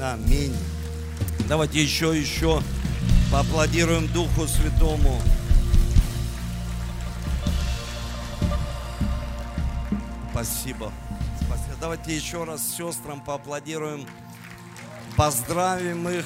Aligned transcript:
Аминь. 0.00 0.56
Давайте 1.46 1.82
еще, 1.82 2.18
еще 2.18 2.62
поаплодируем 3.30 4.06
Духу 4.08 4.46
Святому. 4.46 5.20
Спасибо. 10.30 10.90
Спасибо. 11.36 11.76
Давайте 11.80 12.16
еще 12.16 12.44
раз 12.44 12.66
сестрам 12.66 13.20
поаплодируем. 13.20 14.06
Поздравим 15.16 16.08
их. 16.08 16.24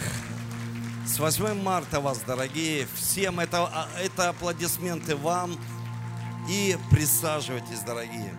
С 1.05 1.19
8 1.19 1.61
марта 1.61 2.01
вас, 2.01 2.21
дорогие. 2.25 2.87
Всем 2.95 3.41
это, 3.41 3.65
а, 3.65 3.89
это 4.01 4.29
аплодисменты 4.29 5.17
вам. 5.17 5.59
И 6.49 6.77
присаживайтесь, 6.91 7.81
дорогие. 7.81 8.33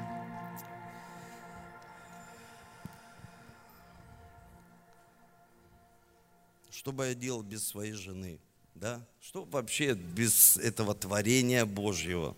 Что 6.85 6.91
бы 6.91 7.07
я 7.07 7.15
делал 7.15 7.41
без 7.41 7.67
своей 7.67 7.93
жены? 7.93 8.39
Да? 8.75 9.03
Что 9.19 9.43
вообще 9.45 9.95
без 9.95 10.55
этого 10.57 10.93
творения 10.93 11.65
Божьего, 11.65 12.37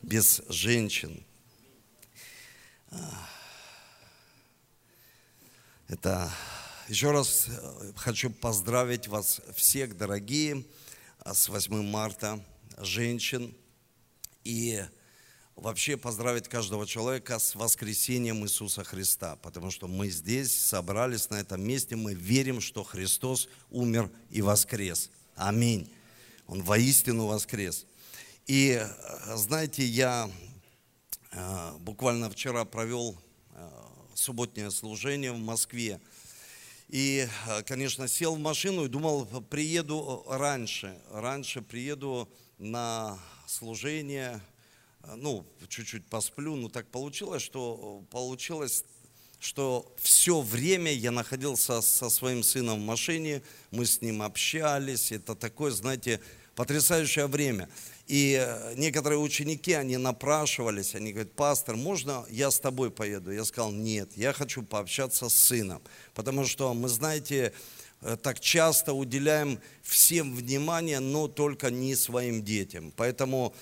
без 0.00 0.40
женщин? 0.48 1.22
Это 5.86 6.32
еще 6.88 7.10
раз 7.10 7.44
э, 7.46 7.92
хочу 7.94 8.30
поздравить 8.30 9.06
вас 9.06 9.42
всех, 9.54 9.98
дорогие, 9.98 10.64
а, 11.18 11.34
с 11.34 11.50
8 11.50 11.82
марта, 11.82 12.42
женщин. 12.78 13.54
И 14.44 14.82
вообще 15.56 15.96
поздравить 15.96 16.48
каждого 16.48 16.86
человека 16.86 17.38
с 17.38 17.54
воскресением 17.54 18.44
Иисуса 18.44 18.84
Христа, 18.84 19.36
потому 19.36 19.70
что 19.70 19.88
мы 19.88 20.08
здесь 20.10 20.56
собрались 20.56 21.30
на 21.30 21.36
этом 21.36 21.62
месте, 21.62 21.96
мы 21.96 22.14
верим, 22.14 22.60
что 22.60 22.82
Христос 22.82 23.48
умер 23.70 24.10
и 24.30 24.42
воскрес. 24.42 25.10
Аминь. 25.36 25.90
Он 26.46 26.62
воистину 26.62 27.26
воскрес. 27.26 27.86
И 28.46 28.80
э, 28.80 29.36
знаете, 29.36 29.84
я 29.84 30.30
э, 31.30 31.72
буквально 31.78 32.30
вчера 32.30 32.64
провел 32.64 33.16
субботнее 34.14 34.70
служение 34.70 35.32
в 35.32 35.38
Москве. 35.38 36.00
И, 36.88 37.26
конечно, 37.66 38.08
сел 38.08 38.36
в 38.36 38.38
машину 38.38 38.84
и 38.84 38.88
думал, 38.88 39.26
приеду 39.50 40.24
раньше. 40.28 40.98
Раньше 41.10 41.62
приеду 41.62 42.28
на 42.58 43.18
служение, 43.46 44.40
ну, 45.16 45.46
чуть-чуть 45.68 46.06
посплю. 46.06 46.56
Но 46.56 46.68
так 46.68 46.86
получилось, 46.88 47.42
что 47.42 48.04
получилось 48.10 48.84
что 49.44 49.94
все 50.00 50.40
время 50.40 50.90
я 50.90 51.10
находился 51.10 51.82
со 51.82 52.08
своим 52.08 52.42
сыном 52.42 52.80
в 52.80 52.84
машине, 52.86 53.42
мы 53.70 53.84
с 53.84 54.00
ним 54.00 54.22
общались, 54.22 55.12
это 55.12 55.34
такое, 55.34 55.70
знаете, 55.70 56.20
потрясающее 56.54 57.26
время. 57.26 57.68
И 58.06 58.38
э, 58.40 58.74
некоторые 58.76 59.18
ученики, 59.18 59.72
они 59.72 59.98
напрашивались, 59.98 60.94
они 60.94 61.12
говорят, 61.12 61.32
пастор, 61.32 61.76
можно 61.76 62.24
я 62.30 62.50
с 62.50 62.58
тобой 62.58 62.90
поеду? 62.90 63.30
Я 63.32 63.44
сказал, 63.44 63.72
нет, 63.72 64.10
я 64.16 64.32
хочу 64.32 64.62
пообщаться 64.62 65.28
с 65.28 65.34
сыном. 65.34 65.82
Потому 66.14 66.46
что 66.46 66.72
мы, 66.72 66.88
знаете, 66.88 67.52
э, 68.00 68.16
так 68.22 68.40
часто 68.40 68.94
уделяем 68.94 69.58
всем 69.82 70.34
внимание, 70.34 71.00
но 71.00 71.28
только 71.28 71.70
не 71.70 71.94
своим 71.96 72.42
детям. 72.42 72.92
Поэтому 72.96 73.54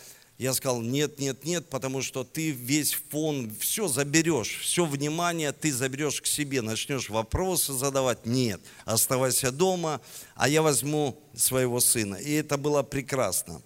я 0.43 0.55
сказал, 0.55 0.83
нет, 0.83 1.21
нет, 1.21 1.45
нет, 1.45 1.69
потому 1.69 2.03
что 2.03 2.25
ты 2.25 2.51
весь 2.51 2.95
фон, 3.11 3.53
все 3.61 3.87
заберешь, 3.87 4.59
все 4.61 4.85
внимание 4.85 5.53
ты 5.53 5.73
заберешь 5.73 6.21
к 6.21 6.27
себе, 6.27 6.63
начнешь 6.63 7.11
вопросы 7.11 7.73
задавать. 7.73 8.27
Нет, 8.27 8.61
оставайся 8.85 9.53
дома, 9.53 10.01
а 10.35 10.49
я 10.49 10.63
возьму 10.63 11.17
своего 11.33 11.79
сына. 11.79 12.17
И 12.17 12.33
это 12.33 12.57
было 12.57 12.83
прекрасно 12.83 13.63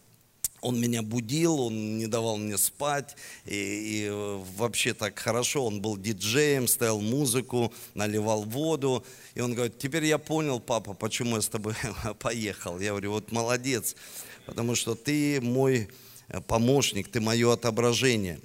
он 0.60 0.80
меня 0.80 1.02
будил, 1.02 1.60
он 1.60 1.96
не 1.96 2.08
давал 2.08 2.38
мне 2.38 2.58
спать, 2.58 3.14
и, 3.44 3.54
и 3.54 4.10
вообще 4.56 4.94
так 4.94 5.16
хорошо, 5.18 5.64
он 5.64 5.80
был 5.80 5.96
диджеем, 5.96 6.66
ставил 6.66 7.00
музыку, 7.00 7.72
наливал 7.94 8.42
воду, 8.42 9.04
и 9.34 9.40
он 9.40 9.54
говорит, 9.54 9.78
теперь 9.78 10.04
я 10.06 10.18
понял, 10.18 10.58
папа, 10.58 10.92
почему 10.92 11.36
я 11.36 11.42
с 11.42 11.48
тобой 11.48 11.74
поехал. 12.18 12.80
Я 12.80 12.90
говорю, 12.90 13.12
вот 13.12 13.30
молодец, 13.30 13.94
потому 14.44 14.74
что 14.74 14.96
ты 14.96 15.40
мой 15.40 15.88
помощник, 16.46 17.08
ты 17.08 17.20
мое 17.20 17.52
отображение. 17.52 18.40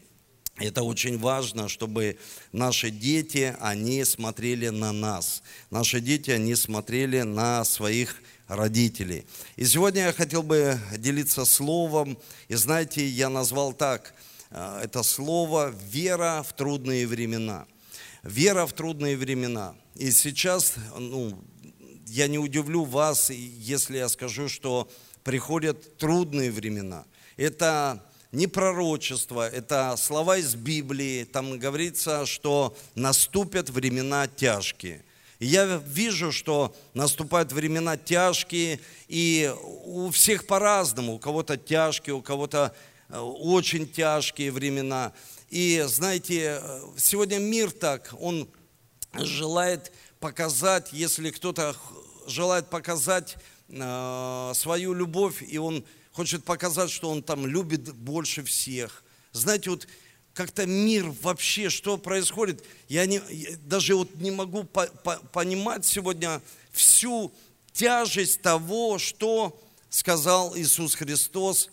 Это 0.57 0.83
очень 0.83 1.17
важно, 1.17 1.67
чтобы 1.67 2.17
наши 2.51 2.91
дети, 2.91 3.55
они 3.59 4.03
смотрели 4.03 4.69
на 4.69 4.91
нас. 4.91 5.41
Наши 5.69 5.99
дети, 5.99 6.29
они 6.29 6.55
смотрели 6.55 7.21
на 7.21 7.63
своих 7.63 8.21
родителей. 8.47 9.25
И 9.55 9.65
сегодня 9.65 10.03
я 10.03 10.13
хотел 10.13 10.43
бы 10.43 10.77
делиться 10.97 11.45
словом, 11.45 12.17
и 12.47 12.55
знаете, 12.55 13.07
я 13.07 13.29
назвал 13.29 13.73
так, 13.73 14.13
э, 14.51 14.81
это 14.83 15.03
слово 15.03 15.73
«вера 15.89 16.45
в 16.47 16.53
трудные 16.53 17.07
времена». 17.07 17.65
Вера 18.23 18.67
в 18.67 18.73
трудные 18.73 19.17
времена. 19.17 19.73
И 19.95 20.11
сейчас, 20.11 20.75
ну, 20.95 21.39
я 22.05 22.27
не 22.27 22.37
удивлю 22.37 22.83
вас, 22.83 23.31
если 23.31 23.97
я 23.97 24.09
скажу, 24.09 24.47
что 24.47 24.87
приходят 25.23 25.97
трудные 25.97 26.51
времена. 26.51 27.05
Это 27.37 28.03
не 28.31 28.47
пророчество, 28.47 29.49
это 29.49 29.95
слова 29.97 30.37
из 30.37 30.55
Библии. 30.55 31.23
Там 31.25 31.59
говорится, 31.59 32.25
что 32.25 32.75
наступят 32.95 33.69
времена 33.69 34.27
тяжкие– 34.27 35.03
и 35.41 35.47
я 35.47 35.81
вижу, 35.87 36.31
что 36.31 36.75
наступают 36.93 37.51
времена 37.51 37.97
тяжкие, 37.97 38.79
и 39.07 39.51
у 39.85 40.11
всех 40.11 40.45
по-разному. 40.45 41.15
У 41.15 41.19
кого-то 41.19 41.57
тяжкие, 41.57 42.13
у 42.13 42.21
кого-то 42.21 42.75
э, 43.09 43.17
очень 43.17 43.91
тяжкие 43.91 44.51
времена. 44.51 45.13
И 45.49 45.83
знаете, 45.87 46.59
э, 46.61 46.81
сегодня 46.95 47.39
мир 47.39 47.71
так, 47.71 48.13
он 48.19 48.47
желает 49.13 49.91
показать, 50.19 50.93
если 50.93 51.31
кто-то 51.31 51.75
желает 52.27 52.69
показать 52.69 53.35
э, 53.69 54.51
свою 54.53 54.93
любовь, 54.93 55.41
и 55.41 55.57
он 55.57 55.83
хочет 56.13 56.43
показать, 56.43 56.91
что 56.91 57.09
он 57.09 57.23
там 57.23 57.45
любит 57.45 57.93
больше 57.93 58.43
всех. 58.43 59.03
Знаете, 59.31 59.69
вот 59.69 59.87
как-то 60.33 60.65
мир 60.65 61.13
вообще, 61.21 61.69
что 61.69 61.97
происходит. 61.97 62.63
Я, 62.87 63.05
не, 63.05 63.21
я 63.29 63.57
даже 63.63 63.95
вот 63.95 64.13
не 64.15 64.31
могу 64.31 64.63
по, 64.63 64.87
по, 64.87 65.17
понимать 65.31 65.85
сегодня 65.85 66.41
всю 66.71 67.31
тяжесть 67.73 68.41
того, 68.41 68.97
что 68.97 69.59
сказал 69.89 70.55
Иисус 70.55 70.95
Христос 70.95 71.69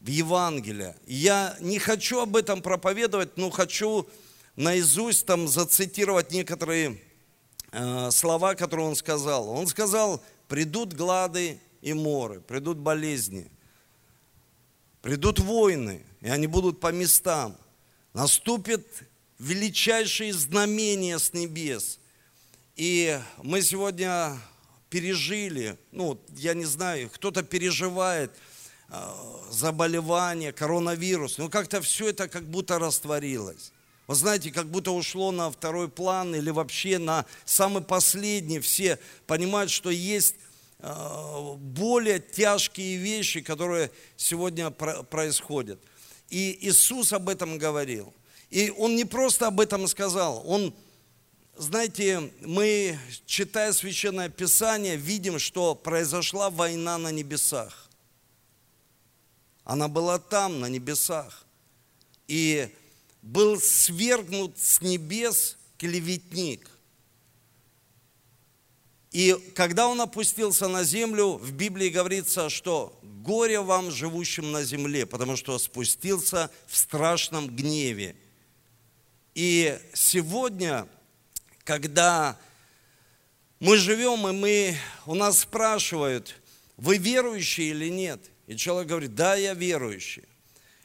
в 0.00 0.08
Евангелии. 0.08 0.94
Я 1.06 1.56
не 1.60 1.78
хочу 1.78 2.20
об 2.20 2.36
этом 2.36 2.62
проповедовать, 2.62 3.36
но 3.36 3.50
хочу 3.50 4.08
наизусть 4.56 5.26
там 5.26 5.46
зацитировать 5.46 6.32
некоторые 6.32 7.00
э, 7.72 8.10
слова, 8.10 8.54
которые 8.54 8.88
он 8.88 8.96
сказал. 8.96 9.48
Он 9.48 9.66
сказал, 9.66 10.22
придут 10.48 10.92
глады 10.94 11.60
и 11.80 11.92
моры, 11.92 12.40
придут 12.40 12.78
болезни, 12.78 13.50
придут 15.02 15.38
войны, 15.38 16.04
и 16.20 16.28
они 16.28 16.46
будут 16.46 16.80
по 16.80 16.92
местам. 16.92 17.56
Наступит 18.12 18.86
величайшие 19.38 20.32
знамения 20.32 21.18
с 21.18 21.32
небес. 21.32 21.98
И 22.76 23.18
мы 23.42 23.62
сегодня 23.62 24.38
пережили, 24.90 25.78
ну, 25.92 26.20
я 26.30 26.54
не 26.54 26.64
знаю, 26.64 27.08
кто-то 27.10 27.42
переживает 27.42 28.32
э, 28.88 29.12
заболевание, 29.50 30.52
коронавирус, 30.52 31.38
но 31.38 31.48
как-то 31.48 31.80
все 31.80 32.08
это 32.08 32.28
как 32.28 32.44
будто 32.44 32.78
растворилось. 32.78 33.72
Вы 34.06 34.16
знаете, 34.16 34.50
как 34.50 34.66
будто 34.66 34.90
ушло 34.90 35.30
на 35.30 35.50
второй 35.52 35.88
план 35.88 36.34
или 36.34 36.50
вообще 36.50 36.98
на 36.98 37.24
самый 37.44 37.82
последний. 37.82 38.58
Все 38.58 38.98
понимают, 39.28 39.70
что 39.70 39.88
есть 39.88 40.34
более 40.82 42.20
тяжкие 42.20 42.96
вещи, 42.96 43.40
которые 43.40 43.90
сегодня 44.16 44.70
происходят. 44.70 45.80
И 46.30 46.58
Иисус 46.62 47.12
об 47.12 47.28
этом 47.28 47.58
говорил. 47.58 48.14
И 48.50 48.70
Он 48.70 48.96
не 48.96 49.04
просто 49.04 49.48
об 49.48 49.60
этом 49.60 49.86
сказал, 49.86 50.42
Он, 50.46 50.74
знаете, 51.56 52.32
мы, 52.40 52.98
читая 53.26 53.72
Священное 53.72 54.28
Писание, 54.28 54.96
видим, 54.96 55.38
что 55.38 55.74
произошла 55.74 56.50
война 56.50 56.98
на 56.98 57.10
небесах. 57.10 57.88
Она 59.64 59.88
была 59.88 60.18
там, 60.18 60.60
на 60.60 60.66
небесах. 60.66 61.44
И 62.26 62.74
был 63.22 63.60
свергнут 63.60 64.58
с 64.58 64.80
небес 64.80 65.58
клеветник– 65.76 66.69
и 69.12 69.36
когда 69.56 69.88
он 69.88 70.00
опустился 70.00 70.68
на 70.68 70.84
землю, 70.84 71.32
в 71.32 71.52
Библии 71.52 71.88
говорится, 71.88 72.48
что 72.48 72.96
горе 73.02 73.60
вам, 73.60 73.90
живущим 73.90 74.52
на 74.52 74.62
земле, 74.62 75.04
потому 75.04 75.36
что 75.36 75.58
спустился 75.58 76.50
в 76.66 76.76
страшном 76.76 77.48
гневе. 77.48 78.14
И 79.34 79.78
сегодня, 79.94 80.86
когда 81.64 82.38
мы 83.58 83.76
живем, 83.78 84.28
и 84.28 84.32
мы, 84.32 84.76
у 85.06 85.14
нас 85.14 85.40
спрашивают, 85.40 86.36
вы 86.76 86.96
верующие 86.96 87.70
или 87.70 87.88
нет? 87.88 88.20
И 88.46 88.56
человек 88.56 88.88
говорит, 88.88 89.14
да, 89.16 89.34
я 89.34 89.54
верующий. 89.54 90.24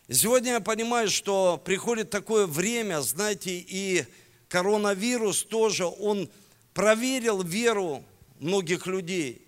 И 0.08 0.14
сегодня 0.14 0.54
я 0.54 0.60
понимаю, 0.60 1.10
что 1.10 1.62
приходит 1.64 2.10
такое 2.10 2.48
время, 2.48 3.02
знаете, 3.02 3.52
и 3.52 4.06
коронавирус 4.50 5.44
тоже, 5.44 5.86
он 5.86 6.30
проверил 6.74 7.42
веру 7.42 8.04
многих 8.46 8.88
людей. 8.88 9.42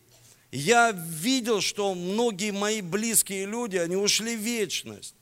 Я 0.52 0.92
видел, 0.92 1.62
что 1.62 1.94
многие 1.94 2.52
мои 2.52 2.82
близкие 2.82 3.46
люди, 3.46 3.78
они 3.78 3.96
ушли 3.96 4.36
в 4.36 4.40
вечность. 4.40 5.14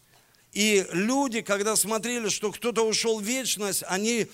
И 0.54 0.88
люди, 0.92 1.42
когда 1.42 1.76
смотрели, 1.76 2.30
что 2.30 2.52
кто-то 2.52 2.88
ушел 2.88 3.20
в 3.20 3.24
вечность, 3.24 3.84
они 3.88 4.28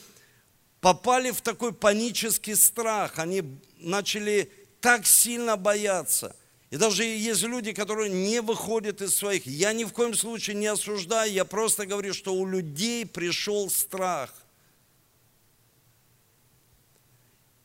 попали 0.79 1.31
в 1.31 1.41
такой 1.41 1.73
панический 1.73 2.55
страх. 2.55 3.17
Они 3.17 3.43
начали 3.79 4.51
так 4.79 5.07
сильно 5.07 5.57
бояться. 5.57 6.35
И 6.69 6.77
даже 6.77 7.03
есть 7.03 7.43
люди, 7.43 7.73
которые 7.73 8.09
не 8.09 8.41
выходят 8.41 9.01
из 9.01 9.15
своих. 9.15 9.45
Я 9.45 9.73
ни 9.73 9.83
в 9.83 9.91
коем 9.91 10.13
случае 10.13 10.55
не 10.55 10.67
осуждаю, 10.67 11.31
я 11.31 11.43
просто 11.43 11.85
говорю, 11.85 12.13
что 12.13 12.33
у 12.33 12.45
людей 12.45 13.05
пришел 13.05 13.69
страх. 13.69 14.40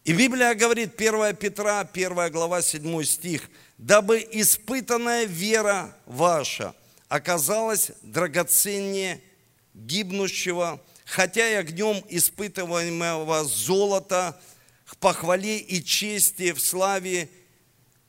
И 0.07 0.13
Библия 0.13 0.55
говорит, 0.55 0.95
1 0.97 1.35
Петра, 1.35 1.81
1 1.81 2.31
глава, 2.31 2.63
7 2.63 3.03
стих, 3.03 3.51
«Дабы 3.77 4.25
испытанная 4.31 5.25
вера 5.25 5.97
ваша 6.07 6.77
оказалась 7.09 7.91
драгоценнее 8.03 9.21
гибнущего, 9.75 10.81
хотя 11.05 11.51
и 11.51 11.55
огнем 11.55 12.05
испытываемого 12.09 13.43
золота, 13.47 14.41
к 14.87 14.97
похвале 14.99 15.59
и 15.59 15.83
чести 15.85 16.53
в 16.53 16.61
славе 16.61 17.29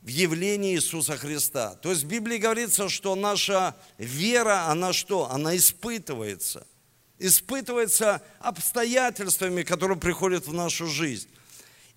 в 0.03 0.07
явлении 0.07 0.75
Иисуса 0.75 1.17
Христа. 1.17 1.73
То 1.81 1.89
есть 1.89 2.03
в 2.03 2.07
Библии 2.07 2.37
говорится, 2.37 2.89
что 2.89 3.15
наша 3.15 3.75
вера, 3.97 4.67
она 4.67 4.93
что? 4.93 5.31
Она 5.31 5.57
испытывается. 5.57 6.67
Испытывается 7.17 8.21
обстоятельствами, 8.39 9.63
которые 9.63 9.97
приходят 9.97 10.45
в 10.45 10.53
нашу 10.53 10.85
жизнь. 10.85 11.27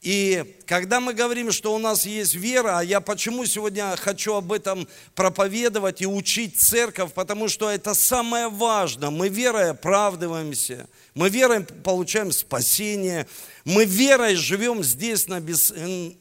И 0.02 0.56
когда 0.64 0.98
мы 0.98 1.12
говорим, 1.12 1.52
что 1.52 1.74
у 1.74 1.78
нас 1.78 2.06
есть 2.06 2.34
вера, 2.34 2.78
а 2.78 2.82
я 2.82 3.02
почему 3.02 3.44
сегодня 3.44 3.94
хочу 3.96 4.34
об 4.34 4.50
этом 4.50 4.88
проповедовать 5.14 6.00
и 6.00 6.06
учить 6.06 6.58
церковь, 6.58 7.12
потому 7.12 7.48
что 7.48 7.68
это 7.68 7.92
самое 7.92 8.48
важное. 8.48 9.10
Мы 9.10 9.28
верой 9.28 9.72
оправдываемся, 9.72 10.88
мы 11.12 11.28
верой 11.28 11.64
получаем 11.64 12.32
спасение, 12.32 13.26
мы 13.66 13.84
верой 13.84 14.36
живем 14.36 14.82
здесь 14.82 15.28
на, 15.28 15.38
без, 15.38 15.70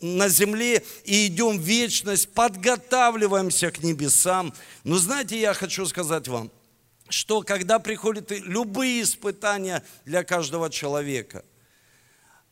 на 0.01 0.27
земле 0.27 0.83
и 1.05 1.27
идем 1.27 1.57
в 1.57 1.61
вечность, 1.61 2.27
подготавливаемся 2.33 3.71
к 3.71 3.81
небесам. 3.81 4.53
Но 4.83 4.97
знаете, 4.97 5.39
я 5.39 5.53
хочу 5.53 5.85
сказать 5.85 6.27
вам, 6.27 6.51
что 7.07 7.43
когда 7.43 7.79
приходят 7.79 8.29
любые 8.29 9.03
испытания 9.03 9.83
для 10.03 10.25
каждого 10.25 10.69
человека– 10.69 11.45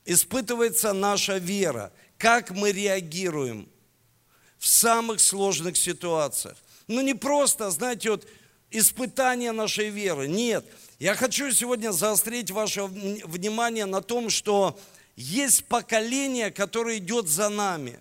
испытывается 0.07 0.93
наша 0.93 1.37
вера, 1.37 1.91
как 2.17 2.51
мы 2.51 2.71
реагируем 2.71 3.69
в 4.57 4.65
самых 4.65 5.19
сложных 5.19 5.77
ситуациях. 5.77 6.57
Ну 6.87 7.01
не 7.01 7.13
просто, 7.13 7.69
знаете, 7.69 8.11
вот 8.11 8.25
испытание 8.71 9.51
нашей 9.51 9.89
веры. 9.89 10.27
Нет, 10.27 10.65
я 10.97 11.13
хочу 11.13 11.51
сегодня 11.51 11.91
заострить 11.91 12.49
ваше 12.49 12.83
внимание 12.85 13.85
на 13.85 14.01
том, 14.01 14.29
что 14.29 14.79
есть 15.17 15.65
поколение, 15.65 16.51
которое 16.51 16.97
идет 16.97 17.27
за 17.27 17.49
нами. 17.49 17.99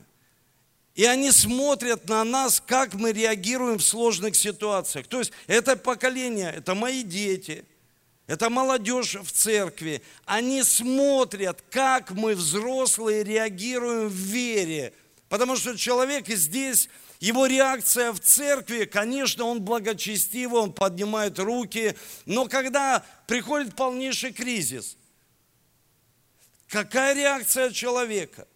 И 0.95 1.05
они 1.05 1.31
смотрят 1.33 2.09
на 2.09 2.25
нас, 2.25 2.63
как 2.65 2.95
мы 2.95 3.13
реагируем 3.13 3.79
в 3.79 3.85
сложных 3.85 4.37
ситуациях. 4.37 5.09
То 5.09 5.19
есть 5.19 5.33
это 5.49 5.77
поколение, 5.77 6.55
это 6.57 6.75
мои 6.75 7.03
дети– 7.03 7.65
это 8.27 8.51
молодежь 8.51 9.15
в 9.15 9.31
церкви. 9.31 10.03
Они 10.25 10.63
смотрят, 10.63 11.63
как 11.71 12.11
мы, 12.11 12.35
взрослые, 12.35 13.23
реагируем 13.23 14.09
в 14.09 14.13
вере. 14.13 14.93
Потому 15.29 15.57
что 15.57 15.77
человек 15.77 16.29
здесь, 16.29 16.89
его 17.21 17.47
реакция 17.47 18.13
в 18.13 18.21
церкви, 18.21 18.85
конечно, 18.85 19.45
он 19.45 19.63
благочестивый, 19.63 20.61
он 20.61 20.73
поднимает 20.73 21.39
руки. 21.39 21.97
Но 22.25 22.47
когда 22.47 23.05
приходит 23.27 23.77
полнейший 23.77 24.33
кризис, 24.33 24.97
какая 26.69 27.15
реакция 27.15 27.71
человека– 27.71 28.49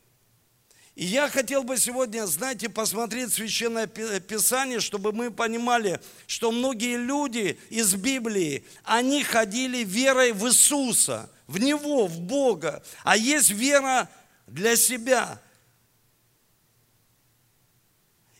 и 0.97 1.05
я 1.05 1.29
хотел 1.29 1.63
бы 1.63 1.79
сегодня, 1.79 2.27
знаете, 2.27 2.69
посмотреть 2.69 3.33
Священное 3.33 3.87
Писание, 3.87 4.81
чтобы 4.81 5.13
мы 5.13 5.31
понимали, 5.31 6.01
что 6.27 6.51
многие 6.51 6.97
люди 6.97 7.59
из 7.71 7.95
Библии, 7.95 8.65
они 8.85 9.23
ходили 9.23 9.85
верой 9.85 10.33
в 10.33 10.47
Иисуса, 10.49 11.31
в 11.47 11.59
Него, 11.59 12.07
в 12.07 12.21
Бога. 12.21 12.83
А 13.05 13.17
есть 13.17 13.51
вера 13.51 14.11
для 14.47 14.77
себя. 14.77 15.41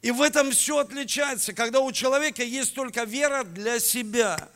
И 0.03 0.11
в 0.11 0.21
этом 0.21 0.51
все 0.51 0.79
отличается, 0.79 1.53
когда 1.53 1.81
у 1.81 1.93
человека 1.93 2.43
есть 2.43 2.75
только 2.75 3.05
вера 3.05 3.45
для 3.45 3.79
себя. 3.79 4.49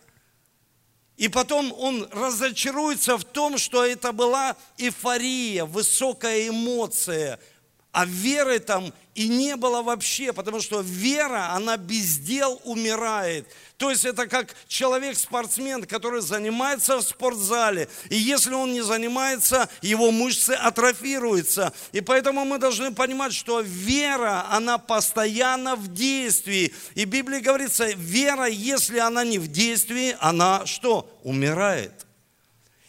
И 1.17 1.29
потом 1.29 1.73
он 1.73 2.09
разочаруется 2.11 3.17
в 3.17 3.25
том, 3.25 3.57
что 3.57 3.85
это 3.85 4.13
была 4.13 4.57
эйфория, 4.79 5.65
высокая 5.65 6.49
эмоция– 6.49 7.39
а 7.95 8.07
веры 8.07 8.59
там 8.59 8.93
и 9.15 9.29
не 9.29 9.55
было 9.55 9.81
вообще, 9.81 10.33
потому 10.33 10.61
что 10.61 10.81
вера, 10.81 11.53
она 11.53 11.77
без 11.77 12.19
дел 12.19 12.61
умирает. 12.65 13.47
То 13.77 13.91
есть 13.91 14.05
это 14.05 14.27
как 14.27 14.53
человек-спортсмен, 14.67 15.85
который 15.85 16.21
занимается 16.21 16.97
в 16.97 17.03
спортзале, 17.03 17.89
и 18.11 18.17
если 18.17 18.53
он 18.53 18.73
не 18.73 18.83
занимается, 18.83 19.69
его 19.81 20.11
мышцы 20.11 20.51
атрофируются. 20.51 21.73
И 21.93 22.01
поэтому 22.01 22.45
мы 22.45 22.59
должны 22.59 22.93
понимать, 22.93 23.33
что 23.33 23.61
вера, 23.61 24.47
она 24.51 24.79
постоянно 24.79 25.77
в 25.77 25.95
действии. 25.95 26.75
И 26.97 27.07
в 27.07 27.09
Библии 27.09 27.39
говорится, 27.39 27.87
вера, 27.95 28.47
если 28.47 28.99
она 28.99 29.23
не 29.23 29.39
в 29.39 29.47
действии, 29.47 30.17
она 30.19 30.67
что? 30.67 31.09
Умирает. 31.23 32.05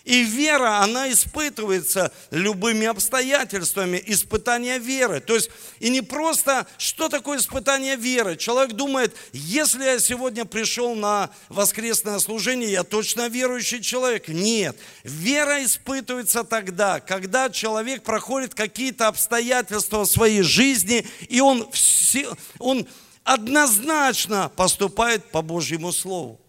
И 0.06 0.24
вера, 0.24 0.84
она 0.84 1.12
испытывается 1.12 2.12
любыми 2.30 2.86
обстоятельствами, 2.86 4.02
испытания 4.06 4.78
веры. 4.78 5.20
То 5.20 5.34
есть, 5.34 5.50
и 5.80 5.90
не 5.90 6.02
просто, 6.02 6.68
что 6.78 7.10
такое 7.10 7.40
испытание 7.40 7.96
веры? 7.96 8.38
Человек 8.38 8.74
думает, 8.74 9.16
если 9.34 9.84
я 9.84 10.00
сегодня 10.00 10.46
пришел 10.46 10.94
на 10.94 11.32
воскресное 11.50 12.20
служение, 12.20 12.72
я 12.72 12.84
точно 12.84 13.30
верующий 13.30 13.82
человек. 13.82 14.28
Нет. 14.28 14.78
Вера 15.04 15.66
испытывается 15.66 16.44
тогда, 16.44 17.00
когда 17.00 17.50
человек 17.50 18.04
проходит 18.04 18.54
какие-то 18.54 19.08
обстоятельства 19.08 20.06
в 20.06 20.10
своей 20.10 20.44
жизни, 20.44 21.08
и 21.30 21.42
он, 21.42 21.68
все, 21.72 22.30
он 22.60 22.88
однозначно 23.24 24.52
поступает 24.56 25.32
по 25.32 25.42
Божьему 25.42 25.92
Слову. 25.92 26.45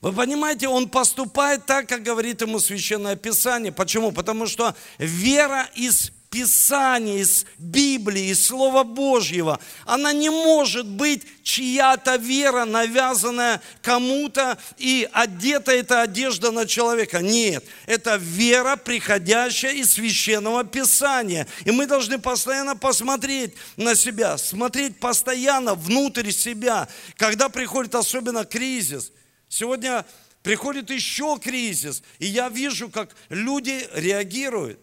Вы 0.00 0.12
понимаете, 0.12 0.66
он 0.68 0.88
поступает 0.88 1.66
так, 1.66 1.86
как 1.86 2.02
говорит 2.02 2.40
ему 2.40 2.58
Священное 2.58 3.16
Писание. 3.16 3.70
Почему? 3.70 4.12
Потому 4.12 4.46
что 4.46 4.74
вера 4.98 5.68
из 5.74 6.10
Писания, 6.30 7.18
из 7.18 7.44
Библии, 7.58 8.30
из 8.30 8.46
Слова 8.46 8.82
Божьего, 8.82 9.60
она 9.84 10.12
не 10.12 10.30
может 10.30 10.86
быть 10.86 11.22
чья-то 11.42 12.16
вера, 12.16 12.64
навязанная 12.64 13.60
кому-то 13.82 14.56
и 14.78 15.06
одета 15.12 15.72
эта 15.72 16.02
одежда 16.02 16.50
на 16.50 16.66
человека. 16.66 17.18
Нет, 17.18 17.64
это 17.84 18.16
вера, 18.16 18.76
приходящая 18.76 19.72
из 19.72 19.94
Священного 19.94 20.64
Писания. 20.64 21.46
И 21.66 21.72
мы 21.72 21.86
должны 21.86 22.18
постоянно 22.18 22.74
посмотреть 22.74 23.52
на 23.76 23.94
себя, 23.94 24.38
смотреть 24.38 24.98
постоянно 24.98 25.74
внутрь 25.74 26.30
себя, 26.30 26.88
когда 27.18 27.50
приходит 27.50 27.94
особенно 27.96 28.46
кризис– 28.46 29.12
Сегодня 29.50 30.06
приходит 30.44 30.90
еще 30.90 31.38
кризис, 31.42 32.02
и 32.20 32.26
я 32.26 32.48
вижу, 32.48 32.88
как 32.88 33.14
люди 33.28 33.86
реагируют. 33.92 34.80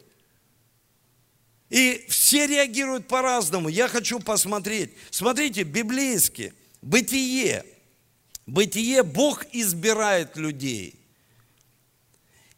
И 1.69 2.05
все 2.09 2.45
реагируют 2.47 3.07
по-разному. 3.07 3.69
Я 3.69 3.87
хочу 3.87 4.19
посмотреть. 4.19 4.91
Смотрите, 5.09 5.63
библейски, 5.63 6.53
бытие. 6.81 7.65
Бытие 8.45 9.03
Бог 9.03 9.45
избирает 9.53 10.35
людей. 10.35 10.99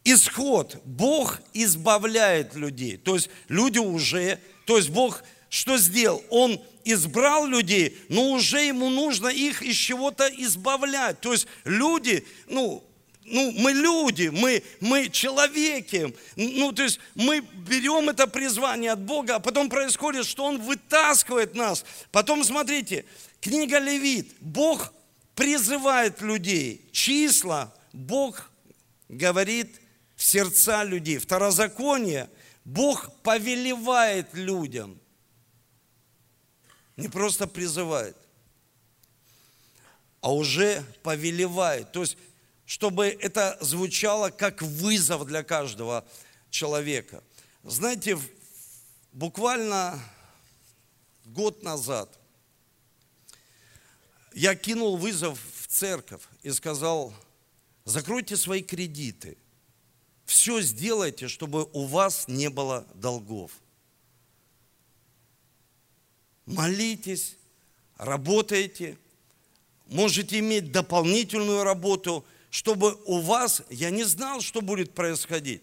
Исход. 0.02 0.80
Бог 0.84 1.40
избавляет 1.52 2.56
людей. 2.56 2.96
То 2.96 3.14
есть 3.14 3.30
люди 3.48 3.78
уже, 3.78 4.40
то 4.66 4.76
есть 4.76 4.90
Бог 4.90 5.22
что 5.50 5.76
сделал? 5.76 6.22
Он 6.30 6.58
избрал 6.84 7.46
людей, 7.46 7.98
но 8.08 8.30
уже 8.30 8.60
ему 8.60 8.88
нужно 8.88 9.28
их 9.28 9.62
из 9.62 9.76
чего-то 9.76 10.28
избавлять. 10.28 11.20
То 11.20 11.32
есть 11.32 11.46
люди, 11.64 12.24
ну, 12.48 12.82
ну, 13.24 13.52
мы 13.52 13.72
люди, 13.72 14.28
мы, 14.28 14.62
мы 14.80 15.08
человеки. 15.08 16.14
Ну, 16.36 16.72
то 16.72 16.84
есть 16.84 17.00
мы 17.16 17.40
берем 17.40 18.08
это 18.08 18.26
призвание 18.26 18.92
от 18.92 19.00
Бога, 19.00 19.36
а 19.36 19.40
потом 19.40 19.68
происходит, 19.68 20.24
что 20.24 20.44
Он 20.44 20.58
вытаскивает 20.58 21.54
нас. 21.54 21.84
Потом, 22.12 22.44
смотрите, 22.44 23.04
книга 23.40 23.78
Левит. 23.78 24.32
Бог 24.40 24.92
призывает 25.34 26.20
людей. 26.20 26.88
Числа 26.92 27.74
Бог 27.92 28.50
говорит 29.08 29.80
в 30.14 30.22
сердца 30.22 30.84
людей. 30.84 31.18
Второзаконие 31.18 32.30
Бог 32.64 33.10
повелевает 33.22 34.28
людям. 34.32 34.99
Не 37.00 37.08
просто 37.08 37.46
призывает, 37.46 38.16
а 40.20 40.32
уже 40.32 40.84
повелевает. 41.02 41.92
То 41.92 42.02
есть 42.02 42.16
чтобы 42.70 43.06
это 43.06 43.58
звучало 43.60 44.30
как 44.30 44.62
вызов 44.62 45.26
для 45.26 45.42
каждого 45.42 46.06
человека. 46.50 47.20
Знаете, 47.64 48.16
буквально 49.10 50.00
год 51.24 51.64
назад 51.64 52.16
я 54.32 54.54
кинул 54.54 54.96
вызов 54.96 55.36
в 55.56 55.66
церковь 55.66 56.22
и 56.44 56.52
сказал, 56.52 57.12
закройте 57.84 58.36
свои 58.36 58.62
кредиты, 58.62 59.36
все 60.24 60.60
сделайте, 60.60 61.26
чтобы 61.26 61.68
у 61.72 61.86
вас 61.86 62.28
не 62.28 62.50
было 62.50 62.86
долгов. 62.94 63.50
Молитесь, 66.54 67.36
работайте, 67.96 68.98
можете 69.86 70.38
иметь 70.38 70.72
дополнительную 70.72 71.64
работу– 71.64 72.24
чтобы 72.50 72.98
у 73.04 73.20
вас, 73.20 73.62
я 73.70 73.90
не 73.90 74.04
знал, 74.04 74.40
что 74.40 74.60
будет 74.60 74.92
происходить. 74.92 75.62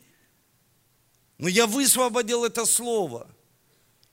Но 1.38 1.50
я 1.50 1.67
высвободил 1.67 2.46
это 2.46 2.65
слово. 2.65 3.27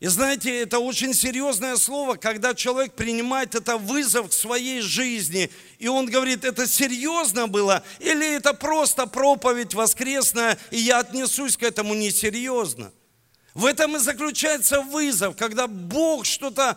И 0.01 0.09
знаете, 0.09 0.61
это 0.61 0.81
очень 0.81 1.15
серьезное 1.15 1.77
слово, 1.77 2.17
когда 2.17 2.53
человек 2.53 2.95
принимает 2.95 3.55
это 3.55 3.79
вызов 3.79 4.29
к 4.29 4.33
своей 4.33 4.81
жизни, 4.83 5.51
и 5.79 5.89
он 5.89 6.07
говорит, 6.07 6.45
это 6.45 6.67
серьезно 6.67 7.47
было, 7.47 7.83
или 8.01 8.35
это 8.35 8.53
просто 8.53 9.07
проповедь 9.07 9.73
воскресная, 9.73 10.59
и 10.71 10.79
я 10.79 10.99
отнесусь 10.99 11.57
к 11.57 11.63
этому 11.63 11.95
несерьезно. 11.95 12.93
В 13.55 13.67
этом 13.67 13.97
и 13.97 14.01
заключается 14.01 14.81
вызов, 14.81 15.37
когда 15.37 15.69
Бог 15.69 16.27
что-то 16.27 16.77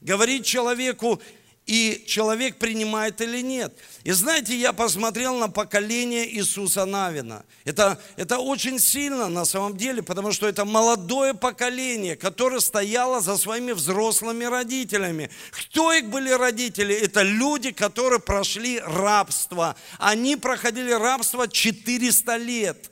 говорит 0.00 0.44
человеку, 0.44 1.22
и 1.66 2.02
человек 2.04 2.58
принимает 2.58 3.20
или 3.20 3.42
нет. 3.42 3.72
И 4.02 4.10
знаете, 4.10 4.56
я 4.56 4.72
посмотрел 4.72 5.36
на 5.36 5.48
поколение 5.48 6.28
Иисуса 6.34 6.84
Навина. 6.84 7.44
Это, 7.64 8.00
это 8.16 8.38
очень 8.38 8.80
сильно 8.80 9.28
на 9.28 9.44
самом 9.44 9.76
деле, 9.76 10.02
потому 10.02 10.32
что 10.32 10.48
это 10.48 10.64
молодое 10.64 11.32
поколение, 11.32 12.16
которое 12.16 12.58
стояло 12.58 13.20
за 13.20 13.36
своими 13.36 13.70
взрослыми 13.70 14.44
родителями. 14.46 15.30
Кто 15.52 15.92
их 15.92 16.08
были 16.08 16.30
родители? 16.30 16.92
Это 16.92 17.22
люди, 17.22 17.70
которые 17.70 18.18
прошли 18.18 18.80
рабство. 18.80 19.76
Они 19.98 20.34
проходили 20.34 20.90
рабство 20.90 21.46
400 21.46 22.36
лет. 22.38 22.90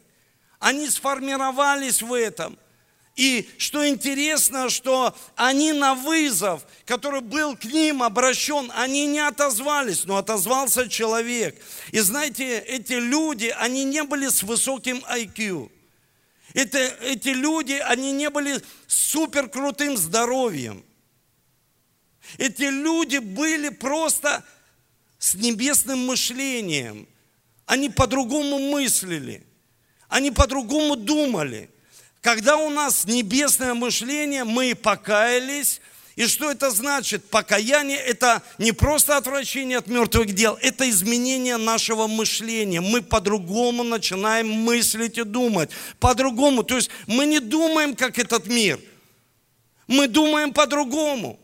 Они 0.60 0.88
сформировались 0.88 2.00
в 2.00 2.12
этом– 2.12 2.56
и 3.18 3.50
что 3.58 3.86
интересно, 3.86 4.70
что 4.70 5.12
они 5.34 5.72
на 5.72 5.96
вызов, 5.96 6.64
который 6.84 7.20
был 7.20 7.56
к 7.56 7.64
ним 7.64 8.04
обращен, 8.04 8.70
они 8.76 9.08
не 9.08 9.18
отозвались, 9.18 10.04
но 10.04 10.18
отозвался 10.18 10.88
человек. 10.88 11.60
И 11.90 11.98
знаете, 11.98 12.60
эти 12.60 12.92
люди, 12.92 13.52
они 13.58 13.82
не 13.82 14.04
были 14.04 14.28
с 14.28 14.44
высоким 14.44 14.98
IQ. 14.98 15.68
Это, 16.54 16.78
эти 16.78 17.30
люди, 17.30 17.72
они 17.72 18.12
не 18.12 18.30
были 18.30 18.62
супер 18.86 19.48
крутым 19.48 19.96
здоровьем. 19.96 20.84
Эти 22.38 22.70
люди 22.70 23.18
были 23.18 23.70
просто 23.70 24.44
с 25.18 25.34
небесным 25.34 26.06
мышлением. 26.06 27.08
Они 27.66 27.90
по-другому 27.90 28.60
мыслили. 28.70 29.44
Они 30.08 30.30
по-другому 30.30 30.94
думали. 30.94 31.68
Когда 32.28 32.58
у 32.58 32.68
нас 32.68 33.06
небесное 33.06 33.72
мышление, 33.72 34.44
мы 34.44 34.74
покаялись, 34.74 35.80
и 36.14 36.26
что 36.26 36.50
это 36.50 36.70
значит? 36.70 37.24
Покаяние– 37.30 37.96
это 38.06 38.42
не 38.58 38.72
просто 38.72 39.16
отвращение 39.16 39.78
от 39.78 39.86
мертвых 39.86 40.34
дел, 40.34 40.58
это 40.60 40.90
изменение 40.90 41.56
нашего 41.56 42.06
мышления. 42.06 42.82
Мы 42.82 43.00
по-другому 43.00 43.82
начинаем 43.82 44.50
мыслить 44.50 45.16
и 45.16 45.24
думать. 45.24 45.70
По-другому. 46.00 46.64
То 46.64 46.76
есть 46.76 46.90
мы 47.06 47.24
не 47.24 47.40
думаем, 47.40 47.96
как 47.96 48.18
этот 48.18 48.46
мир. 48.46 48.78
Мы 49.86 50.06
думаем 50.06 50.52
по-другому. 50.52 51.40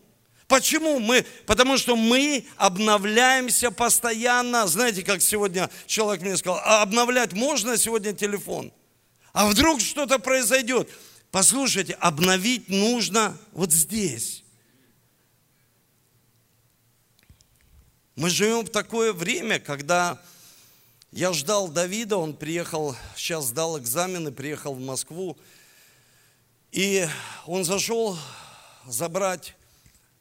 Почему? 0.48 0.98
Мы, 0.98 1.24
потому 1.46 1.78
что 1.78 1.96
мы 1.96 2.44
обновляемся 2.58 3.70
постоянно. 3.70 4.66
Знаете, 4.66 5.02
как 5.02 5.22
сегодня 5.22 5.70
человек 5.86 6.20
мне 6.20 6.36
сказал, 6.36 6.60
а 6.62 6.82
обновлять 6.82 7.32
можно 7.32 7.78
сегодня 7.78 8.12
телефон? 8.12 8.70
А 9.34 9.48
вдруг 9.48 9.80
что-то 9.80 10.20
произойдет? 10.20 10.88
Послушайте, 11.32 11.94
обновить 11.94 12.68
нужно 12.68 13.36
вот 13.50 13.72
здесь. 13.72 14.44
Мы 18.14 18.30
живем 18.30 18.64
в 18.64 18.70
такое 18.70 19.12
время, 19.12 19.58
когда 19.58 20.22
я 21.10 21.32
ждал 21.32 21.66
Давида, 21.66 22.16
он 22.16 22.36
приехал, 22.36 22.94
сейчас 23.16 23.46
сдал 23.46 23.76
экзамены, 23.76 24.30
приехал 24.30 24.72
в 24.72 24.80
Москву, 24.80 25.36
и 26.70 27.04
он 27.44 27.64
зашел 27.64 28.16
забрать 28.86 29.56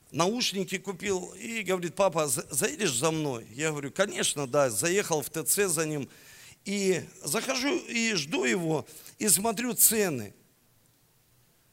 наушники 0.10 0.80
купил 0.80 1.36
и 1.36 1.62
говорит, 1.62 1.94
папа, 1.94 2.28
заедешь 2.28 2.98
за 2.98 3.12
мной? 3.12 3.46
Я 3.52 3.70
говорю, 3.70 3.92
конечно, 3.92 4.48
да, 4.48 4.72
заехал 4.72 5.22
в 5.22 5.30
ТЦ 5.30 5.68
за 5.68 5.86
ним– 5.86 6.10
и 6.66 7.04
захожу 7.22 7.78
и 7.78 8.14
жду 8.14 8.46
его, 8.46 8.88
и 9.20 9.28
смотрю 9.28 9.74
цены, 9.74 10.34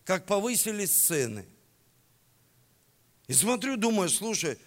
как 0.04 0.26
повысились 0.26 0.90
цены. 0.90 1.46
И 3.28 3.32
смотрю, 3.32 3.76
думаю, 3.76 4.08
слушай, 4.08 4.58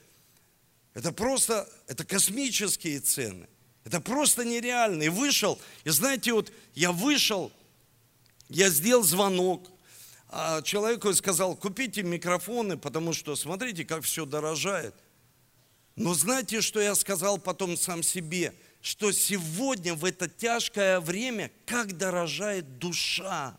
это 0.94 1.12
просто, 1.12 1.70
это 1.88 2.06
космические 2.06 3.00
цены. 3.02 3.48
Это 3.84 4.00
просто 4.00 4.46
нереально. 4.46 5.04
И 5.04 5.10
вышел, 5.10 5.60
и 5.84 5.90
знаете, 5.90 6.32
вот 6.32 6.54
я 6.74 6.94
вышел, 6.94 7.52
я 8.48 8.70
сделал 8.70 9.04
звонок, 9.04 9.70
а 10.30 10.62
человеку 10.62 11.14
сказал, 11.14 11.56
купите 11.56 12.02
микрофоны, 12.02 12.78
потому 12.78 13.12
что 13.12 13.36
смотрите, 13.36 13.84
как 13.84 14.04
все 14.04 14.26
дорожает. 14.26 14.96
Но 15.98 16.14
знаете, 16.14 16.62
что 16.62 16.80
я 16.80 16.96
сказал 16.96 17.38
потом 17.38 17.76
сам 17.76 18.02
себе– 18.02 18.54
что 18.84 19.14
сегодня, 19.14 19.96
в 19.96 20.04
это 20.04 20.28
тяжкое 20.28 21.00
время, 21.00 21.50
как 21.66 21.98
дорожает 21.98 22.80
душа. 22.80 23.58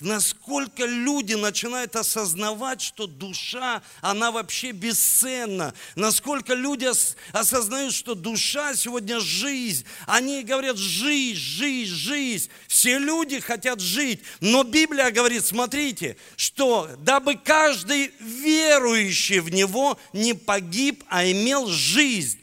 Насколько 0.00 0.86
люди 0.86 1.34
начинают 1.34 1.96
осознавать, 1.96 2.80
что 2.80 3.06
душа, 3.06 3.82
она 4.00 4.30
вообще 4.30 4.72
бесценна. 4.72 5.74
Насколько 5.96 6.54
люди 6.54 6.88
осознают, 7.32 7.92
что 7.92 8.14
душа 8.14 8.74
сегодня 8.74 9.20
жизнь. 9.20 9.84
Они 10.06 10.42
говорят, 10.42 10.78
жизнь, 10.78 11.38
жизнь, 11.38 11.94
жизнь. 11.94 12.50
Все 12.68 12.98
люди 12.98 13.38
хотят 13.38 13.80
жить. 13.80 14.22
Но 14.40 14.64
Библия 14.64 15.10
говорит, 15.10 15.44
смотрите, 15.44 16.16
что 16.36 16.90
дабы 17.00 17.36
каждый 17.36 18.12
верующий 18.20 19.40
в 19.40 19.50
Него 19.50 19.98
не 20.14 20.32
погиб, 20.32 21.04
а 21.08 21.30
имел 21.30 21.66
жизнь 21.68 22.40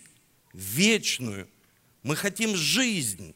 вечную. 0.53 1.47
Мы 2.03 2.15
хотим 2.17 2.55
жизнь. 2.55 3.35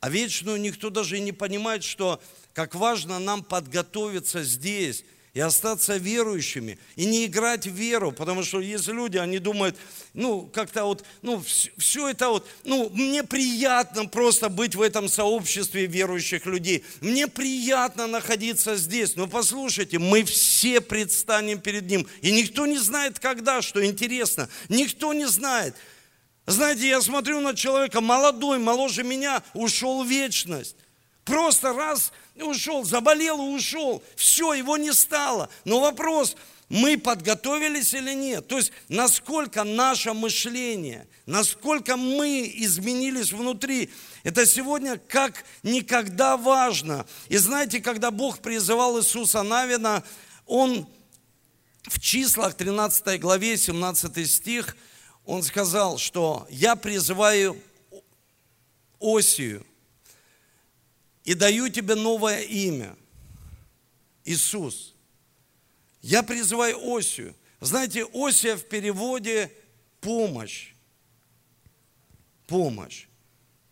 А 0.00 0.10
вечную 0.10 0.60
никто 0.60 0.90
даже 0.90 1.16
и 1.16 1.20
не 1.20 1.32
понимает, 1.32 1.82
что 1.82 2.22
как 2.52 2.74
важно 2.74 3.18
нам 3.18 3.42
подготовиться 3.42 4.44
здесь, 4.44 5.04
и 5.36 5.40
остаться 5.40 5.98
верующими, 5.98 6.78
и 6.96 7.04
не 7.04 7.26
играть 7.26 7.66
в 7.66 7.70
веру, 7.70 8.10
потому 8.10 8.42
что 8.42 8.58
есть 8.58 8.88
люди, 8.88 9.18
они 9.18 9.38
думают, 9.38 9.76
ну, 10.14 10.46
как-то 10.50 10.84
вот, 10.84 11.04
ну, 11.20 11.42
все, 11.42 11.70
все 11.76 12.08
это 12.08 12.30
вот, 12.30 12.48
ну, 12.64 12.88
мне 12.88 13.22
приятно 13.22 14.06
просто 14.06 14.48
быть 14.48 14.74
в 14.74 14.80
этом 14.80 15.10
сообществе 15.10 15.84
верующих 15.84 16.46
людей, 16.46 16.86
мне 17.02 17.26
приятно 17.26 18.06
находиться 18.06 18.76
здесь, 18.76 19.14
но 19.14 19.26
послушайте, 19.26 19.98
мы 19.98 20.24
все 20.24 20.80
предстанем 20.80 21.60
перед 21.60 21.84
Ним, 21.84 22.06
и 22.22 22.32
никто 22.32 22.64
не 22.64 22.78
знает, 22.78 23.18
когда, 23.18 23.60
что 23.60 23.84
интересно, 23.84 24.48
никто 24.70 25.12
не 25.12 25.26
знает. 25.26 25.74
Знаете, 26.46 26.88
я 26.88 27.02
смотрю 27.02 27.40
на 27.40 27.54
человека, 27.54 28.00
молодой, 28.00 28.58
моложе 28.58 29.02
меня, 29.02 29.42
ушел 29.52 30.02
в 30.02 30.08
вечность. 30.08 30.76
Просто 31.26 31.74
раз 31.74 32.12
ушел, 32.42 32.84
заболел 32.84 33.38
и 33.38 33.54
ушел. 33.54 34.02
Все, 34.14 34.54
его 34.54 34.76
не 34.76 34.92
стало. 34.92 35.48
Но 35.64 35.80
вопрос, 35.80 36.36
мы 36.68 36.98
подготовились 36.98 37.94
или 37.94 38.12
нет. 38.12 38.48
То 38.48 38.58
есть, 38.58 38.72
насколько 38.88 39.62
наше 39.62 40.12
мышление, 40.12 41.06
насколько 41.24 41.96
мы 41.96 42.50
изменились 42.56 43.32
внутри. 43.32 43.90
Это 44.24 44.46
сегодня 44.46 44.98
как 44.98 45.44
никогда 45.62 46.36
важно. 46.36 47.06
И 47.28 47.36
знаете, 47.36 47.80
когда 47.80 48.10
Бог 48.10 48.40
призывал 48.40 48.98
Иисуса 48.98 49.42
Навина, 49.42 50.02
Он 50.46 50.88
в 51.84 52.00
числах 52.00 52.54
13 52.54 53.20
главе, 53.20 53.56
17 53.56 54.28
стих, 54.28 54.76
Он 55.24 55.44
сказал, 55.44 55.98
что 55.98 56.46
«Я 56.50 56.74
призываю 56.74 57.60
Осию 58.98 59.64
и 61.26 61.34
даю 61.34 61.68
тебе 61.68 61.94
новое 61.94 62.40
имя, 62.40 62.96
Иисус». 64.24 64.94
Я 66.00 66.22
призываю 66.22 66.78
Осию. 66.96 67.34
Знаете, 67.60 68.06
Осия 68.14 68.56
в 68.56 68.64
переводе 68.68 69.52
помощь. 70.00 70.72
Помощь. 72.46 73.06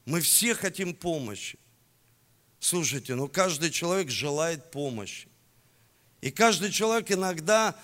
Мы 0.05 0.21
все 0.21 0.55
хотим 0.55 0.95
помощи. 0.95 1.59
Слушайте, 2.59 3.15
но 3.15 3.29
каждый 3.29 3.71
человек 3.71 4.11
желает 4.11 4.73
помощи. 4.73 5.29
И 6.23 6.31
каждый 6.31 6.73
человек 6.73 7.13
иногда, 7.13 7.77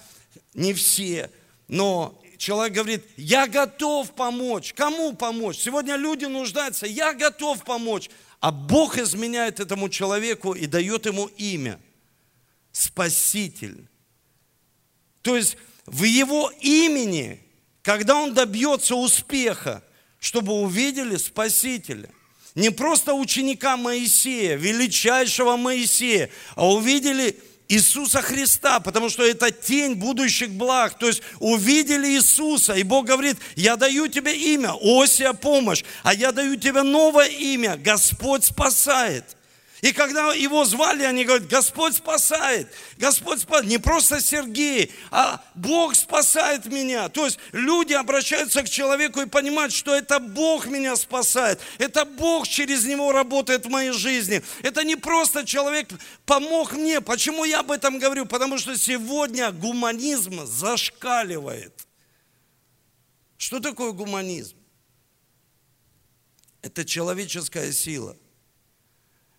не 0.54 0.74
все, 0.74 1.30
но 1.68 2.20
человек 2.38 2.72
говорит, 2.74 3.04
я 3.16 3.46
готов 3.46 4.14
помочь. 4.14 4.72
Кому 4.72 5.12
помочь? 5.14 5.58
Сегодня 5.58 5.96
люди 5.96 6.24
нуждаются, 6.24 6.86
я 6.86 7.12
готов 7.12 7.62
помочь. 7.62 8.10
А 8.40 8.50
Бог 8.50 8.98
изменяет 8.98 9.60
этому 9.60 9.88
человеку 9.88 10.54
и 10.54 10.66
дает 10.66 11.06
ему 11.06 11.26
имя. 11.36 11.78
Спаситель. 12.72 13.86
То 15.22 15.36
есть 15.36 15.56
в 15.84 16.04
его 16.04 16.50
имени, 16.60 17.42
когда 17.82 18.16
он 18.16 18.32
добьется 18.32 18.96
успеха, 18.96 19.82
чтобы 20.18 20.52
увидели 20.52 21.16
Спасителя. 21.16 22.08
Не 22.54 22.70
просто 22.70 23.14
ученика 23.14 23.76
Моисея, 23.76 24.56
величайшего 24.56 25.56
Моисея, 25.56 26.30
а 26.56 26.68
увидели 26.68 27.38
Иисуса 27.70 28.20
Христа, 28.20 28.80
потому 28.80 29.08
что 29.08 29.24
это 29.24 29.52
тень 29.52 29.94
будущих 29.94 30.50
благ. 30.50 30.98
То 30.98 31.06
есть 31.06 31.22
увидели 31.38 32.08
Иисуса, 32.08 32.74
и 32.74 32.82
Бог 32.82 33.06
говорит, 33.06 33.38
я 33.54 33.76
даю 33.76 34.08
тебе 34.08 34.36
имя, 34.36 34.74
Осия 34.82 35.32
помощь, 35.32 35.84
а 36.02 36.12
я 36.12 36.32
даю 36.32 36.56
тебе 36.56 36.82
новое 36.82 37.28
имя, 37.28 37.76
Господь 37.76 38.44
спасает. 38.44 39.36
И 39.82 39.92
когда 39.92 40.34
его 40.34 40.64
звали, 40.64 41.04
они 41.04 41.24
говорят, 41.24 41.48
Господь 41.48 41.96
спасает, 41.96 42.70
Господь 42.98 43.40
спасает. 43.40 43.66
Не 43.66 43.78
просто 43.78 44.20
Сергей, 44.20 44.92
а 45.10 45.42
Бог 45.54 45.94
спасает 45.94 46.66
меня. 46.66 47.08
То 47.08 47.24
есть 47.24 47.38
люди 47.52 47.94
обращаются 47.94 48.62
к 48.62 48.68
человеку 48.68 49.20
и 49.22 49.26
понимают, 49.26 49.72
что 49.72 49.94
это 49.94 50.18
Бог 50.20 50.66
меня 50.66 50.96
спасает. 50.96 51.60
Это 51.78 52.04
Бог 52.04 52.46
через 52.46 52.84
него 52.84 53.10
работает 53.12 53.64
в 53.64 53.70
моей 53.70 53.92
жизни. 53.92 54.42
Это 54.62 54.84
не 54.84 54.96
просто 54.96 55.46
человек 55.46 55.88
помог 56.26 56.72
мне. 56.72 57.00
Почему 57.00 57.44
я 57.44 57.60
об 57.60 57.70
этом 57.70 57.98
говорю? 57.98 58.26
Потому 58.26 58.58
что 58.58 58.76
сегодня 58.76 59.50
гуманизм 59.50 60.44
зашкаливает. 60.44 61.86
Что 63.38 63.60
такое 63.60 63.92
гуманизм? 63.92 64.56
Это 66.60 66.84
человеческая 66.84 67.72
сила– 67.72 68.14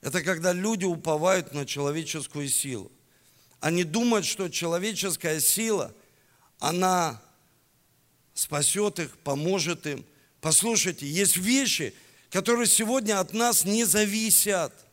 это 0.02 0.22
когда 0.24 0.54
люди 0.54 0.86
уповают 0.86 1.54
на 1.54 1.66
человеческую 1.66 2.50
силу. 2.50 2.92
Они 3.60 3.84
думают, 3.84 4.26
что 4.26 4.50
человеческая 4.50 5.40
сила, 5.40 5.94
она 6.60 7.22
спасет 8.34 9.00
их, 9.00 9.18
поможет 9.20 9.86
им. 9.86 10.06
Послушайте, 10.42 11.08
есть 11.08 11.38
вещи, 11.38 11.94
которые 12.32 12.68
сегодня 12.68 13.20
от 13.20 13.34
нас 13.34 13.66
не 13.66 13.86
зависят– 13.86 14.74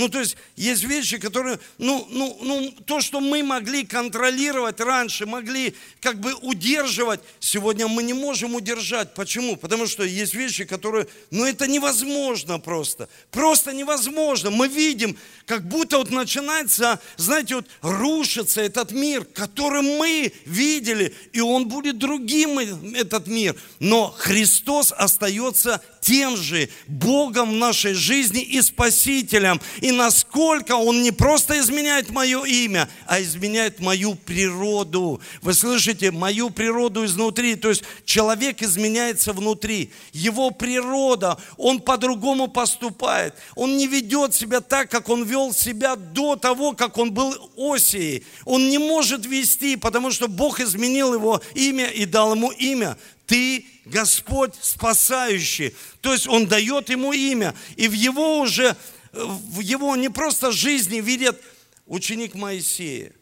ну, 0.00 0.08
то 0.08 0.18
есть 0.18 0.38
есть 0.56 0.84
вещи, 0.84 1.18
которые, 1.18 1.60
ну, 1.76 2.08
ну, 2.10 2.38
ну, 2.40 2.74
то, 2.86 3.02
что 3.02 3.20
мы 3.20 3.42
могли 3.42 3.84
контролировать 3.84 4.80
раньше, 4.80 5.26
могли 5.26 5.74
как 6.00 6.18
бы 6.20 6.32
удерживать, 6.40 7.20
сегодня 7.38 7.86
мы 7.86 8.02
не 8.02 8.14
можем 8.14 8.54
удержать. 8.54 9.12
Почему? 9.12 9.56
Потому 9.56 9.86
что 9.86 10.02
есть 10.02 10.32
вещи, 10.32 10.64
которые, 10.64 11.06
ну, 11.30 11.44
это 11.44 11.66
невозможно 11.66 12.58
просто. 12.58 13.10
Просто 13.30 13.74
невозможно. 13.74 14.48
Мы 14.48 14.68
видим, 14.68 15.18
как 15.44 15.68
будто 15.68 15.98
вот 15.98 16.10
начинается, 16.10 16.98
знаете, 17.18 17.56
вот 17.56 17.66
рушится 17.82 18.62
этот 18.62 18.92
мир, 18.92 19.26
который 19.26 19.82
мы 19.82 20.32
видели, 20.46 21.14
и 21.34 21.40
он 21.40 21.68
будет 21.68 21.98
другим, 21.98 22.58
этот 22.58 23.26
мир. 23.26 23.54
Но 23.80 24.14
Христос 24.16 24.94
остается 24.96 25.82
тем 26.10 26.36
же 26.36 26.68
Богом 26.88 27.52
в 27.52 27.56
нашей 27.56 27.94
жизни 27.94 28.42
и 28.42 28.60
Спасителем. 28.62 29.60
И 29.80 29.92
насколько 29.92 30.72
Он 30.72 31.02
не 31.02 31.12
просто 31.12 31.60
изменяет 31.60 32.10
мое 32.10 32.44
имя, 32.46 32.88
а 33.06 33.22
изменяет 33.22 33.78
мою 33.78 34.16
природу. 34.16 35.20
Вы 35.40 35.54
слышите, 35.54 36.10
мою 36.10 36.50
природу 36.50 37.04
изнутри. 37.04 37.54
То 37.54 37.68
есть 37.68 37.84
человек 38.04 38.60
изменяется 38.60 39.32
внутри. 39.32 39.92
Его 40.12 40.50
природа, 40.50 41.38
он 41.56 41.78
по-другому 41.78 42.48
поступает. 42.48 43.36
Он 43.54 43.76
не 43.76 43.86
ведет 43.86 44.34
себя 44.34 44.60
так, 44.60 44.90
как 44.90 45.10
он 45.10 45.22
вел 45.22 45.54
себя 45.54 45.94
до 45.94 46.34
того, 46.34 46.72
как 46.72 46.98
он 46.98 47.12
был 47.12 47.52
Осией. 47.56 48.24
Он 48.44 48.68
не 48.68 48.78
может 48.78 49.26
вести, 49.26 49.76
потому 49.76 50.10
что 50.10 50.26
Бог 50.26 50.58
изменил 50.58 51.14
его 51.14 51.40
имя 51.54 51.86
и 51.86 52.04
дал 52.04 52.34
ему 52.34 52.50
имя. 52.50 52.98
Ты 53.28 53.64
Господь 53.90 54.54
спасающий. 54.60 55.74
То 56.00 56.12
есть 56.12 56.26
Он 56.26 56.46
дает 56.46 56.88
ему 56.88 57.12
имя. 57.12 57.54
И 57.76 57.88
в 57.88 57.92
его 57.92 58.40
уже, 58.40 58.76
в 59.12 59.60
его 59.60 59.96
не 59.96 60.08
просто 60.08 60.52
жизни 60.52 61.00
видят 61.00 61.40
ученик 61.86 62.34
Моисея. 62.34 63.12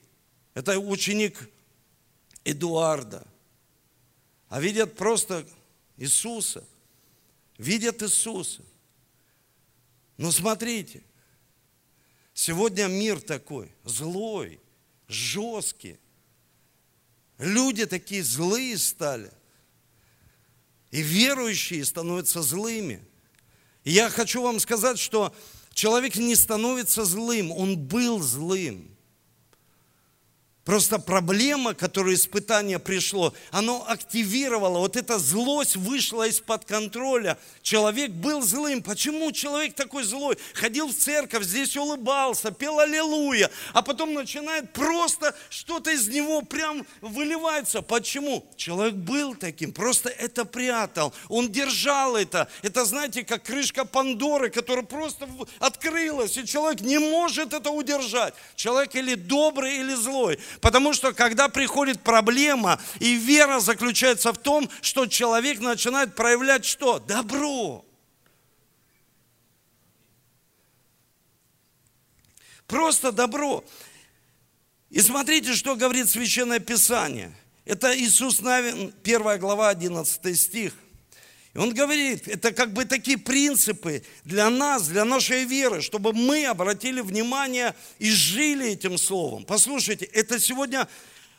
Это 0.55 0.79
ученик 0.79 1.39
Эдуарда. 2.45 3.27
А 4.49 4.61
видят 4.61 4.97
просто 4.97 5.47
Иисуса. 5.97 6.65
Видят 7.59 8.03
Иисуса. 8.03 8.63
Но 10.17 10.33
смотрите, 10.33 11.03
сегодня 12.35 12.87
мир 12.87 13.21
такой, 13.21 13.73
злой, 13.85 14.61
жесткий. 15.07 15.99
Люди 17.39 17.87
такие 17.87 18.23
злые 18.23 18.77
стали. 18.79 19.31
И 20.91 21.03
верующие 21.03 21.85
становятся 21.85 22.43
злыми. 22.43 23.03
И 23.85 23.91
я 23.91 24.11
хочу 24.11 24.43
вам 24.43 24.61
сказать, 24.61 24.99
что 24.99 25.35
человек 25.73 26.17
не 26.17 26.35
становится 26.35 27.05
злым, 27.05 27.53
он 27.53 27.77
был 27.77 28.21
злым. 28.21 28.98
Просто 30.69 30.99
проблема, 30.99 31.73
которую 31.73 32.15
испытание 32.15 32.79
пришло, 32.79 33.33
оно 33.53 33.87
активировало, 33.89 34.81
вот 34.81 34.97
эта 34.97 35.19
злость 35.19 35.77
вышла 35.77 36.29
из-под 36.29 36.67
контроля. 36.67 37.39
Человек 37.63 38.11
был 38.11 38.43
злым. 38.43 38.83
Почему 38.83 39.33
человек 39.33 39.75
такой 39.75 40.05
злой? 40.05 40.37
Ходил 40.53 40.89
в 40.89 40.95
церковь, 40.95 41.45
здесь 41.45 41.75
улыбался, 41.75 42.51
пел 42.51 42.81
аллилуйя, 42.81 43.51
а 43.73 43.81
потом 43.81 44.13
начинает 44.13 44.71
просто 44.75 45.35
что-то 45.49 45.91
из 45.91 46.07
него 46.09 46.43
прям 46.43 46.87
выливается. 47.01 47.81
Почему? 47.81 48.45
Человек 48.57 48.97
был 48.97 49.37
таким, 49.37 49.73
просто 49.73 50.11
это 50.11 50.45
прятал, 50.45 51.15
он 51.31 51.51
держал 51.51 52.15
это. 52.15 52.47
Это, 52.61 52.85
знаете, 52.85 53.25
как 53.25 53.43
крышка 53.45 53.87
Пандоры, 53.87 54.51
которая 54.51 54.85
просто 54.85 55.27
открылась, 55.61 56.37
и 56.37 56.45
человек 56.45 56.83
не 56.83 56.99
может 56.99 57.55
это 57.55 57.71
удержать. 57.71 58.35
Человек 58.55 58.95
или 58.97 59.15
добрый, 59.15 59.79
или 59.79 59.95
злой. 59.95 60.39
Потому 60.61 60.93
что 60.93 61.13
когда 61.13 61.49
приходит 61.49 62.03
проблема, 62.03 62.81
и 63.01 63.15
вера 63.15 63.61
заключается 63.61 64.33
в 64.33 64.39
том, 64.39 64.69
что 64.81 65.07
человек 65.07 65.61
начинает 65.61 66.15
проявлять 66.15 66.65
что? 66.65 66.99
Добро. 66.99 67.85
Просто 72.67 73.13
добро. 73.13 73.65
И 74.91 75.01
смотрите, 75.01 75.55
что 75.55 75.77
говорит 75.77 76.09
Священное 76.09 76.61
Писание. 76.61 77.35
Это 77.65 77.99
Иисус 77.99 78.41
Навин, 78.41 78.95
1 79.03 79.39
глава, 79.39 79.69
11 79.69 80.39
стих. 80.39 80.75
Он 81.59 81.75
говорит, 81.75 82.29
это 82.29 82.53
как 82.53 82.73
бы 82.73 82.85
такие 82.85 83.19
принципы 83.19 84.05
для 84.25 84.49
нас, 84.49 84.87
для 84.87 85.05
нашей 85.05 85.45
веры, 85.45 85.83
чтобы 85.83 86.13
мы 86.13 86.47
обратили 86.47 87.01
внимание 87.01 87.75
и 87.99 88.11
жили 88.11 88.71
этим 88.71 88.97
словом. 88.97 89.45
Послушайте, 89.45 90.05
это 90.05 90.39
сегодня, 90.39 90.89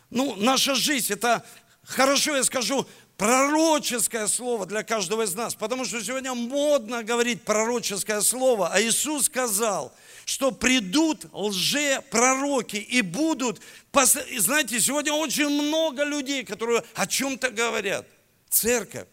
ну, 0.10 0.36
наша 0.36 0.75
жизнь, 0.75 1.13
это 1.13 1.45
хорошо, 1.84 2.36
я 2.36 2.43
скажу, 2.43 2.86
пророческое 3.15 4.27
слово 4.27 4.65
для 4.65 4.84
каждого 4.84 5.21
из 5.21 5.34
нас, 5.36 5.55
потому 5.55 5.86
что 5.86 6.03
сегодня 6.03 6.34
модно 6.34 7.01
говорить 7.01 7.43
пророческое 7.43 8.19
слово, 8.19 8.73
а 8.73 8.82
Иисус 8.82 9.27
сказал, 9.27 9.93
что 10.25 10.51
придут 10.51 11.27
лже-пророки 11.32 12.75
и 12.75 13.01
будут... 13.01 13.62
Знаете, 13.93 14.82
сегодня 14.82 15.13
очень 15.13 15.47
много 15.47 16.03
людей, 16.03 16.43
которые 16.43 16.84
о 16.93 17.08
чем-то 17.08 17.51
говорят. 17.51 18.05
Церковь. 18.49 19.08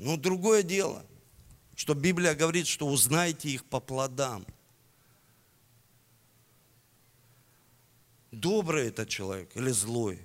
Но 0.00 0.16
другое 0.16 0.62
дело, 0.62 1.04
что 1.76 1.92
Библия 1.92 2.34
говорит, 2.34 2.66
что 2.66 2.86
узнаете 2.86 3.50
их 3.50 3.66
по 3.66 3.80
плодам. 3.80 4.46
Добрый 8.32 8.88
это 8.88 9.04
человек 9.04 9.54
или 9.54 9.70
злой? 9.70 10.18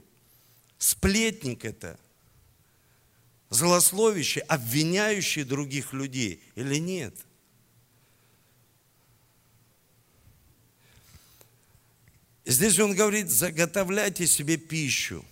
Сплетник 0.77 1.65
это– 1.65 1.99
злословящий, 3.49 4.43
обвиняющий 4.43 5.43
других 5.43 5.91
людей 5.91 6.41
или 6.55 6.75
нет? 6.75 7.13
Здесь 12.45 12.79
он 12.79 12.95
говорит, 12.95 13.29
заготовляйте 13.29 14.25
себе 14.25 14.55
пищу. 14.55 15.25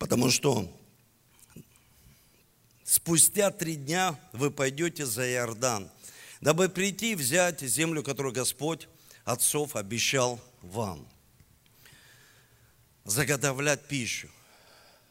Потому 0.00 0.30
что 0.30 0.66
спустя 2.84 3.50
три 3.50 3.76
дня 3.76 4.18
вы 4.32 4.50
пойдете 4.50 5.04
за 5.04 5.30
Иордан, 5.30 5.90
дабы 6.40 6.70
прийти 6.70 7.12
и 7.12 7.14
взять 7.14 7.60
землю, 7.60 8.02
которую 8.02 8.32
Господь 8.32 8.88
отцов 9.26 9.76
обещал 9.76 10.40
вам. 10.62 11.06
Заготовлять 13.04 13.86
пищу. 13.88 14.30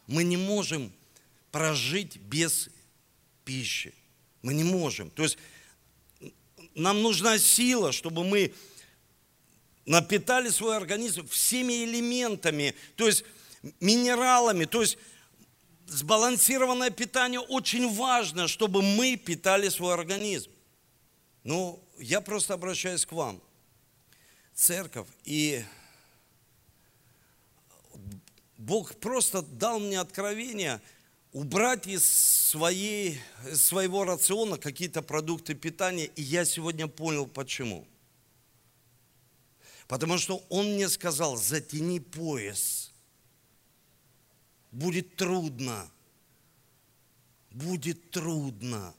Мы 0.07 0.23
не 0.23 0.37
можем 0.37 0.91
прожить 1.51 2.17
без 2.17 2.69
пищи. 3.45 3.93
Мы 4.41 4.55
не 4.55 4.63
можем. 4.63 5.11
То 5.11 5.21
есть 5.21 5.37
нам 6.73 7.03
нужна 7.03 7.37
сила, 7.37 7.91
чтобы 7.91 8.23
мы 8.23 8.55
напитали 9.85 10.49
свой 10.49 10.75
организм 10.75 11.27
всеми 11.27 11.83
элементами, 11.83 12.73
то 12.95 13.05
есть 13.05 13.23
минералами, 13.79 14.65
то 14.65 14.81
есть 14.81 14.97
сбалансированное 15.87 16.89
питание 16.89 17.39
очень 17.39 17.93
важно, 17.93 18.47
чтобы 18.47 18.81
мы 18.81 19.15
питали 19.15 19.69
свой 19.69 19.93
организм. 19.93 20.51
Ну, 21.43 21.83
я 21.97 22.21
просто 22.21 22.53
обращаюсь 22.53 23.05
к 23.05 23.11
вам 23.11 23.41
церковь, 24.53 25.07
и 25.23 25.63
Бог 28.57 28.95
просто 28.97 29.41
дал 29.41 29.79
мне 29.79 29.99
откровение 29.99 30.81
убрать 31.31 31.87
из 31.87 32.07
своей, 32.49 33.21
своего 33.53 34.03
рациона 34.03 34.57
какие-то 34.57 35.01
продукты 35.01 35.53
питания, 35.53 36.05
и 36.05 36.21
я 36.21 36.43
сегодня 36.45 36.87
понял, 36.87 37.25
почему. 37.25 37.87
Потому 39.87 40.17
что 40.17 40.43
Он 40.49 40.73
мне 40.73 40.89
сказал, 40.89 41.37
затяни 41.37 41.99
пояс. 41.99 42.88
Будет 44.71 45.15
трудно. 45.15 45.89
Будет 47.51 48.11
трудно. 48.11 48.93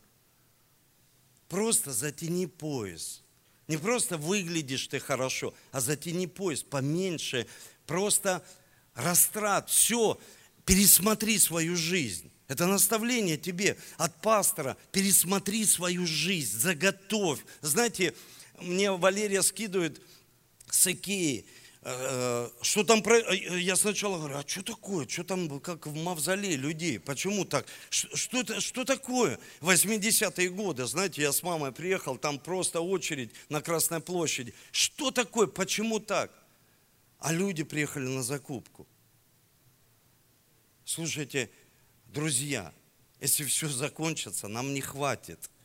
Просто 1.48 1.92
затяни 1.92 2.46
пояс. 2.46 3.22
Не 3.68 3.76
просто 3.76 4.16
выглядишь 4.16 4.88
ты 4.88 4.98
хорошо, 4.98 5.54
а 5.70 5.80
затяни 5.80 6.26
пояс 6.26 6.64
поменьше, 6.64 7.46
просто 7.86 8.44
растрат, 8.94 9.70
все, 9.70 10.18
пересмотри 10.64 11.38
свою 11.38 11.76
жизнь. 11.76 12.32
Это 12.48 12.66
наставление 12.66 13.36
тебе 13.36 13.78
от 13.96 14.20
пастора. 14.22 14.76
Пересмотри 14.90 15.64
свою 15.64 16.04
жизнь, 16.04 16.58
заготовь. 16.58 17.38
Знаете, 17.60 18.12
мне 18.58 18.90
Валерия 18.90 19.42
скидывает 19.42 20.02
с 20.68 20.88
Икеи– 20.88 21.46
что 21.82 22.84
там, 22.86 23.02
э, 23.06 23.58
я 23.58 23.74
сначала 23.74 24.18
говорю, 24.18 24.36
а 24.36 24.44
что 24.46 24.62
такое, 24.62 25.08
что 25.08 25.24
там, 25.24 25.60
как 25.60 25.86
в 25.86 25.94
мавзолее 25.94 26.56
людей, 26.56 27.00
почему 27.00 27.46
так, 27.46 27.66
что, 27.88 28.40
это, 28.40 28.60
что 28.60 28.84
такое? 28.84 29.38
80-е 29.60 30.50
годы, 30.50 30.84
знаете, 30.84 31.22
я 31.22 31.32
с 31.32 31.42
мамой 31.42 31.72
приехал, 31.72 32.18
там 32.18 32.38
просто 32.38 32.82
очередь 32.82 33.30
на 33.48 33.62
Красной 33.62 34.00
площади, 34.00 34.52
что 34.72 35.10
такое, 35.10 35.46
почему 35.46 36.00
так? 36.00 36.30
А 37.18 37.32
люди 37.32 37.62
приехали 37.62 38.08
на 38.08 38.22
закупку. 38.22 38.86
Слушайте, 40.84 41.50
друзья, 42.08 42.74
если 43.20 43.44
все 43.44 43.68
закончится, 43.68 44.48
нам 44.48 44.74
не 44.74 44.82
хватит– 44.82 45.50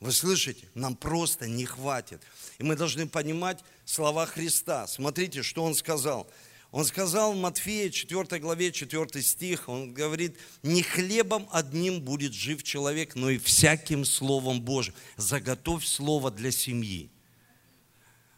вы 0.00 0.12
слышите? 0.12 0.68
Нам 0.74 0.94
просто 0.94 1.48
не 1.48 1.64
хватит. 1.64 2.22
И 2.58 2.62
мы 2.62 2.76
должны 2.76 3.08
понимать 3.08 3.64
слова 3.88 4.26
Христа. 4.26 4.86
Смотрите, 4.86 5.42
что 5.42 5.64
Он 5.64 5.74
сказал. 5.74 6.30
Он 6.70 6.84
сказал 6.84 7.32
в 7.32 7.36
Матфея 7.36 7.88
4 7.88 8.38
главе 8.40 8.70
4 8.70 9.22
стих, 9.22 9.70
он 9.70 9.94
говорит, 9.94 10.36
не 10.62 10.82
хлебом 10.82 11.48
одним 11.50 12.02
будет 12.02 12.34
жив 12.34 12.62
человек, 12.62 13.14
но 13.14 13.30
и 13.30 13.38
всяким 13.38 14.04
Словом 14.04 14.60
Божьим. 14.60 14.92
Заготовь 15.16 15.86
Слово 15.86 16.30
для 16.30 16.50
семьи. 16.50 17.10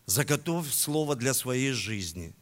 Заготовь 0.06 0.72
Слово 0.72 1.16
для 1.16 1.34
своей 1.34 1.72
жизни. 1.72 2.32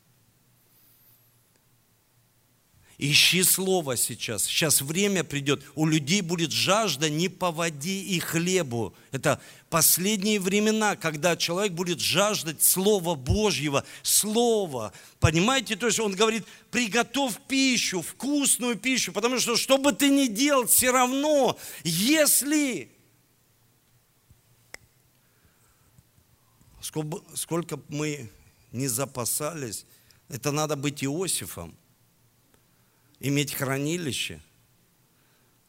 Ищи 3.00 3.44
слово 3.44 3.96
сейчас. 3.96 4.44
Сейчас 4.44 4.82
время 4.82 5.22
придет. 5.22 5.62
У 5.76 5.86
людей 5.86 6.20
будет 6.20 6.50
жажда 6.50 7.08
не 7.08 7.28
по 7.28 7.52
воде 7.52 8.00
и 8.00 8.18
хлебу. 8.18 8.92
Это 9.12 9.40
последние 9.70 10.40
времена, 10.40 10.96
когда 10.96 11.36
человек 11.36 11.74
будет 11.74 12.00
жаждать 12.00 12.60
Слова 12.60 13.14
Божьего. 13.14 13.84
Слова. 14.02 14.92
Понимаете? 15.20 15.76
То 15.76 15.86
есть 15.86 16.00
он 16.00 16.16
говорит, 16.16 16.44
приготовь 16.72 17.34
пищу, 17.46 18.02
вкусную 18.02 18.74
пищу. 18.74 19.12
Потому 19.12 19.38
что, 19.38 19.56
что 19.56 19.78
бы 19.78 19.92
ты 19.92 20.08
ни 20.08 20.26
делал, 20.26 20.66
все 20.66 20.90
равно, 20.90 21.56
если... 21.84 22.90
Сколько, 26.80 27.22
сколько 27.36 27.80
мы 27.88 28.28
не 28.72 28.88
запасались, 28.88 29.84
это 30.28 30.50
надо 30.50 30.74
быть 30.74 31.04
Иосифом 31.04 31.76
иметь 33.20 33.54
хранилище. 33.54 34.40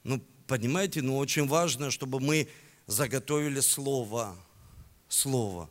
Ну, 0.04 0.22
понимаете, 0.48 1.02
ну 1.02 1.18
очень 1.18 1.48
важно, 1.48 1.92
чтобы 1.92 2.20
мы 2.20 2.48
заготовили 2.88 3.60
слово, 3.60 4.36
слово, 5.08 5.70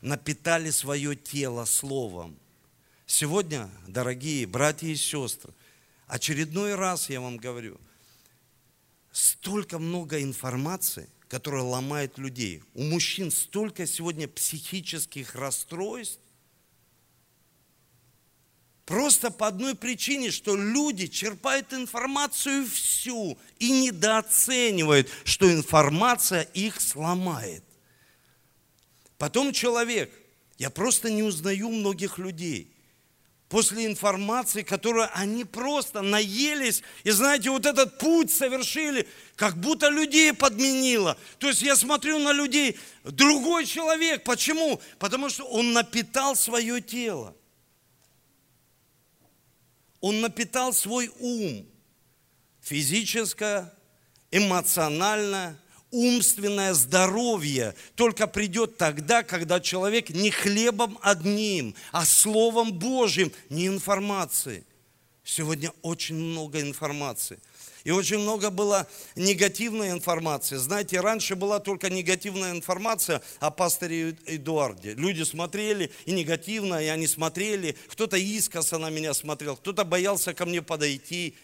напитали 0.00 0.70
свое 0.70 1.14
тело 1.16 1.64
словом. 1.64 2.36
Сегодня, 3.06 3.70
дорогие 3.86 4.46
братья 4.46 4.86
и 4.86 4.96
сестры, 4.96 5.52
очередной 6.06 6.74
раз 6.74 7.10
я 7.10 7.20
вам 7.20 7.36
говорю, 7.36 7.78
столько 9.12 9.78
много 9.78 10.22
информации, 10.22 11.08
которая 11.28 11.62
ломает 11.62 12.18
людей. 12.18 12.62
У 12.74 12.82
мужчин 12.82 13.30
столько 13.30 13.86
сегодня 13.86 14.28
психических 14.28 15.34
расстройств, 15.34 16.20
Просто 18.88 19.30
по 19.30 19.48
одной 19.48 19.74
причине, 19.74 20.30
что 20.30 20.56
люди 20.56 21.08
черпают 21.08 21.74
информацию 21.74 22.66
всю 22.66 23.36
и 23.58 23.70
недооценивают, 23.70 25.10
что 25.24 25.52
информация 25.52 26.48
их 26.54 26.80
сломает. 26.80 27.62
Потом 29.18 29.52
человек, 29.52 30.10
я 30.56 30.70
просто 30.70 31.10
не 31.10 31.22
узнаю 31.22 31.68
многих 31.68 32.16
людей, 32.16 32.74
после 33.50 33.84
информации, 33.84 34.62
которую 34.62 35.10
они 35.12 35.44
просто 35.44 36.00
наелись, 36.00 36.82
и 37.04 37.10
знаете, 37.10 37.50
вот 37.50 37.66
этот 37.66 37.98
путь 37.98 38.32
совершили, 38.32 39.06
как 39.36 39.58
будто 39.58 39.90
людей 39.90 40.32
подменило. 40.32 41.18
То 41.36 41.48
есть 41.48 41.60
я 41.60 41.76
смотрю 41.76 42.20
на 42.20 42.32
людей, 42.32 42.78
другой 43.04 43.66
человек. 43.66 44.24
Почему? 44.24 44.80
Потому 44.98 45.28
что 45.28 45.44
он 45.44 45.74
напитал 45.74 46.34
свое 46.34 46.80
тело. 46.80 47.34
Он 50.00 50.20
напитал 50.20 50.72
свой 50.72 51.10
ум, 51.18 51.66
физическое, 52.60 53.72
эмоциональное, 54.30 55.56
умственное 55.90 56.74
здоровье 56.74 57.74
только 57.94 58.26
придет 58.26 58.76
тогда, 58.76 59.22
когда 59.22 59.60
человек 59.60 60.10
не 60.10 60.30
хлебом 60.30 60.98
одним, 61.02 61.74
а 61.92 62.04
Словом 62.04 62.72
Божьим, 62.72 63.32
не 63.48 63.66
информацией. 63.66 64.64
Сегодня 65.24 65.72
очень 65.82 66.16
много 66.16 66.60
информации. 66.60 67.38
И 67.84 67.90
очень 67.90 68.18
много 68.18 68.50
было 68.50 68.86
негативной 69.16 69.90
информации. 69.90 70.56
Знаете, 70.56 71.00
раньше 71.00 71.36
была 71.36 71.58
только 71.60 71.90
негативная 71.90 72.52
информация 72.52 73.22
о 73.40 73.50
пасторе 73.50 74.16
Эдуарде. 74.26 74.94
Люди 74.94 75.22
смотрели 75.22 75.90
и 76.06 76.12
негативно, 76.12 76.82
и 76.82 76.86
они 76.86 77.06
смотрели. 77.06 77.76
Кто-то 77.88 78.16
искоса 78.16 78.78
на 78.78 78.90
меня 78.90 79.14
смотрел, 79.14 79.56
кто-то 79.56 79.84
боялся 79.84 80.34
ко 80.34 80.46
мне 80.46 80.62
подойти. 80.62 81.34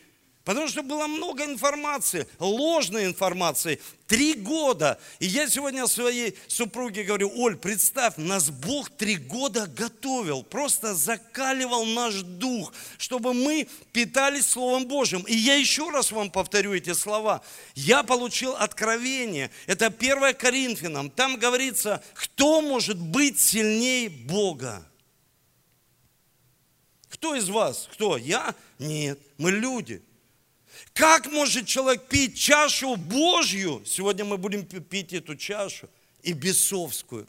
Потому 0.44 0.68
что 0.68 0.82
было 0.82 1.06
много 1.06 1.44
информации, 1.44 2.26
ложной 2.38 3.06
информации. 3.06 3.80
Три 4.06 4.34
года. 4.34 5.00
И 5.18 5.24
я 5.24 5.48
сегодня 5.48 5.86
своей 5.86 6.36
супруге 6.48 7.02
говорю, 7.02 7.32
Оль, 7.34 7.56
представь, 7.56 8.18
нас 8.18 8.50
Бог 8.50 8.90
три 8.90 9.16
года 9.16 9.66
готовил, 9.66 10.42
просто 10.42 10.94
закаливал 10.94 11.86
наш 11.86 12.16
дух, 12.16 12.74
чтобы 12.98 13.32
мы 13.32 13.66
питались 13.92 14.46
Словом 14.46 14.86
Божьим. 14.86 15.22
И 15.22 15.34
я 15.34 15.54
еще 15.54 15.88
раз 15.88 16.12
вам 16.12 16.30
повторю 16.30 16.74
эти 16.74 16.92
слова. 16.92 17.40
Я 17.74 18.02
получил 18.02 18.54
откровение. 18.54 19.50
Это 19.66 19.86
1 19.86 20.34
Коринфянам. 20.34 21.10
Там 21.10 21.38
говорится, 21.38 22.04
кто 22.12 22.60
может 22.60 22.98
быть 22.98 23.40
сильнее 23.40 24.10
Бога? 24.10 24.86
Кто 27.08 27.34
из 27.34 27.48
вас? 27.48 27.88
Кто? 27.94 28.18
Я? 28.18 28.54
Нет. 28.78 29.18
Мы 29.38 29.50
люди. 29.50 30.02
Как 30.94 31.26
может 31.26 31.66
человек 31.66 32.06
пить 32.06 32.38
чашу 32.38 32.94
Божью? 32.96 33.82
Сегодня 33.84 34.24
мы 34.24 34.38
будем 34.38 34.64
пить 34.64 35.12
эту 35.12 35.34
чашу 35.34 35.90
и 36.22 36.32
бесовскую. 36.32 37.26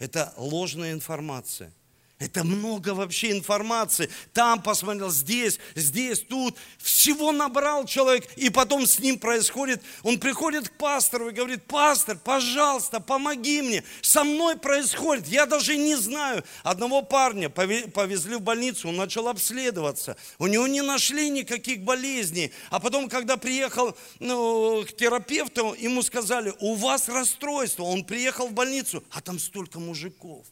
Это 0.00 0.34
ложная 0.36 0.92
информация. 0.92 1.72
Это 2.18 2.44
много 2.44 2.94
вообще 2.94 3.30
информации. 3.30 4.08
Там 4.32 4.62
посмотрел, 4.62 5.10
здесь, 5.10 5.58
здесь, 5.74 6.20
тут. 6.20 6.56
Всего 6.78 7.30
набрал 7.30 7.84
человек, 7.84 8.26
и 8.36 8.48
потом 8.48 8.86
с 8.86 8.98
ним 9.00 9.18
происходит. 9.18 9.82
Он 10.02 10.18
приходит 10.18 10.70
к 10.70 10.72
пастору 10.78 11.28
и 11.28 11.32
говорит, 11.32 11.64
пастор, 11.64 12.16
пожалуйста, 12.16 13.00
помоги 13.00 13.60
мне. 13.60 13.84
Со 14.00 14.24
мной 14.24 14.56
происходит, 14.56 15.28
я 15.28 15.44
даже 15.44 15.76
не 15.76 15.94
знаю. 15.94 16.42
Одного 16.62 17.02
парня 17.02 17.50
повезли 17.50 18.36
в 18.36 18.40
больницу, 18.40 18.88
он 18.88 18.96
начал 18.96 19.28
обследоваться. 19.28 20.16
У 20.38 20.46
него 20.46 20.66
не 20.66 20.80
нашли 20.80 21.28
никаких 21.28 21.82
болезней. 21.82 22.50
А 22.70 22.80
потом, 22.80 23.10
когда 23.10 23.36
приехал 23.36 23.94
ну, 24.20 24.86
к 24.88 24.96
терапевту, 24.96 25.74
ему 25.74 26.02
сказали, 26.02 26.54
у 26.60 26.76
вас 26.76 27.10
расстройство. 27.10 27.82
Он 27.82 28.04
приехал 28.04 28.48
в 28.48 28.52
больницу, 28.52 29.04
а 29.10 29.20
там 29.20 29.38
столько 29.38 29.78
мужиков. 29.78 30.46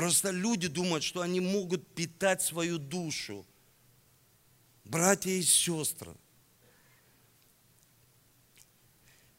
Просто 0.00 0.30
люди 0.30 0.66
думают, 0.66 1.04
что 1.04 1.20
они 1.20 1.40
могут 1.40 1.86
питать 1.94 2.40
свою 2.40 2.78
душу. 2.78 3.46
Братья 4.82 5.30
и 5.30 5.42
сестры, 5.42 6.16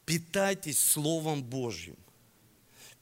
питайтесь 0.04 0.78
Словом 0.78 1.42
Божьим 1.42 1.96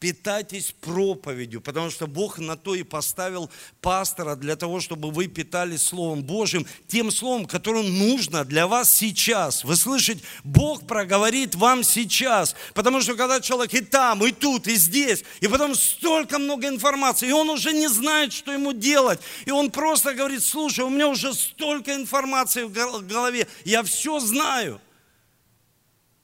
питайтесь 0.00 0.74
проповедью, 0.80 1.60
потому 1.60 1.90
что 1.90 2.06
Бог 2.06 2.38
на 2.38 2.56
то 2.56 2.74
и 2.74 2.82
поставил 2.82 3.50
пастора 3.82 4.34
для 4.34 4.56
того, 4.56 4.80
чтобы 4.80 5.10
вы 5.10 5.28
питались 5.28 5.82
Словом 5.82 6.24
Божьим, 6.24 6.66
тем 6.88 7.10
Словом, 7.10 7.44
которым 7.44 7.98
нужно 7.98 8.46
для 8.46 8.66
вас 8.66 8.96
сейчас. 8.96 9.62
Вы 9.62 9.76
слышите, 9.76 10.22
Бог 10.42 10.86
проговорит 10.86 11.54
вам 11.54 11.84
сейчас, 11.84 12.56
потому 12.72 13.02
что 13.02 13.14
когда 13.14 13.40
человек 13.40 13.74
и 13.74 13.82
там, 13.82 14.24
и 14.24 14.32
тут, 14.32 14.66
и 14.68 14.74
здесь, 14.74 15.22
и 15.40 15.48
потом 15.48 15.74
столько 15.74 16.38
много 16.38 16.66
информации, 16.66 17.28
и 17.28 17.32
он 17.32 17.50
уже 17.50 17.72
не 17.72 17.88
знает, 17.88 18.32
что 18.32 18.52
ему 18.52 18.72
делать, 18.72 19.20
и 19.44 19.50
он 19.50 19.70
просто 19.70 20.14
говорит, 20.14 20.42
слушай, 20.42 20.82
у 20.82 20.88
меня 20.88 21.08
уже 21.08 21.34
столько 21.34 21.94
информации 21.94 22.62
в 22.62 22.72
голове, 22.72 23.46
я 23.66 23.82
все 23.82 24.18
знаю. 24.18 24.80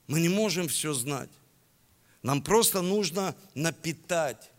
Мы 0.07 0.19
не 0.19 0.29
можем 0.29 0.67
все 0.67 0.93
знать. 0.93 1.29
Нам 2.27 2.41
просто 2.41 2.81
нужно 2.81 3.33
напитать 3.53 4.51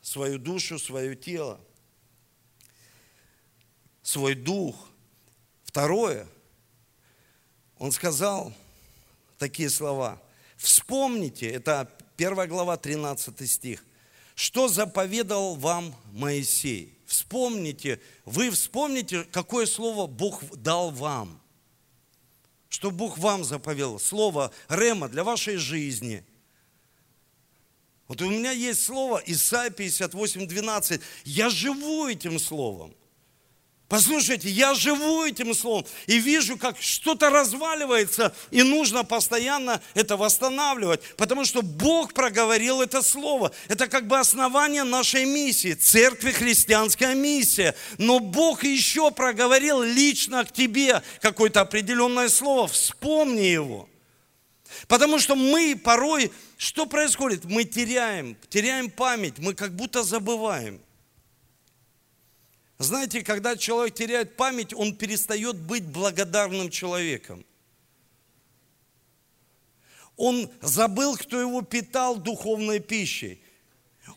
свою 0.00 0.38
душу, 0.38 0.78
свое 0.78 1.16
тело, 1.16 1.58
свой 4.04 4.36
дух. 4.36 4.76
Второе, 5.64 6.28
он 7.76 7.90
сказал 7.90 8.52
такие 9.36 9.68
слова. 9.68 10.22
Вспомните, 10.56 11.50
это 11.50 11.90
1 12.16 12.48
глава, 12.48 12.76
13 12.76 13.50
стих. 13.50 13.84
Что 14.36 14.68
заповедал 14.68 15.56
вам 15.56 15.92
Моисей? 16.12 16.96
Вспомните, 17.04 18.00
вы 18.24 18.48
вспомните, 18.52 19.24
какое 19.24 19.66
слово 19.66 20.06
Бог 20.06 20.44
дал 20.54 20.92
вам. 20.92 21.42
Что 22.68 22.92
Бог 22.92 23.18
вам 23.18 23.42
заповедал. 23.42 23.98
Слово 23.98 24.52
Рема 24.68 25.08
для 25.08 25.24
вашей 25.24 25.56
жизни– 25.56 26.24
вот 28.10 28.20
у 28.22 28.28
меня 28.28 28.50
есть 28.50 28.84
слово 28.84 29.22
Исайя 29.24 29.70
58, 29.70 30.48
12. 30.48 31.00
Я 31.24 31.48
живу 31.48 32.08
этим 32.08 32.40
словом. 32.40 32.92
Послушайте, 33.86 34.48
я 34.48 34.74
живу 34.74 35.24
этим 35.24 35.54
словом 35.54 35.86
и 36.08 36.18
вижу, 36.18 36.56
как 36.56 36.76
что-то 36.82 37.30
разваливается, 37.30 38.34
и 38.50 38.64
нужно 38.64 39.04
постоянно 39.04 39.80
это 39.94 40.16
восстанавливать, 40.16 41.00
потому 41.16 41.44
что 41.44 41.62
Бог 41.62 42.12
проговорил 42.12 42.80
это 42.82 43.00
слово. 43.02 43.52
Это 43.68 43.86
как 43.86 44.08
бы 44.08 44.18
основание 44.18 44.82
нашей 44.82 45.24
миссии, 45.24 45.74
церкви 45.74 46.32
христианская 46.32 47.14
миссия. 47.14 47.76
Но 47.96 48.18
Бог 48.18 48.64
еще 48.64 49.12
проговорил 49.12 49.82
лично 49.82 50.44
к 50.44 50.52
тебе 50.52 51.00
какое-то 51.20 51.60
определенное 51.60 52.28
слово, 52.28 52.66
вспомни 52.66 53.46
его. 53.46 53.88
Потому 54.88 55.18
что 55.18 55.34
мы 55.34 55.76
порой, 55.76 56.32
что 56.60 56.84
происходит? 56.84 57.46
Мы 57.46 57.64
теряем, 57.64 58.36
теряем 58.50 58.90
память, 58.90 59.38
мы 59.38 59.54
как 59.54 59.74
будто 59.74 60.02
забываем. 60.02 60.78
Знаете, 62.76 63.22
когда 63.22 63.56
человек 63.56 63.94
теряет 63.94 64.36
память, 64.36 64.74
он 64.74 64.94
перестает 64.94 65.56
быть 65.56 65.86
благодарным 65.86 66.68
человеком. 66.68 67.46
Он 70.18 70.50
забыл, 70.60 71.16
кто 71.16 71.40
его 71.40 71.62
питал 71.62 72.16
духовной 72.16 72.80
пищей. 72.80 73.42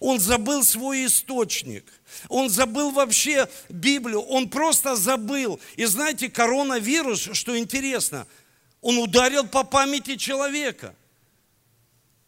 Он 0.01 0.19
забыл 0.19 0.65
свой 0.65 1.05
источник. 1.05 1.85
Он 2.27 2.49
забыл 2.49 2.91
вообще 2.91 3.47
Библию. 3.69 4.19
Он 4.19 4.49
просто 4.49 4.97
забыл. 4.97 5.61
И 5.77 5.85
знаете, 5.85 6.29
коронавирус, 6.29 7.29
что 7.31 7.57
интересно– 7.57 8.27
он 8.83 8.97
ударил 8.97 9.47
по 9.47 9.63
памяти 9.63 10.17
человека. 10.17 10.93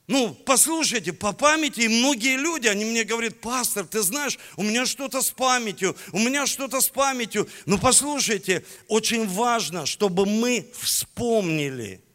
Ну, 0.07 0.35
послушайте, 0.35 1.13
по 1.13 1.33
памяти, 1.33 1.81
и 1.81 1.87
многие 1.87 2.37
люди, 2.37 2.67
они 2.67 2.85
мне 2.85 3.03
говорят, 3.03 3.41
пастор, 3.41 3.87
ты 3.87 4.01
знаешь, 4.01 4.37
у 4.55 4.63
меня 4.63 4.85
что-то 4.85 5.21
с 5.21 5.31
памятью, 5.31 5.97
у 6.11 6.19
меня 6.19 6.45
что-то 6.45 6.79
с 6.79 6.89
памятью. 6.89 7.49
Ну, 7.65 7.79
послушайте, 7.79 8.63
очень 8.87 9.27
важно, 9.27 9.85
чтобы 9.85 10.25
мы 10.25 10.69
вспомнили 10.79 12.05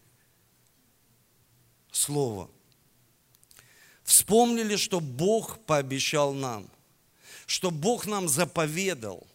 Слово. 2.01 2.51
Вспомнили, 4.05 4.77
что 4.77 5.01
Бог 5.01 5.59
пообещал 5.67 6.33
нам, 6.33 6.71
что 7.47 7.71
Бог 7.71 8.07
нам 8.07 8.29
заповедал. 8.29 9.27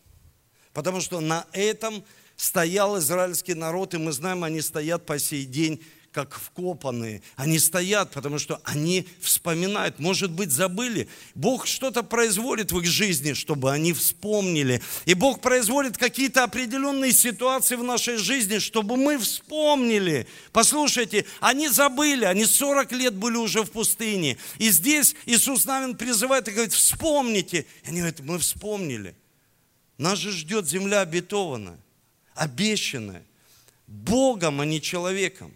Потому 0.73 0.99
что 0.99 1.19
на 1.19 1.45
этом 1.53 2.03
стоял 2.35 2.97
израильский 2.99 3.53
народ, 3.53 3.93
и 3.93 3.97
мы 3.97 4.11
знаем, 4.11 4.43
они 4.43 4.61
стоят 4.61 5.05
по 5.05 5.19
сей 5.19 5.45
день 5.45 5.83
как 6.15 6.33
вкопанные. 6.33 7.21
Они 7.35 7.59
стоят, 7.59 8.11
потому 8.11 8.39
что 8.39 8.61
они 8.63 9.05
вспоминают. 9.19 9.99
Может 9.99 10.31
быть, 10.31 10.49
забыли. 10.49 11.09
Бог 11.35 11.67
что-то 11.67 12.03
производит 12.03 12.71
в 12.71 12.79
их 12.79 12.87
жизни, 12.87 13.33
чтобы 13.33 13.71
они 13.71 13.91
вспомнили. 13.91 14.81
И 15.05 15.13
Бог 15.13 15.41
производит 15.41 15.97
какие-то 15.97 16.45
определенные 16.45 17.11
ситуации 17.11 17.75
в 17.75 17.83
нашей 17.83 18.15
жизни, 18.15 18.59
чтобы 18.59 18.95
мы 18.95 19.17
вспомнили. 19.19 20.25
Послушайте, 20.53 21.25
они 21.41 21.67
забыли, 21.67 22.23
они 22.23 22.45
40 22.45 22.91
лет 22.93 23.13
были 23.13 23.35
уже 23.35 23.63
в 23.63 23.71
пустыне. 23.71 24.37
И 24.57 24.69
здесь 24.69 25.15
Иисус 25.25 25.65
Навин 25.65 25.97
призывает 25.97 26.47
и 26.47 26.51
говорит, 26.51 26.71
вспомните. 26.71 27.65
И 27.83 27.89
они 27.89 27.99
говорят, 27.99 28.21
мы 28.21 28.39
вспомнили. 28.39 29.13
Нас 29.97 30.17
же 30.17 30.31
ждет 30.31 30.65
земля 30.65 31.01
обетованная 31.01 31.77
обещанное 32.35 33.23
Богом, 33.87 34.61
а 34.61 34.65
не 34.65 34.81
человеком. 34.81 35.51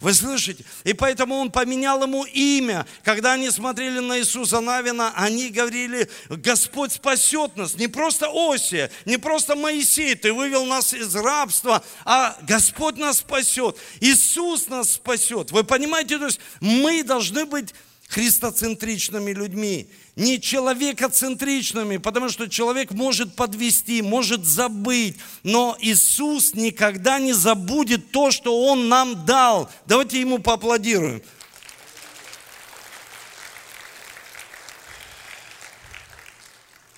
Вы 0.00 0.14
слышите? 0.14 0.64
И 0.84 0.92
поэтому 0.92 1.36
он 1.36 1.50
поменял 1.50 2.02
ему 2.02 2.24
имя. 2.24 2.86
Когда 3.02 3.32
они 3.32 3.50
смотрели 3.50 3.98
на 3.98 4.18
Иисуса 4.18 4.60
Навина, 4.60 5.12
они 5.16 5.48
говорили, 5.48 6.08
Господь 6.28 6.92
спасет 6.92 7.56
нас. 7.56 7.74
Не 7.74 7.88
просто 7.88 8.28
Осия, 8.32 8.90
не 9.04 9.18
просто 9.18 9.56
Моисей, 9.56 10.14
ты 10.14 10.32
вывел 10.32 10.64
нас 10.64 10.94
из 10.94 11.14
рабства, 11.14 11.82
а 12.04 12.36
Господь 12.42 12.96
нас 12.96 13.18
спасет. 13.18 13.76
Иисус 14.00 14.68
нас 14.68 14.92
спасет. 14.92 15.50
Вы 15.50 15.64
понимаете, 15.64 16.18
то 16.18 16.26
есть 16.26 16.40
мы 16.60 17.02
должны 17.02 17.44
быть 17.44 17.74
христоцентричными 18.10 19.30
людьми, 19.30 19.88
не 20.16 20.40
человекоцентричными, 20.40 21.98
потому 21.98 22.28
что 22.28 22.48
человек 22.48 22.90
может 22.90 23.36
подвести, 23.36 24.02
может 24.02 24.44
забыть, 24.44 25.16
но 25.44 25.76
Иисус 25.80 26.54
никогда 26.54 27.20
не 27.20 27.32
забудет 27.32 28.10
то, 28.10 28.32
что 28.32 28.66
Он 28.66 28.88
нам 28.88 29.24
дал. 29.24 29.70
Давайте 29.86 30.20
Ему 30.20 30.40
поаплодируем. 30.40 31.22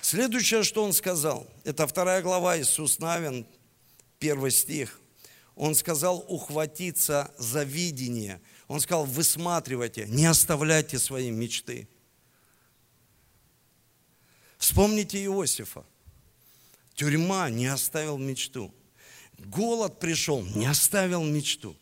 Следующее, 0.01 0.63
что 0.63 0.83
Он 0.83 0.93
сказал, 0.93 1.47
это 1.63 1.85
вторая 1.85 2.23
глава 2.23 2.59
Иисус 2.59 2.97
Навин, 2.97 3.45
первый 4.17 4.49
стих. 4.49 4.99
Он 5.55 5.75
сказал 5.75 6.25
ухватиться 6.27 7.31
за 7.37 7.63
видение– 7.63 8.41
он 8.67 8.79
сказал, 8.79 9.05
высматривайте, 9.05 10.05
не 10.07 10.25
оставляйте 10.25 10.99
свои 10.99 11.29
мечты. 11.29 11.87
Вспомните 14.57 15.23
Иосифа. 15.25 15.83
Тюрьма 16.95 17.49
не 17.49 17.67
оставил 17.67 18.17
мечту. 18.17 18.73
Голод 19.37 19.99
пришел, 19.99 20.43
не 20.43 20.65
оставил 20.65 21.23
мечту. 21.23 21.75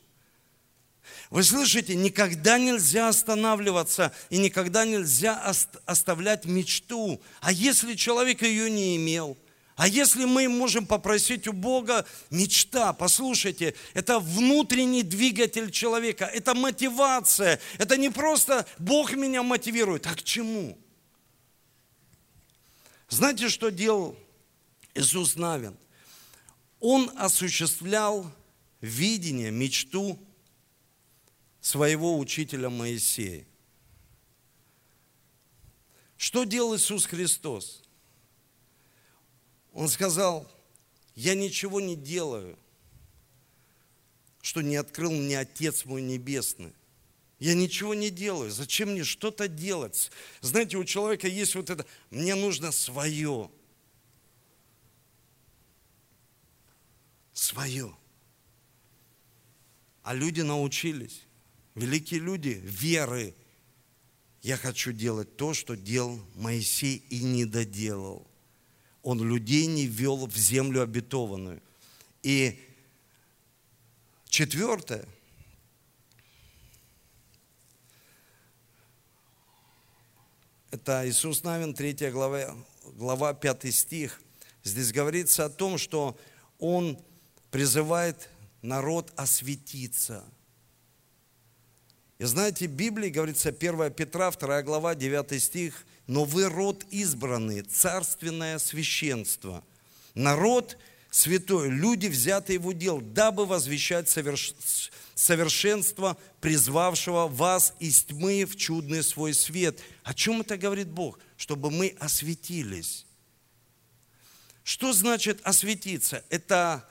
Вы 1.29 1.43
слышите, 1.43 1.95
никогда 1.95 2.57
нельзя 2.57 3.09
останавливаться 3.09 4.13
и 4.29 4.37
никогда 4.37 4.85
нельзя 4.85 5.41
оставлять 5.85 6.45
мечту. 6.45 7.21
А 7.41 7.51
если 7.51 7.95
человек 7.95 8.41
ее 8.41 8.69
не 8.69 8.95
имел– 8.95 9.37
а 9.81 9.87
если 9.87 10.25
мы 10.25 10.47
можем 10.47 10.85
попросить 10.85 11.47
у 11.47 11.53
Бога 11.53 12.05
мечта, 12.29 12.93
послушайте, 12.93 13.73
это 13.95 14.19
внутренний 14.19 15.01
двигатель 15.01 15.71
человека, 15.71 16.25
это 16.25 16.53
мотивация, 16.53 17.59
это 17.79 17.97
не 17.97 18.11
просто 18.11 18.67
Бог 18.77 19.13
меня 19.13 19.41
мотивирует, 19.41 20.05
а 20.05 20.13
к 20.13 20.21
чему? 20.21 20.77
Знаете, 23.09 23.49
что 23.49 23.71
делал 23.71 24.15
Иисус 24.93 25.35
Навин? 25.35 25.75
Он 26.79 27.11
осуществлял 27.17 28.31
видение, 28.81 29.49
мечту 29.49 30.19
своего 31.59 32.19
учителя 32.19 32.69
Моисея. 32.69 33.47
Что 36.17 36.43
делал 36.43 36.75
Иисус 36.75 37.07
Христос? 37.07 37.80
Он 39.73 39.87
сказал, 39.87 40.49
я 41.15 41.35
ничего 41.35 41.79
не 41.79 41.95
делаю, 41.95 42.57
что 44.41 44.61
не 44.61 44.75
открыл 44.75 45.11
мне 45.11 45.39
Отец 45.39 45.85
мой 45.85 46.01
Небесный. 46.01 46.73
Я 47.39 47.55
ничего 47.55 47.93
не 47.93 48.09
делаю. 48.09 48.51
Зачем 48.51 48.91
мне 48.91 49.03
что-то 49.03 49.47
делать? 49.47 50.11
Знаете, 50.41 50.77
у 50.77 50.83
человека 50.83 51.27
есть 51.27 51.55
вот 51.55 51.69
это, 51.69 51.85
мне 52.11 52.35
нужно 52.35 52.71
свое. 52.71 53.49
Свое. 57.33 57.95
А 60.03 60.13
люди 60.13 60.41
научились, 60.41 61.21
великие 61.75 62.19
люди, 62.19 62.61
веры. 62.63 63.35
Я 64.41 64.57
хочу 64.57 64.91
делать 64.91 65.35
то, 65.37 65.53
что 65.53 65.75
делал 65.75 66.19
Моисей 66.35 66.97
и 67.09 67.23
не 67.23 67.45
доделал 67.45 68.30
он 69.03 69.21
людей 69.21 69.65
не 69.65 69.85
вел 69.85 70.27
в 70.27 70.35
землю 70.35 70.81
обетованную. 70.81 71.61
И 72.23 72.59
четвертое, 74.25 75.05
это 80.69 81.07
Иисус 81.07 81.43
Навин, 81.43 81.73
3 81.73 82.11
глава, 82.11 82.55
глава 82.93 83.33
5 83.33 83.73
стих. 83.73 84.21
Здесь 84.63 84.91
говорится 84.91 85.45
о 85.45 85.49
том, 85.49 85.77
что 85.77 86.17
Он 86.59 86.99
призывает 87.49 88.29
народ 88.61 89.11
осветиться. 89.15 90.23
И 92.19 92.23
знаете, 92.25 92.67
в 92.67 92.71
Библии 92.71 93.09
говорится 93.09 93.49
1 93.49 93.91
Петра, 93.93 94.29
2 94.29 94.61
глава, 94.61 94.93
9 94.93 95.41
стих, 95.41 95.85
но 96.11 96.25
вы 96.25 96.49
род 96.49 96.85
избранный, 96.91 97.61
царственное 97.61 98.59
священство, 98.59 99.63
народ 100.13 100.77
святой, 101.09 101.69
люди, 101.69 102.07
взятые 102.07 102.59
в 102.59 102.67
удел, 102.67 102.99
дабы 102.99 103.45
возвещать 103.45 104.09
соверш... 104.09 104.53
совершенство 105.15 106.17
призвавшего 106.41 107.29
вас 107.29 107.73
из 107.79 108.03
тьмы 108.03 108.43
в 108.43 108.57
чудный 108.57 109.03
свой 109.03 109.33
свет. 109.33 109.79
О 110.03 110.13
чем 110.13 110.41
это 110.41 110.57
говорит 110.57 110.89
Бог? 110.89 111.17
Чтобы 111.37 111.71
мы 111.71 111.95
осветились. 111.97 113.05
Что 114.65 114.91
значит 114.91 115.39
осветиться? 115.43 116.25
Это 116.29 116.85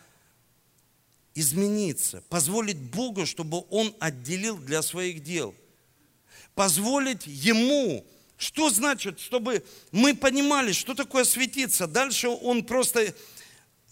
измениться, 1.34 2.22
позволить 2.30 2.78
Богу, 2.78 3.26
чтобы 3.26 3.64
Он 3.68 3.94
отделил 4.00 4.56
для 4.56 4.80
своих 4.80 5.22
дел, 5.22 5.54
позволить 6.54 7.26
Ему 7.26 8.06
что 8.40 8.70
значит, 8.70 9.20
чтобы 9.20 9.62
мы 9.92 10.14
понимали, 10.14 10.72
что 10.72 10.94
такое 10.94 11.24
светиться? 11.24 11.86
Дальше 11.86 12.30
он 12.30 12.64
просто, 12.64 13.14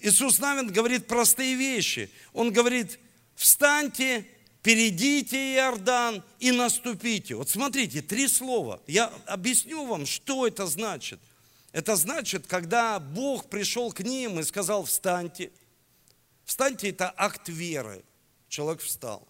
Иисус 0.01 0.39
Навин 0.39 0.73
говорит 0.73 1.07
простые 1.07 1.55
вещи. 1.55 2.11
Он 2.33 2.51
говорит, 2.51 2.99
встаньте, 3.35 4.27
перейдите 4.63 5.57
Иордан 5.57 6.25
и 6.39 6.51
наступите. 6.51 7.35
Вот 7.35 7.51
смотрите, 7.51 8.01
три 8.01 8.27
слова. 8.27 8.81
Я 8.87 9.13
объясню 9.27 9.85
вам, 9.85 10.07
что 10.07 10.47
это 10.47 10.67
значит. 10.67 11.21
Это 11.73 11.95
значит, 11.95 12.47
когда 12.47 12.99
Бог 12.99 13.51
пришел 13.51 13.93
к 13.93 14.01
ним 14.01 14.41
и 14.41 14.45
сказал, 14.45 14.87
встаньте. 14.87 15.53
Встаньте, 16.47 16.89
это 16.89 17.13
акт 17.15 17.51
веры. 17.51 18.03
Человек 18.49 18.81
встал. 18.81 19.29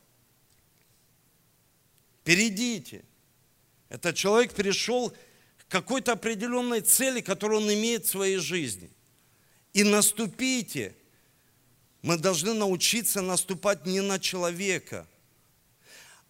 Перейдите. 2.22 3.02
Этот 3.88 4.16
человек 4.16 4.54
перешел 4.54 5.10
к 5.10 5.68
какой-то 5.68 6.12
определенной 6.12 6.80
цели, 6.80 7.20
которую 7.20 7.62
он 7.62 7.72
имеет 7.72 8.06
в 8.06 8.10
своей 8.10 8.38
жизни. 8.38 8.90
И 9.72 9.84
наступите. 9.84 10.94
Мы 12.02 12.16
должны 12.16 12.54
научиться 12.54 13.20
наступать 13.22 13.86
не 13.86 14.00
на 14.00 14.18
человека– 14.18 15.06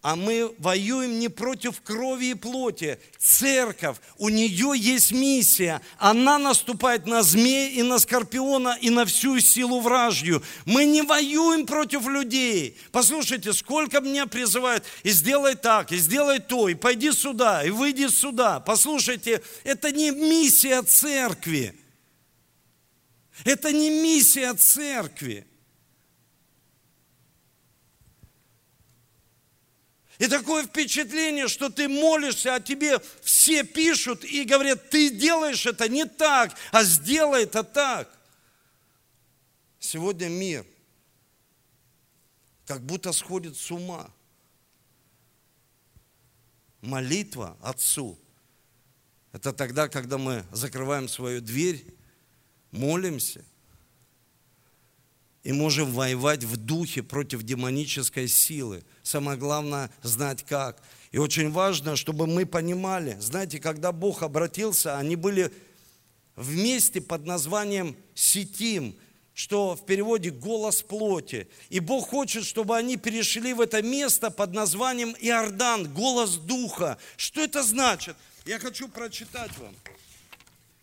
а 0.01 0.15
мы 0.15 0.55
воюем 0.59 1.19
не 1.19 1.29
против 1.29 1.81
крови 1.83 2.27
и 2.27 2.35
плоти. 2.35 3.01
Церковь, 3.19 3.97
у 4.17 4.29
нее 4.29 4.73
есть 4.77 5.11
миссия. 5.11 5.81
Она 5.99 6.39
наступает 6.39 7.07
на 7.07 7.23
змея 7.23 7.71
и 7.71 7.83
на 7.83 7.99
скорпиона 7.99 8.79
и 8.81 8.91
на 8.91 9.05
всю 9.05 9.41
силу 9.41 9.81
вражью. 9.81 10.43
Мы 10.67 10.85
не 10.85 11.03
воюем 11.03 11.67
против 11.67 12.07
людей. 12.07 12.79
Послушайте, 12.93 13.53
сколько 13.53 14.01
меня 14.01 14.27
призывают, 14.27 14.85
и 15.03 15.11
сделай 15.11 15.57
так, 15.57 15.91
и 15.91 15.97
сделай 15.97 16.39
то, 16.39 16.69
и 16.69 16.75
пойди 16.75 17.11
сюда, 17.11 17.65
и 17.65 17.71
выйди 17.71 18.07
сюда. 18.07 18.61
Послушайте, 18.61 19.43
это 19.65 19.91
не 19.91 20.13
миссия 20.13 20.83
церкви. 20.83 21.75
Это 23.45 23.73
не 23.73 23.91
миссия 23.91 24.55
церкви. 24.55 25.45
И 30.19 30.27
такое 30.27 30.65
впечатление, 30.65 31.47
что 31.47 31.71
ты 31.71 31.89
молишься, 31.89 32.57
а 32.57 32.61
тебе 32.61 33.01
все 33.23 33.63
пишут 33.63 34.25
и 34.25 34.45
говорят, 34.45 34.91
ты 34.91 35.11
делаешь 35.11 35.65
это 35.65 35.89
не 35.89 36.07
так, 36.07 36.57
а 36.73 36.83
сделай 36.83 37.45
это 37.45 37.63
так. 37.63 38.13
Сегодня 39.79 40.29
мир 40.29 40.67
как 42.67 42.83
будто 42.83 43.13
сходит 43.13 43.57
с 43.57 43.71
ума. 43.71 44.11
Молитва 46.81 47.57
Отцу– 47.63 48.19
это 49.33 49.53
тогда, 49.53 49.89
когда 49.89 50.19
мы 50.19 50.45
закрываем 50.51 51.09
свою 51.09 51.41
дверь, 51.41 51.85
молимся 52.73 53.45
и 55.45 55.53
можем 55.53 55.93
воевать 55.93 56.45
в 56.45 56.57
духе 56.57 57.03
против 57.03 57.43
демонической 57.43 58.29
силы– 58.29 58.85
Самое 59.09 59.39
главное 59.39 59.91
знать 60.03 60.45
как. 60.45 60.83
И 61.13 61.17
очень 61.17 61.51
важно, 61.51 61.97
чтобы 61.97 62.27
мы 62.27 62.45
понимали, 62.45 63.17
знаете, 63.21 63.59
когда 63.59 63.91
Бог 63.91 64.23
обратился, 64.23 64.99
они 64.99 65.17
были 65.17 65.51
вместе 66.37 67.01
под 67.01 67.25
названием 67.25 67.97
Сетим, 68.15 68.95
что 69.33 69.75
в 69.77 69.87
переводе 69.87 70.29
«голос 70.29 70.83
плоти». 70.83 71.49
И 71.71 71.81
Бог 71.81 72.11
хочет, 72.11 72.45
чтобы 72.45 72.77
они 72.77 72.99
перешли 72.99 73.55
в 73.55 73.63
это 73.63 73.81
место 73.81 74.31
под 74.31 74.53
названием 74.53 75.17
Иордан, 75.19 75.91
голос 75.91 76.35
духа. 76.35 76.99
Что 77.17 77.41
это 77.41 77.63
значит? 77.63 78.15
Я 78.45 78.59
хочу 78.59 78.89
прочитать 78.89 79.57
вам, 79.57 79.75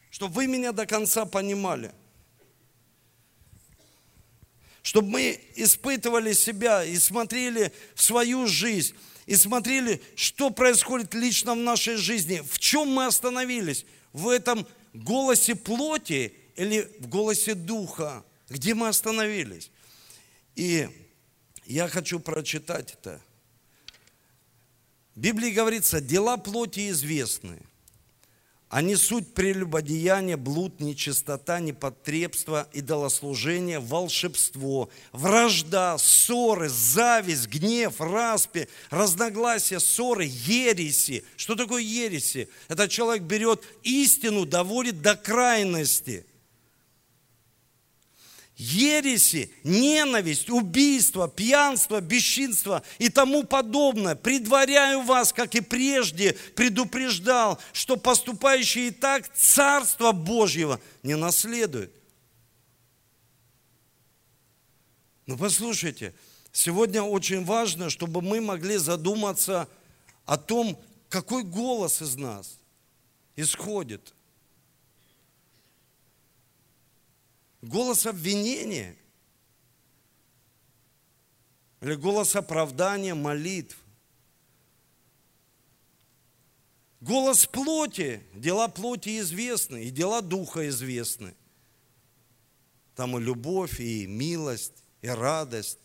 чтобы 0.09 0.33
вы 0.33 0.47
меня 0.47 0.71
до 0.71 0.87
конца 0.87 1.25
понимали– 1.25 1.91
чтобы 4.85 5.09
мы 5.09 5.41
испытывали 5.55 6.33
себя 6.33 6.85
и 6.85 6.95
смотрели 6.97 7.73
в 7.95 8.03
свою 8.03 8.45
жизнь. 8.45 8.95
и 9.25 9.35
смотрели, 9.35 9.99
что 10.15 10.51
происходит 10.51 11.15
лично 11.15 11.55
в 11.55 11.57
нашей 11.57 11.95
жизни, 11.95 12.43
в 12.47 12.59
чем 12.59 12.89
мы 12.89 13.07
остановились, 13.07 13.83
в 14.13 14.29
этом 14.29 14.67
голосе 14.93 15.55
плоти 15.55 16.35
или 16.55 16.87
в 16.99 17.07
голосе 17.07 17.55
духа, 17.55 18.23
где 18.47 18.75
мы 18.75 18.87
остановились. 18.87 19.71
И 20.55 20.87
я 21.65 21.87
хочу 21.87 22.19
прочитать 22.19 22.93
это. 22.93 23.19
В 25.15 25.19
Библии 25.19 25.49
говорится, 25.49 25.99
дела 25.99 26.37
плоти 26.37 26.91
известны– 26.91 27.59
они 28.75 28.97
суть 28.97 29.33
прелюбодеяния, 29.33 30.35
блуд, 30.35 30.81
нечистота, 30.81 31.61
непотребство, 31.61 32.67
идолослужение, 32.73 33.79
волшебство, 33.79 34.89
вражда, 35.13 35.97
ссоры, 35.97 36.67
зависть, 36.67 37.47
гнев, 37.47 38.01
распи, 38.01 38.67
разногласия, 38.89 39.79
ссоры, 39.79 40.25
ереси. 40.25 41.23
Что 41.37 41.55
такое 41.55 41.83
ереси? 41.83 42.49
Это 42.67 42.89
человек 42.89 43.23
берет 43.23 43.63
истину, 43.83 44.45
доводит 44.45 45.01
до 45.01 45.15
крайности– 45.15 46.25
ереси, 48.57 49.51
ненависть, 49.63 50.49
убийство, 50.49 51.27
пьянство, 51.27 51.99
бесчинство 51.99 52.83
и 52.99 53.09
тому 53.09 53.43
подобное. 53.43 54.15
Предваряю 54.15 55.01
вас, 55.01 55.33
как 55.33 55.55
и 55.55 55.61
прежде 55.61 56.33
предупреждал, 56.55 57.59
что 57.73 57.97
поступающие 57.97 58.91
так 58.91 59.33
Царство 59.35 60.13
Божьего 60.13 60.79
не 61.03 61.15
наследуют. 61.15 61.91
Ну 65.25 65.37
послушайте, 65.37 66.13
сегодня 66.51 67.01
очень 67.01 67.43
важно, 67.43 67.89
чтобы 67.89 68.21
мы 68.21 68.39
могли 68.39 68.77
задуматься 68.77 69.67
о 70.25 70.37
том, 70.37 70.79
какой 71.09 71.43
голос 71.43 72.01
из 72.01 72.15
нас 72.15 72.57
исходит. 73.35 74.14
Голос 77.65 78.05
обвинения 78.05 78.95
или 81.81 81.95
голос 81.95 82.35
оправдания, 82.35 83.13
молитв. 83.13 83.77
Голос 87.01 87.45
плоти, 87.45 88.23
дела 88.33 88.67
плоти 88.67 89.19
известны, 89.19 89.83
и 89.83 89.91
дела 89.91 90.21
духа 90.21 90.67
известны. 90.69 91.35
Там 92.95 93.17
и 93.17 93.21
любовь, 93.21 93.79
и 93.79 94.07
милость, 94.07 94.83
и 95.01 95.07
радость. 95.07 95.77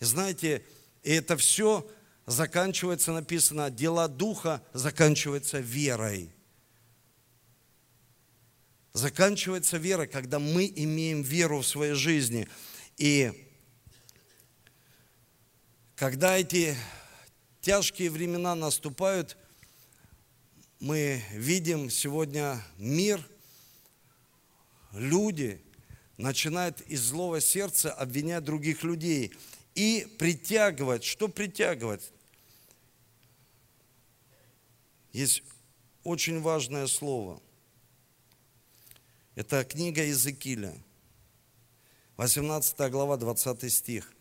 И 0.00 0.04
знаете, 0.04 0.64
и 1.02 1.10
это 1.10 1.36
все 1.36 1.86
заканчивается, 2.24 3.12
написано, 3.12 3.70
дела 3.70 4.08
духа 4.08 4.62
заканчиваются 4.72 5.58
верой 5.58 6.35
заканчивается 8.96 9.76
вера, 9.76 10.06
когда 10.06 10.38
мы 10.38 10.72
имеем 10.74 11.20
веру 11.20 11.60
в 11.60 11.66
своей 11.66 11.92
жизни. 11.92 12.48
И 12.96 13.30
когда 15.96 16.38
эти 16.38 16.74
тяжкие 17.60 18.10
времена 18.10 18.54
наступают, 18.54 19.36
мы 20.80 21.22
видим 21.32 21.90
сегодня 21.90 22.62
мир, 22.78 23.22
люди 24.92 25.60
начинают 26.16 26.80
из 26.82 27.02
злого 27.02 27.42
сердца 27.42 27.92
обвинять 27.92 28.44
других 28.44 28.82
людей 28.82 29.34
и 29.74 30.06
притягивать. 30.18 31.04
Что 31.04 31.28
притягивать? 31.28 32.12
Есть 35.12 35.42
очень 36.02 36.40
важное 36.40 36.86
слово– 36.86 37.42
это 39.36 39.64
книга 39.64 40.02
Иезекииля, 40.02 40.74
18 42.16 42.90
глава, 42.90 43.16
20 43.18 43.72
стих. 43.72 44.12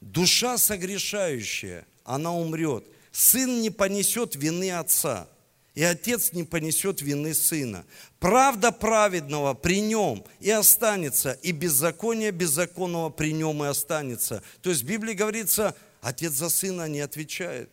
«Душа 0.00 0.56
согрешающая, 0.56 1.86
она 2.04 2.32
умрет. 2.32 2.86
Сын 3.10 3.60
не 3.60 3.70
понесет 3.70 4.36
вины 4.36 4.70
отца, 4.70 5.28
и 5.74 5.82
отец 5.82 6.32
не 6.32 6.44
понесет 6.44 7.02
вины 7.02 7.34
сына. 7.34 7.84
Правда 8.20 8.70
праведного 8.70 9.52
при 9.54 9.80
нем 9.80 10.24
и 10.38 10.50
останется, 10.50 11.32
и 11.42 11.50
беззаконие 11.50 12.30
беззаконного 12.30 13.10
при 13.10 13.32
нем 13.32 13.62
и 13.64 13.66
останется». 13.66 14.42
То 14.62 14.70
есть 14.70 14.82
в 14.82 14.86
Библии 14.86 15.14
говорится, 15.14 15.76
отец 16.00 16.32
за 16.32 16.48
сына 16.48 16.88
не 16.88 17.00
отвечает. 17.00 17.68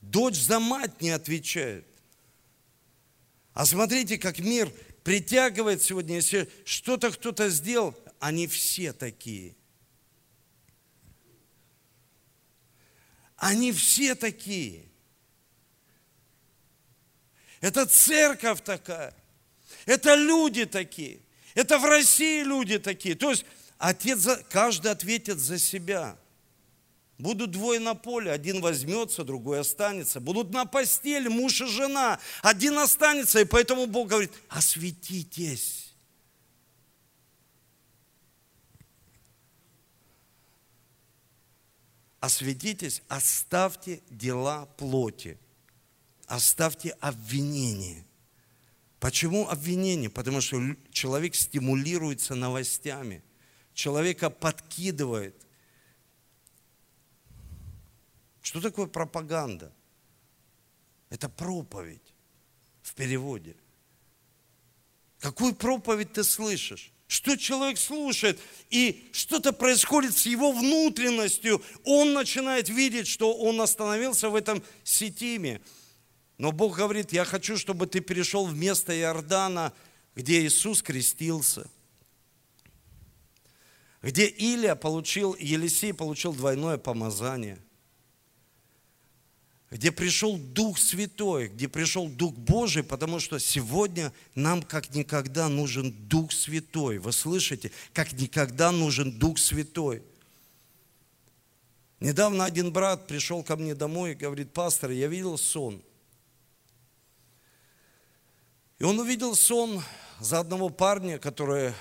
Дочь 0.00 0.40
за 0.40 0.58
мать 0.58 1.02
не 1.02 1.10
отвечает. 1.10 1.86
А 3.58 3.66
смотрите, 3.66 4.18
как 4.18 4.38
мир 4.38 4.72
притягивает 5.02 5.82
сегодня, 5.82 6.14
если 6.14 6.48
что-то 6.64 7.10
кто-то 7.10 7.48
сделал, 7.48 7.92
они 8.20 8.46
все 8.46 8.92
такие. 8.92 9.56
Они 13.36 13.72
все 13.72 14.14
такие. 14.14 14.88
Это 17.60 17.84
церковь 17.86 18.62
такая. 18.62 19.12
Это 19.86 20.14
люди 20.14 20.64
такие. 20.64 21.18
Это 21.56 21.80
в 21.80 21.84
России 21.84 22.44
люди 22.44 22.78
такие. 22.78 23.16
То 23.16 23.30
есть 23.30 23.44
отец, 23.76 24.24
каждый 24.50 24.92
ответит 24.92 25.40
за 25.40 25.58
себя. 25.58 26.16
Будут 27.18 27.50
двое 27.50 27.80
на 27.80 27.96
поле, 27.96 28.30
один 28.30 28.60
возьмется, 28.60 29.24
другой 29.24 29.60
останется. 29.60 30.20
Будут 30.20 30.50
на 30.50 30.64
постели 30.66 31.26
муж 31.26 31.60
и 31.60 31.66
жена, 31.66 32.20
один 32.42 32.78
останется. 32.78 33.40
И 33.40 33.44
поэтому 33.44 33.86
Бог 33.86 34.08
говорит, 34.08 34.30
осветитесь. 34.48 35.92
Осветитесь, 42.20 43.02
оставьте 43.08 44.00
дела 44.10 44.66
плоти. 44.76 45.38
Оставьте 46.26 46.90
обвинение. 47.00 48.04
Почему 49.00 49.48
обвинение? 49.48 50.10
Потому 50.10 50.40
что 50.40 50.60
человек 50.92 51.34
стимулируется 51.34 52.36
новостями. 52.36 53.24
Человека 53.74 54.30
подкидывает– 54.30 55.34
что 58.48 58.62
такое 58.62 58.86
пропаганда? 58.86 59.70
Это 61.10 61.28
проповедь 61.28 62.14
в 62.80 62.94
переводе. 62.94 63.54
Какую 65.20 65.54
проповедь 65.54 66.14
ты 66.14 66.24
слышишь? 66.24 66.90
Что 67.08 67.36
человек 67.36 67.76
слушает, 67.76 68.40
и 68.70 69.10
что-то 69.12 69.52
происходит 69.52 70.16
с 70.16 70.24
его 70.24 70.52
внутренностью. 70.52 71.62
Он 71.84 72.14
начинает 72.14 72.70
видеть, 72.70 73.06
что 73.06 73.36
он 73.36 73.60
остановился 73.60 74.30
в 74.30 74.34
этом 74.34 74.62
сетиме. 74.82 75.60
Но 76.38 76.50
Бог 76.50 76.78
говорит, 76.78 77.12
я 77.12 77.26
хочу, 77.26 77.58
чтобы 77.58 77.86
ты 77.86 78.00
перешел 78.00 78.46
в 78.46 78.56
место 78.56 78.98
Иордана, 78.98 79.74
где 80.14 80.40
Иисус 80.40 80.80
крестился, 80.80 81.70
где 84.00 84.26
Илия 84.26 84.74
получил, 84.74 85.36
Елисей 85.38 85.92
получил 85.92 86.32
двойное 86.32 86.78
помазание– 86.78 87.62
где 89.70 89.92
пришел 89.92 90.38
Дух 90.38 90.78
Святой, 90.78 91.48
где 91.48 91.68
пришел 91.68 92.08
Дух 92.08 92.34
Божий, 92.34 92.82
потому 92.82 93.20
что 93.20 93.38
сегодня 93.38 94.12
нам 94.34 94.62
как 94.62 94.94
никогда 94.94 95.48
нужен 95.48 95.92
Дух 96.08 96.32
Святой. 96.32 96.98
Вы 96.98 97.12
слышите? 97.12 97.70
Как 97.92 98.12
никогда 98.12 98.72
нужен 98.72 99.18
Дух 99.18 99.38
Святой. 99.38 100.02
Недавно 102.00 102.44
один 102.44 102.72
брат 102.72 103.06
пришел 103.06 103.42
ко 103.42 103.56
мне 103.56 103.74
домой 103.74 104.12
и 104.12 104.14
говорит, 104.14 104.52
пастор, 104.52 104.90
я 104.90 105.08
видел 105.08 105.36
сон. 105.36 105.82
И 108.78 108.84
он 108.84 108.98
увидел 109.00 109.34
сон 109.34 109.82
за 110.20 110.38
одного 110.38 110.70
парня, 110.70 111.18
который 111.18 111.74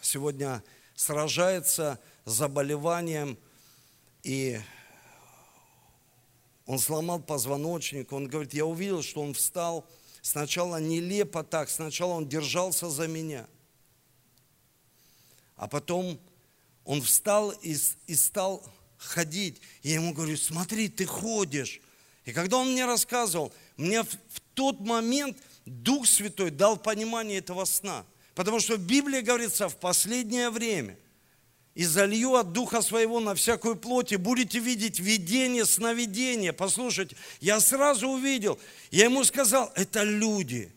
сегодня 0.00 0.64
сражается 0.94 2.00
с 2.24 2.32
заболеванием 2.32 3.38
и 4.22 4.58
он 6.66 6.78
сломал 6.78 7.20
позвоночник, 7.20 8.12
он 8.12 8.26
говорит, 8.26 8.52
я 8.52 8.66
увидел, 8.66 9.02
что 9.02 9.22
он 9.22 9.34
встал, 9.34 9.86
сначала 10.20 10.80
нелепо 10.80 11.44
так, 11.44 11.70
сначала 11.70 12.14
он 12.14 12.28
держался 12.28 12.90
за 12.90 13.06
меня, 13.06 13.46
а 15.56 15.68
потом 15.68 16.18
он 16.84 17.00
встал 17.02 17.50
и, 17.62 17.76
и 18.06 18.14
стал 18.14 18.64
ходить. 18.98 19.60
Я 19.82 19.94
ему 19.94 20.12
говорю, 20.12 20.36
смотри, 20.36 20.88
ты 20.88 21.06
ходишь. 21.06 21.80
И 22.24 22.32
когда 22.32 22.58
он 22.58 22.72
мне 22.72 22.84
рассказывал, 22.84 23.52
мне 23.76 24.02
в, 24.02 24.10
в 24.10 24.40
тот 24.54 24.80
момент 24.80 25.38
Дух 25.64 26.06
Святой 26.06 26.50
дал 26.50 26.76
понимание 26.76 27.38
этого 27.38 27.64
сна. 27.64 28.04
Потому 28.34 28.60
что 28.60 28.76
в 28.76 28.80
Библии 28.80 29.20
говорится, 29.20 29.68
в 29.68 29.76
последнее 29.76 30.50
время 30.50 30.98
и 31.76 31.84
залью 31.84 32.36
от 32.36 32.52
Духа 32.52 32.80
Своего 32.80 33.20
на 33.20 33.34
всякую 33.34 33.76
плоть, 33.76 34.10
и 34.10 34.16
будете 34.16 34.58
видеть 34.58 34.98
видение, 34.98 35.66
сновидение. 35.66 36.54
Послушайте, 36.54 37.16
я 37.38 37.60
сразу 37.60 38.08
увидел, 38.08 38.58
я 38.90 39.04
ему 39.04 39.22
сказал, 39.24 39.70
это 39.74 40.02
люди. 40.02 40.72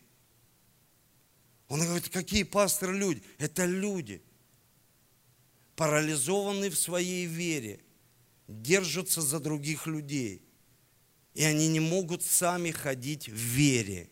Он 1.69 1.79
говорит, 1.79 2.09
какие 2.09 2.43
пасторы 2.43 2.97
люди? 2.97 3.23
Это 3.37 3.63
люди, 3.63 4.21
парализованные 5.77 6.69
в 6.69 6.77
своей 6.77 7.25
вере, 7.25 7.79
держатся 8.49 9.21
за 9.21 9.39
других 9.39 9.87
людей. 9.87 10.43
И 11.33 11.45
они 11.45 11.69
не 11.69 11.79
могут 11.79 12.23
сами 12.23 12.71
ходить 12.71 13.29
в 13.29 13.37
вере. 13.37 14.09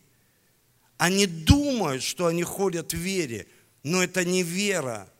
Они 0.96 1.26
думают, 1.26 2.02
что 2.02 2.28
они 2.28 2.44
ходят 2.44 2.94
в 2.94 2.98
вере, 2.98 3.46
но 3.84 4.02
это 4.02 4.24
не 4.24 4.42
вера– 4.42 5.12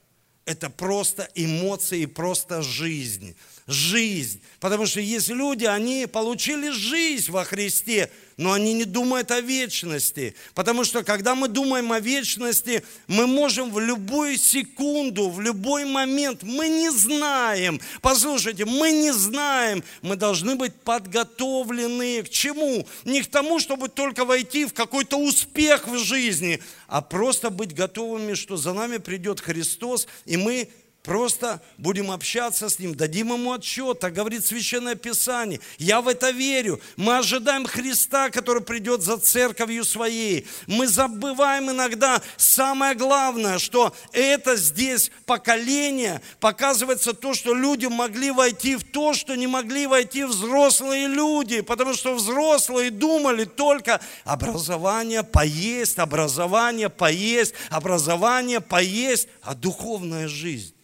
это 0.48 0.70
просто 0.70 1.30
эмоции, 1.36 2.06
просто 2.06 2.62
жизнь. 2.64 3.36
Жизнь. 3.68 4.42
Потому 4.62 4.86
что 4.86 5.02
есть 5.02 5.28
люди, 5.28 5.66
они 5.66 6.08
получили 6.08 6.70
жизнь 6.70 7.30
во 7.30 7.44
Христе, 7.44 8.10
но 8.38 8.54
они 8.54 8.74
не 8.74 8.86
думают 8.86 9.30
о 9.32 9.42
вечности. 9.42 10.36
Потому 10.54 10.86
что 10.86 11.04
когда 11.04 11.36
мы 11.36 11.50
думаем 11.50 11.92
о 11.92 12.00
вечности, 12.00 12.82
мы 13.08 13.28
можем 13.28 13.74
в 13.74 13.80
любую 13.82 14.38
секунду, 14.38 15.30
в 15.30 15.42
любой 15.42 15.84
момент, 15.84 16.44
мы 16.44 16.70
не 16.70 16.90
знаем. 16.92 17.82
Послушайте, 18.02 18.64
мы 18.64 18.92
не 18.92 19.12
знаем. 19.12 19.84
Мы 20.02 20.16
должны 20.16 20.56
быть 20.56 20.74
подготовлены 20.74 22.24
к 22.24 22.30
чему? 22.30 22.88
Не 23.04 23.22
к 23.22 23.28
тому, 23.28 23.60
чтобы 23.60 23.90
только 23.90 24.24
войти 24.24 24.64
в 24.64 24.74
какой-то 24.74 25.18
успех 25.18 25.90
в 25.90 25.98
жизни, 25.98 26.62
а 26.88 27.02
просто 27.02 27.50
быть 27.50 27.76
готовыми, 27.76 28.34
что 28.34 28.56
за 28.56 28.72
нами 28.72 28.96
придет 28.96 29.42
Христос, 29.42 30.08
и 30.26 30.38
мы 30.38 30.70
Просто 31.08 31.62
будем 31.78 32.12
общаться 32.12 32.68
с 32.68 32.80
Ним, 32.80 32.94
дадим 32.94 33.32
Ему 33.32 33.54
отчет, 33.54 34.02
так 34.02 34.12
говорит 34.12 34.46
Священное 34.46 34.96
Писание. 34.96 35.62
Я 35.78 36.02
в 36.02 36.10
это 36.10 36.32
верю. 36.32 36.82
Мы 36.98 37.20
ожидаем 37.20 37.66
Христа, 37.66 38.30
который 38.30 38.62
придет 38.62 39.04
за 39.04 39.18
церковью 39.18 39.86
своей. 39.86 40.46
Мы 40.68 40.86
забываем 40.86 41.72
иногда 41.72 42.22
самое 42.36 42.94
главное, 42.94 43.58
что 43.58 43.96
это 44.12 44.58
здесь 44.58 45.10
поколение, 45.26 46.22
показывается 46.42 47.14
то, 47.14 47.34
что 47.34 47.54
люди 47.54 47.86
могли 47.86 48.30
войти 48.32 48.76
в 48.76 48.84
то, 48.84 49.14
что 49.14 49.38
не 49.38 49.48
могли 49.48 49.88
войти 49.88 50.26
взрослые 50.26 51.08
люди, 51.08 51.62
потому 51.62 51.94
что 51.94 52.16
взрослые 52.16 52.92
думали 52.92 53.46
только 53.46 54.02
образование 54.26 55.24
поесть, 55.24 56.00
образование 56.00 56.90
поесть, 56.90 57.54
образование 57.70 58.60
поесть, 58.60 59.30
а 59.42 59.56
духовная 59.56 60.28
жизнь 60.28 60.77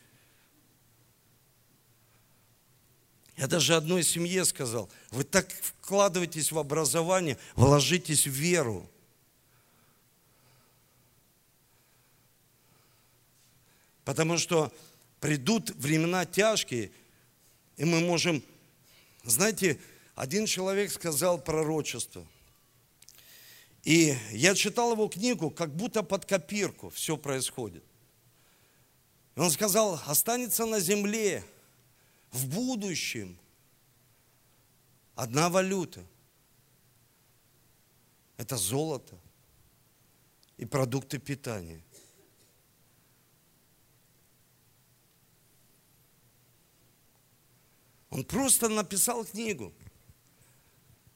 Я 3.44 3.48
даже 3.48 3.76
одной 3.76 4.04
семье 4.04 4.46
сказал, 4.46 4.90
вы 5.12 5.26
так 5.26 5.52
вкладываетесь 5.52 6.54
в 6.54 6.58
образование, 6.58 7.38
вложитесь 7.56 8.26
в 8.26 8.32
веру. 8.32 8.90
Потому 14.06 14.38
что 14.38 14.72
придут 15.20 15.72
времена 15.72 16.26
тяжкие, 16.26 16.90
и 17.76 17.84
мы 17.84 18.00
можем... 18.00 18.42
Знаете, 19.26 19.78
один 20.16 20.46
человек 20.46 20.90
сказал 20.90 21.38
пророчество. 21.38 22.26
И 23.84 24.18
я 24.32 24.56
читал 24.56 24.94
его 24.94 25.10
книгу, 25.10 25.50
как 25.50 25.76
будто 25.76 26.02
под 26.02 26.24
копирку 26.24 26.92
все 26.92 27.18
происходит. 27.18 27.84
Он 29.36 29.52
сказал, 29.52 30.00
останется 30.06 30.66
на 30.66 30.80
земле 30.80 31.44
в 32.34 32.48
будущем 32.48 33.38
одна 35.16 35.50
валюта. 35.50 36.04
Это 38.38 38.58
золото 38.58 39.18
и 40.58 40.66
продукты 40.66 41.20
питания. 41.20 41.82
Он 48.10 48.24
просто 48.24 48.68
написал 48.68 49.26
книгу. 49.26 49.74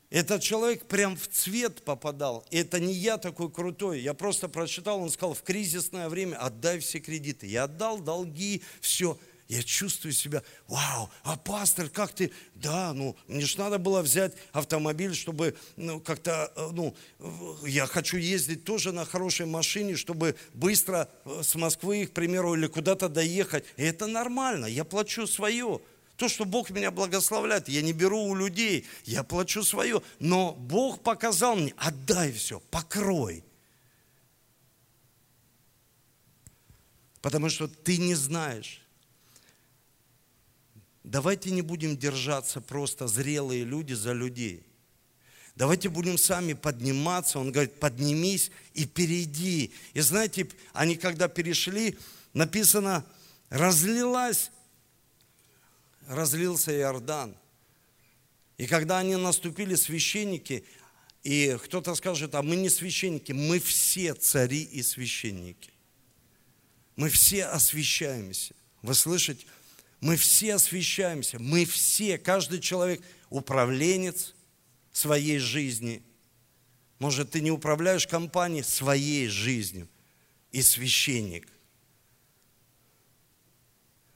Этот 0.09 0.41
человек 0.41 0.87
прям 0.87 1.17
в 1.17 1.27
цвет 1.27 1.83
попадал. 1.83 2.45
И 2.49 2.57
это 2.57 2.79
не 2.79 2.93
я 2.93 3.17
такой 3.17 3.51
крутой. 3.51 4.01
Я 4.01 4.13
просто 4.13 4.47
прочитал, 4.47 5.01
он 5.01 5.09
сказал, 5.09 5.33
в 5.33 5.43
кризисное 5.43 6.07
время 6.09 6.37
отдай 6.37 6.79
все 6.79 6.99
кредиты. 6.99 7.45
Я 7.47 7.65
отдал 7.65 7.99
долги, 7.99 8.63
все 8.79 9.19
я 9.47 9.63
чувствую 9.63 10.11
себя, 10.11 10.43
вау, 10.67 11.09
а 11.23 11.37
пастор, 11.37 11.89
как 11.89 12.13
ты? 12.13 12.31
Да, 12.55 12.93
ну, 12.93 13.15
мне 13.27 13.45
же 13.45 13.57
надо 13.57 13.77
было 13.77 14.01
взять 14.01 14.33
автомобиль, 14.51 15.15
чтобы, 15.15 15.55
ну, 15.77 16.01
как-то, 16.01 16.51
э, 16.55 16.69
ну, 16.73 16.95
я 17.65 17.87
хочу 17.87 18.17
ездить 18.17 18.65
тоже 18.65 18.91
на 18.91 19.05
хорошей 19.05 19.45
машине, 19.45 19.95
чтобы 19.95 20.35
быстро 20.53 21.09
э, 21.23 21.41
с 21.43 21.55
Москвы, 21.55 22.07
к 22.07 22.11
примеру, 22.11 22.55
или 22.55 22.67
куда-то 22.67 23.07
доехать. 23.07 23.63
И 23.77 23.83
это 23.83 24.07
нормально, 24.07 24.65
я 24.65 24.83
плачу 24.83 25.25
свое. 25.27 25.79
То, 26.17 26.27
что 26.27 26.43
Бог 26.43 26.69
меня 26.71 26.91
благословляет, 26.91 27.69
я 27.69 27.81
не 27.81 27.93
беру 27.93 28.23
у 28.23 28.35
людей, 28.35 28.85
я 29.05 29.23
плачу 29.23 29.63
свое. 29.63 30.01
Но 30.19 30.53
Бог 30.53 31.03
показал 31.03 31.55
мне, 31.55 31.73
отдай 31.77 32.33
все, 32.33 32.59
покрой. 32.71 33.45
Потому 37.21 37.49
что 37.49 37.67
ты 37.67 37.97
не 37.97 38.15
знаешь, 38.15 38.81
Давайте 41.07 41.51
не 41.51 41.61
будем 41.61 41.95
держаться 41.95 42.59
просто 42.59 43.07
зрелые 43.07 43.63
люди 43.63 43.93
за 43.93 44.11
людей. 44.11 44.61
Давайте 45.55 45.87
будем 45.87 46.17
сами 46.17 46.51
подниматься. 46.51 47.39
Он 47.39 47.53
говорит, 47.53 47.79
поднимись 47.79 48.51
и 48.73 48.85
перейди. 48.85 49.71
И 49.93 50.01
знаете, 50.01 50.49
они 50.73 50.97
когда 50.97 51.29
перешли, 51.29 51.97
написано, 52.33 53.05
разлилась, 53.49 54.51
разлился 56.09 56.77
Иордан. 56.77 57.37
И 58.57 58.67
когда 58.67 58.99
они 58.99 59.15
наступили, 59.15 59.75
священники, 59.75 60.65
и 61.23 61.57
кто-то 61.63 61.95
скажет, 61.95 62.35
а 62.35 62.41
мы 62.41 62.57
не 62.57 62.69
священники, 62.69 63.31
мы 63.31 63.59
все 63.59 64.13
цари 64.13 64.61
и 64.61 64.83
священники. 64.83 65.71
Мы 66.97 67.07
все 67.07 67.45
освящаемся. 67.45 68.53
Вы 68.81 68.93
слышите? 68.93 69.45
Мы 69.99 70.15
все 70.15 70.55
освещаемся, 70.55 71.39
мы 71.39 71.65
все, 71.65 72.17
каждый 72.17 72.59
человек 72.59 73.01
управленец 73.29 74.35
своей 74.91 75.39
жизни. 75.39 76.03
Может, 76.99 77.31
ты 77.31 77.41
не 77.41 77.51
управляешь 77.51 78.05
компанией 78.05 78.63
своей 78.63 79.27
жизнью 79.27 79.87
и 80.51 80.61
священник. 80.61 81.47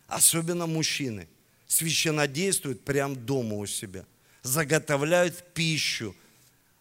Особенно 0.08 0.68
мужчины 0.68 1.28
священнодействуют 1.68 2.84
прямо 2.84 3.16
дома 3.16 3.56
у 3.56 3.66
себя, 3.66 4.06
заготовляют 4.44 5.54
пищу. 5.54 6.16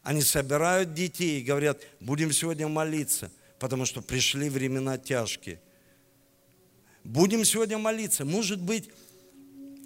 Они 0.03 0.21
собирают 0.21 0.95
детей 0.95 1.41
и 1.41 1.45
говорят, 1.45 1.81
будем 2.01 2.33
сегодня 2.33 2.67
молиться, 2.69 3.31
потому 3.59 3.87
что 3.87 4.03
пришли 4.03 4.51
времена 4.51 4.99
тяжкие– 4.99 5.61
Будем 7.05 7.45
сегодня 7.45 7.79
молиться. 7.79 8.25
Может 8.25 8.61
быть, 8.61 8.91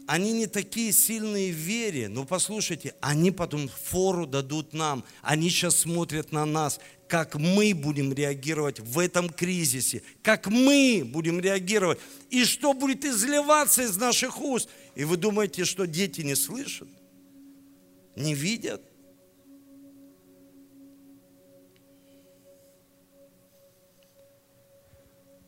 они 0.07 0.33
не 0.33 0.47
такие 0.47 0.93
сильные 0.93 1.53
в 1.53 1.57
вере, 1.57 2.09
но 2.09 2.25
послушайте, 2.25 2.95
они 3.01 3.31
потом 3.31 3.69
фору 3.69 4.27
дадут 4.27 4.75
нам. 4.75 5.05
Они 5.23 5.49
сейчас 5.49 5.77
смотрят 5.77 6.31
на 6.31 6.45
нас, 6.45 6.79
как 7.09 7.37
мы 7.37 7.75
будем 7.75 8.13
реагировать 8.13 8.81
в 8.81 8.99
этом 8.99 9.31
кризисе, 9.31 10.03
как 10.23 10.47
мы 10.49 11.03
будем 11.07 11.41
реагировать, 11.41 11.99
и 12.29 12.45
что 12.45 12.75
будет 12.75 13.05
изливаться 13.05 13.83
из 13.83 13.97
наших 13.97 14.41
уст. 14.43 14.69
И 14.95 15.05
вы 15.05 15.17
думаете, 15.17 15.65
что 15.65 15.87
дети 15.87 16.21
не 16.21 16.35
слышат, 16.35 16.89
не 18.15 18.35
видят? 18.35 18.83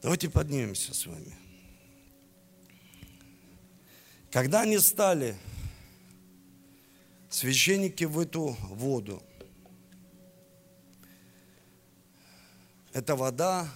Давайте 0.03 0.31
поднимемся 0.31 0.95
с 0.95 1.05
вами. 1.05 1.45
Когда 4.37 4.61
они 4.61 4.78
стали, 4.78 5.34
священники 7.30 8.05
в 8.05 8.18
эту 8.18 8.55
воду, 8.68 9.22
эта 12.93 13.16
вода 13.16 13.66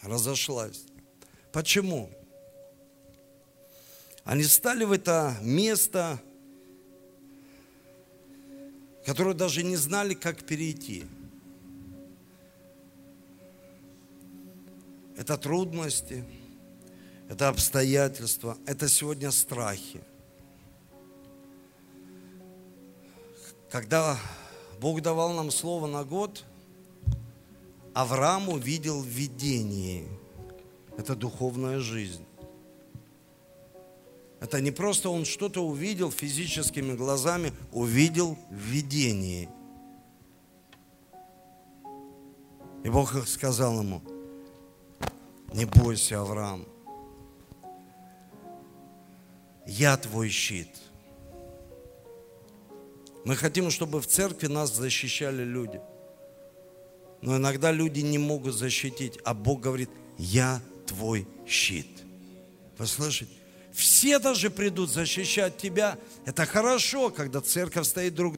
разошлась. 0.00 0.86
Почему? 1.52 2.08
Они 4.24 4.44
стали 4.44 4.84
в 4.84 4.92
это 4.92 5.36
место, 5.42 6.18
которое 9.04 9.34
даже 9.34 9.62
не 9.62 9.76
знали, 9.76 10.14
как 10.14 10.42
перейти. 10.42 11.04
Это 15.18 15.36
трудности– 15.36 16.24
это 17.28 17.48
обстоятельства, 17.48 18.56
это 18.66 18.88
сегодня 18.88 19.30
страхи. 19.30 20.02
Когда 23.70 24.18
Бог 24.80 25.00
давал 25.02 25.32
нам 25.32 25.50
слово 25.50 25.86
на 25.86 26.04
год, 26.04 26.44
Авраам 27.92 28.48
увидел 28.48 29.02
видение. 29.02 30.06
Это 30.96 31.16
духовная 31.16 31.80
жизнь. 31.80 32.24
Это 34.40 34.60
не 34.60 34.70
просто 34.70 35.08
он 35.08 35.24
что-то 35.24 35.66
увидел 35.66 36.10
физическими 36.10 36.94
глазами, 36.94 37.52
увидел 37.72 38.36
видение. 38.50 39.48
И 42.84 42.90
Бог 42.90 43.26
сказал 43.26 43.80
ему, 43.80 44.02
не 45.54 45.64
бойся, 45.64 46.20
Авраам, 46.20 46.66
я 49.66 49.96
твой 49.96 50.28
щит. 50.28 50.68
Мы 53.24 53.36
хотим, 53.36 53.70
чтобы 53.70 54.00
в 54.00 54.06
церкви 54.06 54.48
нас 54.48 54.74
защищали 54.74 55.44
люди. 55.44 55.80
Но 57.22 57.38
иногда 57.38 57.72
люди 57.72 58.00
не 58.00 58.18
могут 58.18 58.54
защитить, 58.54 59.18
а 59.24 59.32
Бог 59.32 59.60
говорит, 59.60 59.88
я 60.18 60.60
твой 60.86 61.26
щит. 61.46 61.86
Вы? 62.76 63.28
Все 63.72 64.18
даже 64.18 64.50
придут 64.50 64.90
защищать 64.90 65.56
тебя. 65.56 65.98
Это 66.26 66.44
хорошо, 66.44 67.10
когда 67.10 67.40
церковь 67.40 67.86
стоит 67.86 68.14
друг 68.14 68.36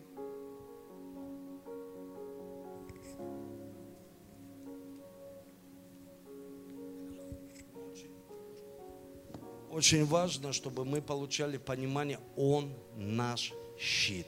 Очень 9.76 10.06
важно, 10.06 10.54
чтобы 10.54 10.86
мы 10.86 11.02
получали 11.02 11.58
понимание, 11.58 12.18
Он 12.34 12.72
наш 12.96 13.52
щит. 13.78 14.26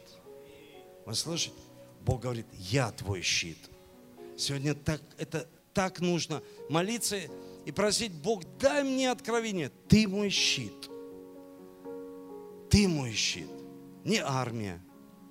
Вы 1.07 1.15
слышите? 1.15 1.57
Бог 2.03 2.21
говорит, 2.21 2.45
я 2.53 2.91
твой 2.91 3.23
щит. 3.23 3.57
Сегодня 4.37 4.75
так, 4.75 5.01
это 5.17 5.49
так 5.73 6.01
нужно 6.01 6.43
молиться 6.69 7.19
и 7.65 7.73
просить, 7.73 8.13
Бог, 8.13 8.43
дай 8.59 8.85
мне 8.85 9.11
откровение. 9.11 9.73
Ты 9.89 10.07
мой 10.07 10.29
щит. 10.29 10.91
Ты 12.69 12.87
мой 12.87 13.15
щит. 13.15 13.49
Не 14.05 14.19
армия, 14.19 14.83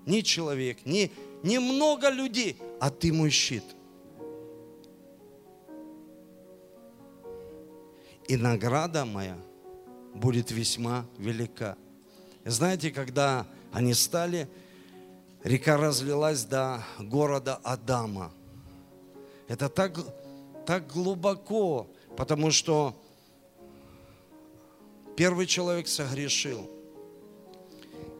не 0.07 0.23
человек, 0.23 0.83
не, 0.83 1.11
не 1.43 1.59
много 1.59 2.09
людей, 2.09 2.57
а 2.81 2.89
ты 2.89 3.13
мой 3.13 3.29
щит. 3.29 3.63
И 8.27 8.35
награда 8.35 9.05
моя 9.05 9.37
будет 10.13 10.51
весьма 10.51 11.05
велика. 11.17 11.77
И 12.45 12.49
знаете, 12.49 12.91
когда 12.91 13.45
они 13.71 13.93
стали, 13.93 14.47
река 15.43 15.77
разлилась 15.77 16.43
до 16.43 16.83
города 16.99 17.55
Адама. 17.63 18.31
Это 19.47 19.69
так, 19.69 19.97
так 20.65 20.87
глубоко, 20.87 21.87
потому 22.15 22.51
что 22.51 22.95
первый 25.15 25.45
человек 25.45 25.87
согрешил. 25.87 26.69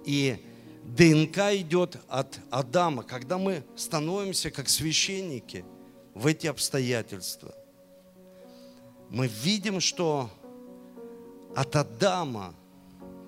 И 0.05 0.43
ДНК 0.83 1.37
идет 1.53 1.97
от 2.07 2.39
Адама. 2.49 3.03
Когда 3.03 3.37
мы 3.37 3.63
становимся 3.75 4.51
как 4.51 4.69
священники 4.69 5.65
в 6.13 6.27
эти 6.27 6.47
обстоятельства, 6.47 7.53
мы 9.09 9.27
видим, 9.27 9.79
что 9.79 10.29
от 11.57 11.75
Адама 11.75 12.53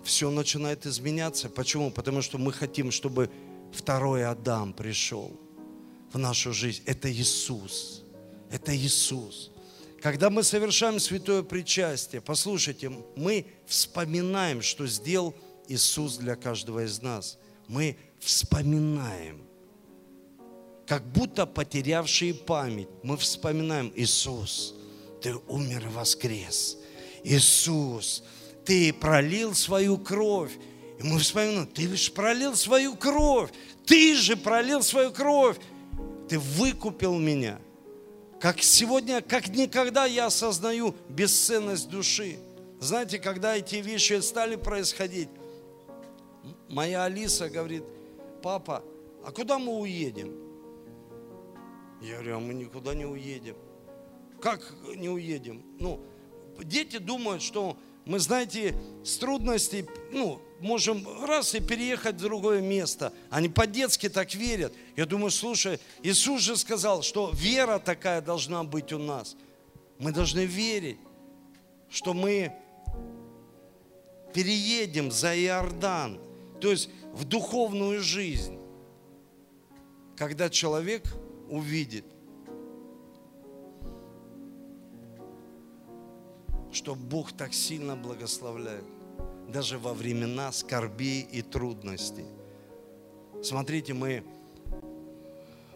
все 0.03 0.30
начинает 0.30 0.86
изменяться. 0.86 1.49
Почему? 1.49 1.89
Потому 1.89 2.21
что 2.21 2.38
мы 2.38 2.53
хотим, 2.53 2.91
чтобы 2.91 3.32
второй 3.73 4.23
Адам 4.23 4.71
пришел 4.71 5.32
в 6.13 6.17
нашу 6.19 6.53
жизнь. 6.53 6.84
Это 6.86 7.11
Иисус. 7.11 8.03
Это 8.51 8.75
Иисус. 8.77 9.49
Когда 9.99 10.30
мы 10.30 10.43
совершаем 10.43 10.99
святое 10.99 11.41
причастие, 11.41 12.21
послушайте, 12.21 12.91
мы 13.15 13.47
вспоминаем, 13.65 14.61
что 14.61 14.86
сделал 14.86 15.34
Иисус 15.67 16.17
для 16.17 16.36
каждого 16.36 16.86
из 16.86 17.01
нас. 17.01 17.39
Мы 17.67 17.97
вспоминаем, 18.19 19.41
как 20.86 21.03
будто 21.11 21.47
потерявшие 21.47 22.36
память, 22.36 22.89
мы 23.01 23.17
вспоминаем, 23.17 23.91
Иисус, 23.95 24.75
Ты 25.19 25.36
умер 25.47 25.88
и 25.88 25.89
воскрес. 25.89 26.77
Иисус, 27.24 28.24
Ты 28.65 28.93
пролил 28.93 29.53
свою 29.53 29.97
кровь. 29.97 30.51
И 30.99 31.03
мы 31.03 31.20
вспоминаем, 31.20 31.67
Ты 31.67 31.84
лишь 31.84 32.11
пролил 32.11 32.55
свою 32.55 32.95
кровь. 32.95 33.51
Ты 33.86 34.15
же 34.15 34.36
пролил 34.36 34.84
свою 34.84 35.11
кровь. 35.11 35.57
Ты 36.28 36.38
выкупил 36.39 37.17
меня. 37.17 37.59
Как 38.39 38.61
сегодня, 38.61 39.22
как 39.22 39.49
никогда 39.49 40.05
я 40.05 40.28
осознаю 40.28 40.95
бесценность 41.09 41.89
души. 41.89 42.38
Знаете, 42.80 43.20
когда 43.20 43.57
эти 43.57 43.76
вещи 43.76 44.20
стали 44.22 44.55
происходить, 44.55 45.28
моя 46.70 47.03
Алиса 47.03 47.49
говорит, 47.49 47.84
папа, 48.41 48.84
а 49.26 49.32
куда 49.32 49.59
мы 49.59 49.74
уедем? 49.74 50.34
Я 52.01 52.15
говорю, 52.15 52.38
а 52.38 52.39
мы 52.39 52.53
никуда 52.53 52.93
не 52.93 53.05
уедем. 53.05 53.57
Как 54.41 54.74
не 54.95 55.09
уедем? 55.09 55.61
Ну, 55.80 56.01
дети 56.64 56.97
думают, 56.97 57.41
что 57.41 57.78
мы, 58.05 58.20
знаете, 58.20 58.76
с 59.03 59.18
трудностей, 59.18 59.86
ну, 60.12 60.41
можем 60.60 61.07
раз 61.26 61.55
и 61.55 61.60
переехать 61.60 62.16
в 62.16 62.22
другое 62.22 62.62
место. 62.62 63.14
Они 63.30 63.49
по-детски 63.49 64.10
так 64.10 64.34
верят. 64.34 64.74
Я 64.95 65.05
думаю, 65.05 65.32
слушай, 65.32 65.80
Иисус 66.03 66.41
же 66.41 66.57
сказал, 66.57 67.01
что 67.01 67.32
вера 67.34 67.80
такая 67.80 68.22
должна 68.22 68.64
быть 68.64 68.91
у 68.93 68.97
нас. 68.97 69.36
Мы 69.99 70.12
должны 70.12 70.45
верить, 70.45 70.97
что 71.89 72.14
мы 72.14 72.53
переедем 74.34 75.12
за 75.12 75.36
Иордан, 75.36 76.20
то 76.62 76.72
есть 76.72 76.89
в 77.14 77.26
духовную 77.26 78.01
жизнь, 78.01 78.60
когда 80.16 80.49
человек 80.49 81.03
увидит– 81.49 82.05
что 86.72 86.95
Бог 86.95 87.32
так 87.32 87.53
сильно 87.53 87.95
благословляет, 87.95 88.86
даже 89.47 89.78
во 89.78 89.93
времена 89.93 90.51
скорби 90.51 91.22
и 91.22 91.41
трудностей. 91.41 92.26
Смотрите, 93.41 93.93
мы 93.93 94.24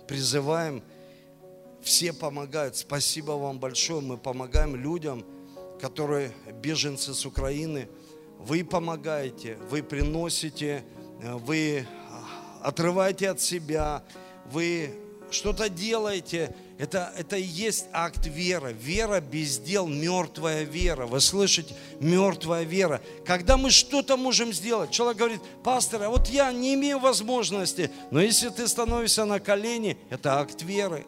призываем, 0.07 0.83
все 1.81 2.13
помогают. 2.13 2.75
Спасибо 2.75 3.31
вам 3.31 3.59
большое. 3.59 4.01
Мы 4.01 4.17
помогаем 4.17 4.75
людям, 4.75 5.25
которые 5.79 6.31
беженцы 6.61 7.13
с 7.13 7.25
Украины. 7.25 7.89
Вы 8.39 8.63
помогаете, 8.63 9.57
вы 9.69 9.81
приносите, 9.83 10.83
вы 11.21 11.85
отрываете 12.61 13.29
от 13.29 13.41
себя, 13.41 14.03
вы 14.51 14.93
что-то 15.31 15.69
делаете, 15.69 16.55
это, 16.83 17.13
это 17.17 17.37
и 17.37 17.43
есть 17.43 17.85
акт 17.93 18.25
веры. 18.25 18.73
Вера 18.73 19.21
без 19.21 19.57
дел, 19.57 19.87
мертвая 19.87 20.63
вера. 20.63 21.05
Вы 21.05 21.21
слышите? 21.21 21.73
Мертвая 22.01 22.63
вера. 22.63 22.99
Когда 23.25 23.55
мы 23.55 23.71
что-то 23.71 24.17
можем 24.17 24.51
сделать, 24.51 24.91
человек 24.91 25.17
говорит, 25.17 25.41
пастор, 25.63 26.03
а 26.03 26.09
вот 26.09 26.27
я 26.27 26.51
не 26.51 26.73
имею 26.73 26.99
возможности. 26.99 27.89
Но 28.11 28.19
если 28.19 28.49
ты 28.49 28.67
становишься 28.67 29.23
на 29.23 29.39
колени, 29.39 29.97
это 30.09 30.41
акт 30.41 30.61
веры 30.61 31.05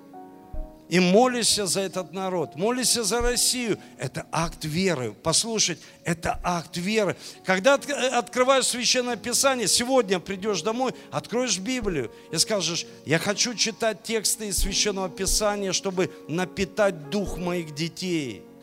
и 0.89 0.99
молишься 0.99 1.65
за 1.65 1.81
этот 1.81 2.13
народ, 2.13 2.55
молишься 2.55 3.03
за 3.03 3.21
Россию, 3.21 3.79
это 3.97 4.25
акт 4.31 4.65
веры. 4.65 5.13
Послушать, 5.13 5.79
это 6.03 6.39
акт 6.43 6.77
веры. 6.77 7.15
Когда 7.43 7.73
открываешь 7.73 8.65
Священное 8.65 9.15
Писание, 9.15 9.67
сегодня 9.67 10.19
придешь 10.19 10.61
домой, 10.61 10.93
откроешь 11.11 11.57
Библию 11.57 12.11
и 12.31 12.37
скажешь, 12.37 12.85
я 13.05 13.19
хочу 13.19 13.55
читать 13.55 14.03
тексты 14.03 14.47
из 14.47 14.57
Священного 14.57 15.09
Писания, 15.09 15.73
чтобы 15.73 16.11
напитать 16.27 17.09
дух 17.09 17.37
моих 17.37 17.73
детей– 17.73 18.43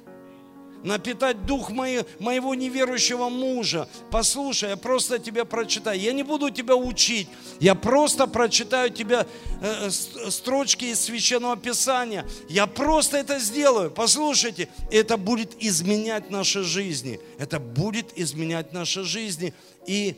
напитать 0.83 1.47
дух 1.47 1.71
моего 1.71 2.55
неверующего 2.55 3.29
мужа. 3.29 3.89
Послушай, 4.11 4.71
я 4.71 4.77
просто 4.77 5.19
тебе 5.19 5.45
прочитаю. 5.45 5.99
Я 6.01 6.13
не 6.13 6.23
буду 6.23 6.51
тебя 6.51 6.77
учить. 6.77 7.29
Я 7.61 7.75
просто 7.75 8.27
прочитаю 8.27 8.91
тебе 8.91 9.27
э, 9.61 9.89
э 9.89 10.31
строчки 10.31 10.87
из 10.87 11.01
Священного 11.01 11.57
Писания. 11.57 12.27
Я 12.49 12.67
просто 12.67 13.19
это 13.19 13.39
сделаю. 13.39 13.91
Послушайте, 13.91 14.69
это 14.91 15.17
будет 15.17 15.57
изменять 15.61 16.31
наши 16.31 16.63
жизни. 16.63 17.21
Это 17.39 17.61
будет 17.61 18.19
изменять 18.19 18.73
наши 18.73 19.05
жизни 19.05 19.55
и 19.87 20.17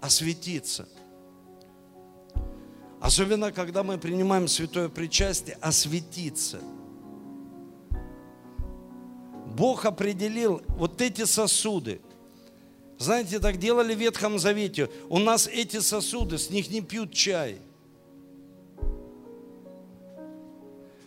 осветиться. 0.00 0.88
Особенно, 3.00 3.50
когда 3.50 3.82
мы 3.82 3.98
принимаем 3.98 4.46
святое 4.46 4.88
причастие, 4.88 5.56
осветиться– 5.60 6.60
Бог 9.56 9.84
определил 9.84 10.62
вот 10.68 11.00
эти 11.00 11.24
сосуды. 11.24 12.00
Знаете, 12.98 13.38
так 13.38 13.58
делали 13.58 13.94
в 13.94 13.98
Ветхом 13.98 14.38
Завете. 14.38 14.88
У 15.08 15.18
нас 15.18 15.46
эти 15.46 15.80
сосуды, 15.80 16.38
с 16.38 16.50
них 16.50 16.70
не 16.70 16.80
пьют 16.80 17.12
чай. 17.12 17.58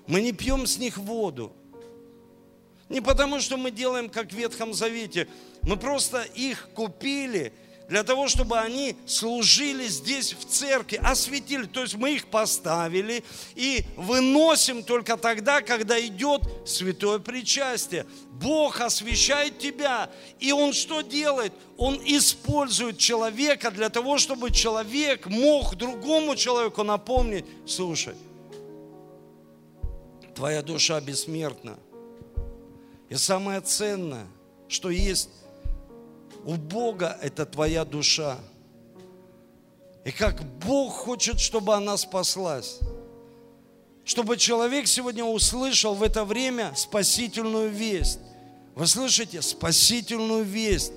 Мы 0.07 0.21
не 0.21 0.33
пьем 0.33 0.67
с 0.67 0.77
них 0.77 0.97
воду. 0.97 1.51
Не 2.89 3.01
потому, 3.01 3.39
что 3.39 3.57
мы 3.57 3.71
делаем, 3.71 4.09
как 4.09 4.29
в 4.29 4.35
Ветхом 4.35 4.73
Завете. 4.73 5.27
Мы 5.63 5.77
просто 5.77 6.21
их 6.21 6.69
купили– 6.75 7.51
для 7.87 8.03
того, 8.03 8.27
чтобы 8.27 8.57
они 8.59 8.95
служили 9.05 9.87
здесь 9.87 10.33
в 10.33 10.45
церкви, 10.45 10.99
осветили. 11.03 11.65
То 11.65 11.81
есть 11.81 11.95
мы 11.95 12.15
их 12.15 12.27
поставили 12.27 13.23
и 13.53 13.85
выносим 13.95 14.83
только 14.83 15.17
тогда, 15.17 15.61
когда 15.61 15.99
идет 16.03 16.41
святое 16.65 17.19
причастие. 17.19 18.05
Бог 18.31 18.81
освещает 18.81 19.59
тебя, 19.59 20.09
и 20.39 20.51
Он 20.51 20.73
что 20.73 21.01
делает? 21.01 21.53
Он 21.77 21.99
использует 22.03 22.97
человека 22.97 23.69
для 23.69 23.89
того, 23.89 24.17
чтобы 24.17 24.51
человек 24.51 25.27
мог 25.27 25.75
другому 25.75 26.35
человеку 26.35 26.83
напомнить, 26.83 27.45
слушай, 27.67 28.15
твоя 30.33 30.61
душа 30.61 30.99
бессмертна. 30.99 31.77
И 33.09 33.15
самое 33.15 33.61
ценное, 33.61 34.27
что 34.67 34.89
есть 34.89 35.29
у 36.45 36.55
Бога 36.55 37.17
это 37.21 37.45
твоя 37.45 37.83
душа. 37.83 38.37
И 40.05 40.11
как 40.11 40.43
Бог 40.59 40.93
хочет, 40.93 41.39
чтобы 41.39 41.73
она 41.73 41.97
спаслась. 41.97 42.79
Чтобы 44.03 44.37
человек 44.37 44.85
сегодня 44.87 45.25
услышал 45.25 45.95
в 45.95 46.03
это 46.03 46.23
время 46.23 46.71
спасительную 46.75 47.71
весть. 47.71 48.19
Вы 48.75 48.85
слышите? 48.85 49.41
Спасительную 49.41 50.43
весть. 50.43 50.93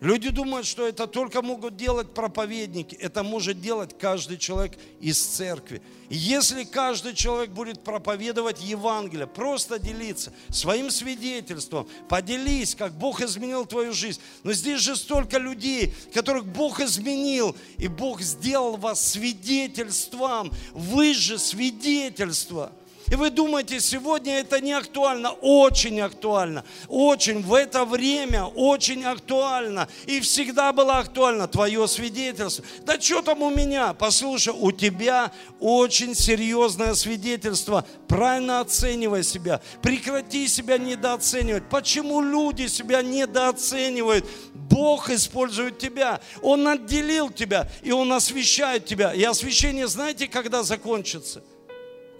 Люди 0.00 0.30
думают, 0.30 0.66
что 0.66 0.86
это 0.86 1.06
только 1.06 1.42
могут 1.42 1.76
делать 1.76 2.14
проповедники. 2.14 2.94
Это 2.94 3.22
может 3.22 3.60
делать 3.60 3.98
каждый 3.98 4.38
человек 4.38 4.78
из 4.98 5.22
церкви. 5.22 5.82
Если 6.08 6.64
каждый 6.64 7.14
человек 7.14 7.50
будет 7.50 7.84
проповедовать 7.84 8.62
Евангелие, 8.62 9.26
просто 9.26 9.78
делиться 9.78 10.32
своим 10.48 10.90
свидетельством, 10.90 11.86
поделись, 12.08 12.74
как 12.74 12.92
Бог 12.92 13.20
изменил 13.20 13.66
твою 13.66 13.92
жизнь. 13.92 14.20
Но 14.42 14.54
здесь 14.54 14.80
же 14.80 14.96
столько 14.96 15.36
людей, 15.36 15.94
которых 16.14 16.46
Бог 16.46 16.80
изменил, 16.80 17.54
и 17.76 17.86
Бог 17.86 18.22
сделал 18.22 18.78
вас 18.78 19.06
свидетельством. 19.06 20.50
Вы 20.72 21.12
же 21.12 21.38
свидетельство. 21.38 22.72
И 23.10 23.16
вы 23.16 23.30
думаете, 23.30 23.80
сегодня 23.80 24.38
это 24.38 24.60
не 24.60 24.72
актуально? 24.72 25.32
Очень 25.32 26.00
актуально. 26.00 26.64
Очень. 26.88 27.42
В 27.42 27.54
это 27.54 27.84
время 27.84 28.44
очень 28.44 29.04
актуально. 29.04 29.88
И 30.06 30.20
всегда 30.20 30.72
было 30.72 30.98
актуально 30.98 31.48
твое 31.48 31.88
свидетельство. 31.88 32.64
Да 32.86 33.00
что 33.00 33.20
там 33.22 33.42
у 33.42 33.50
меня? 33.50 33.94
Послушай, 33.94 34.54
у 34.56 34.70
тебя 34.70 35.32
очень 35.58 36.14
серьезное 36.14 36.94
свидетельство. 36.94 37.84
Правильно 38.06 38.60
оценивай 38.60 39.24
себя. 39.24 39.60
Прекрати 39.82 40.46
себя 40.46 40.78
недооценивать. 40.78 41.68
Почему 41.68 42.20
люди 42.20 42.68
себя 42.68 43.02
недооценивают? 43.02 44.24
Бог 44.54 45.10
использует 45.10 45.80
тебя. 45.80 46.20
Он 46.42 46.68
отделил 46.68 47.28
тебя, 47.30 47.68
и 47.82 47.90
Он 47.90 48.12
освещает 48.12 48.86
тебя. 48.86 49.12
И 49.12 49.24
освещение, 49.24 49.88
знаете, 49.88 50.28
когда 50.28 50.62
закончится? 50.62 51.42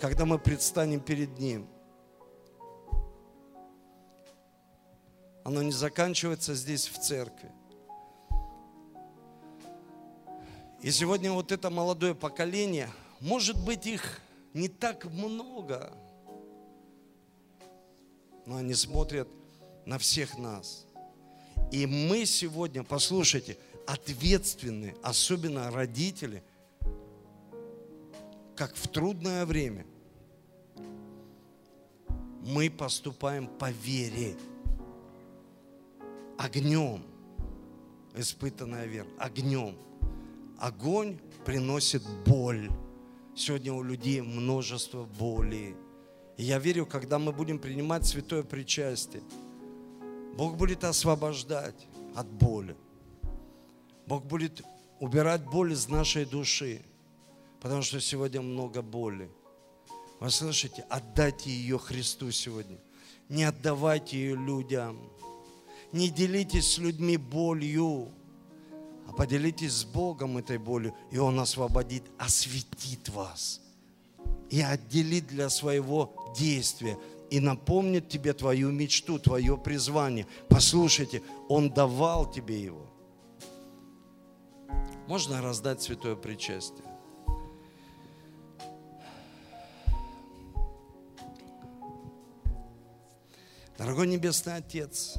Когда 0.00 0.24
мы 0.24 0.38
предстанем 0.38 1.00
перед 1.00 1.38
Ним. 1.38 1.68
Оно 5.44 5.62
не 5.62 5.72
заканчивается 5.72 6.54
здесь, 6.54 6.88
в 6.88 6.98
церкви. 6.98 7.50
И 10.80 10.90
сегодня 10.90 11.30
вот 11.32 11.52
это 11.52 11.68
молодое 11.68 12.14
поколение, 12.14 12.88
может 13.20 13.62
быть, 13.62 13.86
их 13.86 14.20
не 14.54 14.68
так 14.68 15.04
много, 15.04 15.92
но 18.46 18.56
они 18.56 18.74
смотрят 18.74 19.28
на 19.84 19.98
всех 19.98 20.38
нас. 20.38 20.86
И 21.70 21.84
мы 21.86 22.24
сегодня, 22.24 22.82
послушайте, 22.82 23.58
ответственны, 23.86 24.94
особенно 25.02 25.70
родители, 25.70 26.42
как 28.60 28.76
в 28.76 28.88
трудное 28.88 29.46
время, 29.46 29.86
мы 32.42 32.68
поступаем 32.68 33.46
по 33.46 33.70
вере. 33.70 34.36
Огнем. 36.36 37.02
Испытанная 38.14 38.84
вера. 38.84 39.06
Огнем. 39.18 39.74
Огонь 40.58 41.18
приносит 41.46 42.02
боль. 42.26 42.68
Сегодня 43.34 43.72
у 43.72 43.82
людей 43.82 44.20
множество 44.20 45.04
боли. 45.04 45.74
И 46.36 46.42
я 46.42 46.58
верю, 46.58 46.84
когда 46.84 47.18
мы 47.18 47.32
будем 47.32 47.58
принимать 47.58 48.06
святое 48.06 48.42
причастие, 48.42 49.22
Бог 50.36 50.58
будет 50.58 50.84
освобождать 50.84 51.86
от 52.14 52.26
боли. 52.26 52.76
Бог 54.06 54.26
будет 54.26 54.62
убирать 54.98 55.46
боль 55.46 55.72
из 55.72 55.88
нашей 55.88 56.26
души, 56.26 56.82
потому 57.60 57.82
что 57.82 58.00
сегодня 58.00 58.40
много 58.40 58.82
боли. 58.82 59.30
Вы 60.18 60.30
слышите? 60.30 60.84
Отдайте 60.88 61.50
ее 61.50 61.78
Христу 61.78 62.30
сегодня. 62.30 62.78
Не 63.28 63.44
отдавайте 63.44 64.18
ее 64.18 64.36
людям. 64.36 64.98
Не 65.92 66.08
делитесь 66.08 66.74
с 66.74 66.78
людьми 66.78 67.16
болью, 67.16 68.12
а 69.08 69.12
поделитесь 69.12 69.72
с 69.72 69.84
Богом 69.84 70.38
этой 70.38 70.58
болью, 70.58 70.94
и 71.10 71.18
Он 71.18 71.40
освободит, 71.40 72.04
осветит 72.18 73.08
вас 73.08 73.60
и 74.50 74.60
отделит 74.60 75.26
для 75.26 75.48
своего 75.48 76.32
действия 76.36 76.98
и 77.30 77.40
напомнит 77.40 78.08
тебе 78.08 78.32
твою 78.32 78.70
мечту, 78.70 79.18
твое 79.18 79.56
призвание. 79.56 80.26
Послушайте, 80.48 81.22
Он 81.48 81.70
давал 81.70 82.30
тебе 82.30 82.62
его. 82.62 82.86
Можно 85.06 85.42
раздать 85.42 85.82
святое 85.82 86.14
причастие? 86.14 86.89
Дорогой 93.80 94.08
Небесный 94.08 94.56
Отец, 94.56 95.14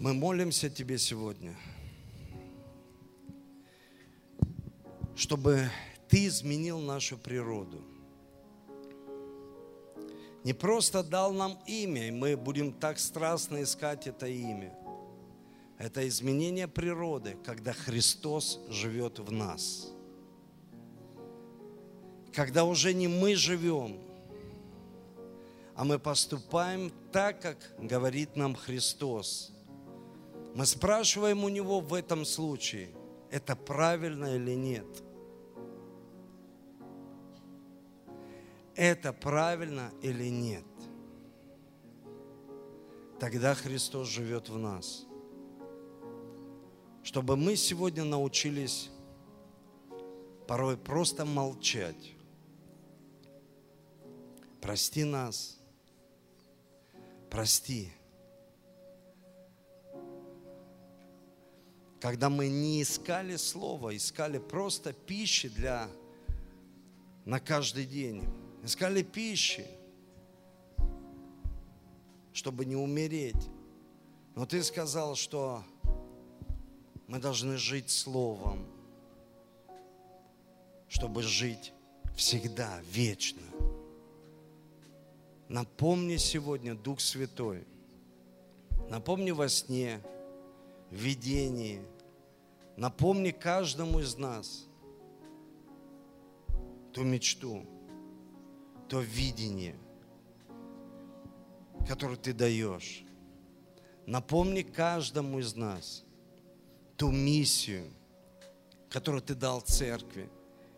мы 0.00 0.14
молимся 0.14 0.68
Тебе 0.68 0.98
сегодня, 0.98 1.54
чтобы 5.14 5.70
Ты 6.08 6.26
изменил 6.26 6.80
нашу 6.80 7.16
природу. 7.16 7.84
Не 10.42 10.54
просто 10.54 11.04
дал 11.04 11.32
нам 11.32 11.56
имя, 11.68 12.08
и 12.08 12.10
мы 12.10 12.36
будем 12.36 12.72
так 12.72 12.98
страстно 12.98 13.62
искать 13.62 14.08
это 14.08 14.26
имя. 14.26 14.76
Это 15.78 16.08
изменение 16.08 16.66
природы, 16.66 17.36
когда 17.44 17.72
Христос 17.72 18.58
живет 18.68 19.20
в 19.20 19.30
нас. 19.30 19.92
Когда 22.32 22.64
уже 22.64 22.92
не 22.92 23.06
мы 23.06 23.36
живем, 23.36 24.00
а 25.76 25.84
мы 25.84 25.98
поступаем 25.98 26.90
так, 27.12 27.42
как 27.42 27.58
говорит 27.78 28.34
нам 28.34 28.54
Христос. 28.54 29.52
Мы 30.54 30.64
спрашиваем 30.64 31.44
у 31.44 31.50
Него 31.50 31.80
в 31.80 31.92
этом 31.92 32.24
случае, 32.24 32.88
это 33.30 33.54
правильно 33.54 34.36
или 34.36 34.54
нет. 34.54 34.86
Это 38.74 39.12
правильно 39.12 39.92
или 40.00 40.28
нет. 40.28 40.64
Тогда 43.20 43.54
Христос 43.54 44.08
живет 44.08 44.48
в 44.48 44.58
нас. 44.58 45.06
Чтобы 47.02 47.36
мы 47.36 47.54
сегодня 47.56 48.04
научились 48.04 48.90
порой 50.46 50.78
просто 50.78 51.26
молчать. 51.26 52.14
Прости 54.62 55.04
нас– 55.04 55.52
прости. 57.30 57.92
Когда 62.00 62.28
мы 62.28 62.48
не 62.48 62.82
искали 62.82 63.36
слова, 63.36 63.96
искали 63.96 64.38
просто 64.38 64.92
пищи 64.92 65.48
для 65.48 65.88
на 67.24 67.40
каждый 67.40 67.86
день, 67.86 68.22
искали 68.62 69.02
пищи, 69.02 69.66
чтобы 72.32 72.64
не 72.64 72.76
умереть. 72.76 73.48
Но 74.36 74.46
ты 74.46 74.62
сказал, 74.62 75.16
что 75.16 75.64
мы 77.08 77.18
должны 77.18 77.56
жить 77.56 77.90
Словом, 77.90 78.66
чтобы 80.88 81.22
жить 81.22 81.72
всегда, 82.14 82.80
вечно. 82.90 83.45
Напомни 85.48 86.16
сегодня, 86.16 86.74
Дух 86.74 87.00
Святой, 87.00 87.64
напомни 88.88 89.30
во 89.30 89.48
сне, 89.48 90.02
в 90.90 90.94
видении, 90.94 91.82
напомни 92.76 93.30
каждому 93.30 94.00
из 94.00 94.16
нас 94.16 94.66
ту 96.92 97.04
мечту, 97.04 97.64
то 98.88 99.00
видение, 99.00 99.76
которое 101.86 102.16
ты 102.16 102.32
даешь. 102.32 103.04
Напомни 104.04 104.62
каждому 104.62 105.38
из 105.38 105.54
нас 105.54 106.04
ту 106.96 107.12
миссию, 107.12 107.84
которую 108.88 109.22
ты 109.22 109.36
дал 109.36 109.60
церкви. 109.60 110.28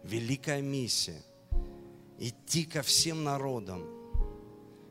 Великая 0.02 0.62
миссия. 0.62 1.22
Идти 2.18 2.64
ко 2.64 2.82
всем 2.82 3.24
народам– 3.24 3.82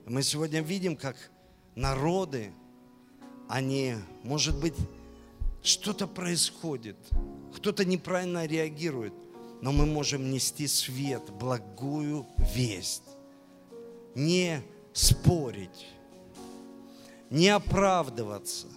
мы 0.10 0.24
сегодня 0.24 0.62
видим, 0.62 0.96
как 0.96 1.18
народы, 1.76 2.54
они, 3.50 3.96
может 4.24 4.58
быть, 4.58 4.76
что-то 5.62 6.08
происходит, 6.08 6.96
кто-то 7.54 7.84
неправильно 7.84 8.46
реагирует, 8.46 9.14
но 9.62 9.72
мы 9.74 9.86
можем 9.86 10.32
нести 10.32 10.66
свет, 10.68 11.30
благую 11.32 12.26
весть, 12.56 13.04
не 14.16 14.62
спорить, 14.94 15.88
не 17.30 17.50
оправдываться, 17.50 18.68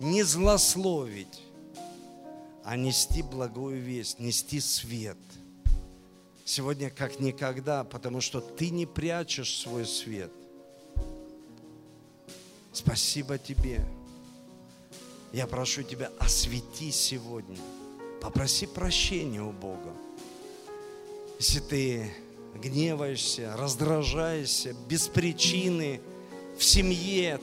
не 0.00 0.22
злословить, 0.22 1.42
а 2.64 2.76
нести 2.76 3.22
благую 3.22 3.78
весть, 3.80 4.18
нести 4.20 4.58
свет– 4.60 5.18
сегодня 6.44 6.90
как 6.90 7.20
никогда, 7.20 7.84
потому 7.84 8.20
что 8.20 8.40
ты 8.40 8.70
не 8.70 8.86
прячешь 8.86 9.56
свой 9.56 9.86
свет. 9.86 10.30
Спасибо 12.72 13.38
тебе. 13.38 13.84
Я 15.32 15.46
прошу 15.46 15.82
тебя, 15.82 16.10
освети 16.18 16.90
сегодня. 16.90 17.58
Попроси 18.20 18.66
прощения 18.66 19.42
у 19.42 19.52
Бога. 19.52 19.92
Если 21.38 21.60
ты 21.60 22.14
гневаешься, 22.54 23.54
раздражаешься 23.56 24.74
без 24.88 25.08
причины 25.08 26.00
в 26.58 26.62
семье, 26.62 27.40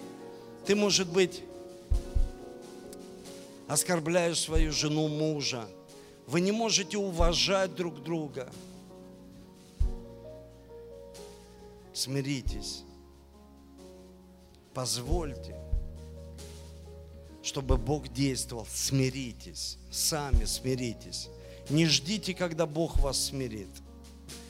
ты, 0.66 0.76
может 0.76 1.10
быть, 1.10 1.43
оскорбляешь 3.68 4.39
свою 4.39 4.72
жену, 4.72 5.08
мужа. 5.08 5.68
Вы 6.28 6.41
не 6.41 6.52
можете 6.52 6.97
уважать 6.97 7.76
друг 7.76 8.04
друга– 8.04 8.49
смиритесь. 11.93 12.83
Позвольте, 14.73 15.55
чтобы 17.43 17.77
Бог 17.77 18.07
действовал. 18.09 18.67
Смиритесь, 18.71 19.77
сами 19.91 20.45
смиритесь. 20.45 21.29
Не 21.69 21.85
ждите, 21.85 22.33
когда 22.33 22.65
Бог 22.65 22.99
вас 22.99 23.25
смирит. 23.25 23.69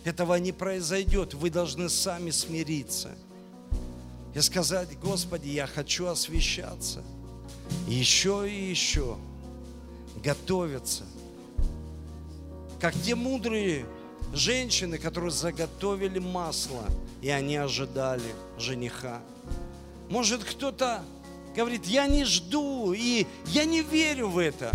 Этого 0.03 0.35
не 0.35 0.51
произойдет. 0.51 1.33
Вы 1.33 1.49
должны 1.49 1.89
сами 1.89 2.31
смириться. 2.31 3.15
И 4.33 4.41
сказать, 4.41 4.97
Господи, 4.99 5.49
я 5.49 5.67
хочу 5.67 6.07
освещаться. 6.07 7.03
Еще 7.87 8.49
и 8.49 8.69
еще. 8.69 9.17
Готовиться. 10.23 11.03
Как 12.79 12.95
те 13.01 13.15
мудрые 13.15 13.85
женщины, 14.33 14.97
которые 14.97 15.31
заготовили 15.31 16.19
масло, 16.19 16.83
и 17.21 17.29
они 17.29 17.55
ожидали 17.57 18.33
жениха. 18.57 19.21
Может, 20.09 20.43
кто-то 20.43 21.03
говорит, 21.55 21.85
я 21.85 22.07
не 22.07 22.25
жду, 22.25 22.93
и 22.93 23.27
я 23.47 23.65
не 23.65 23.81
верю 23.81 24.29
в 24.29 24.37
это. 24.37 24.71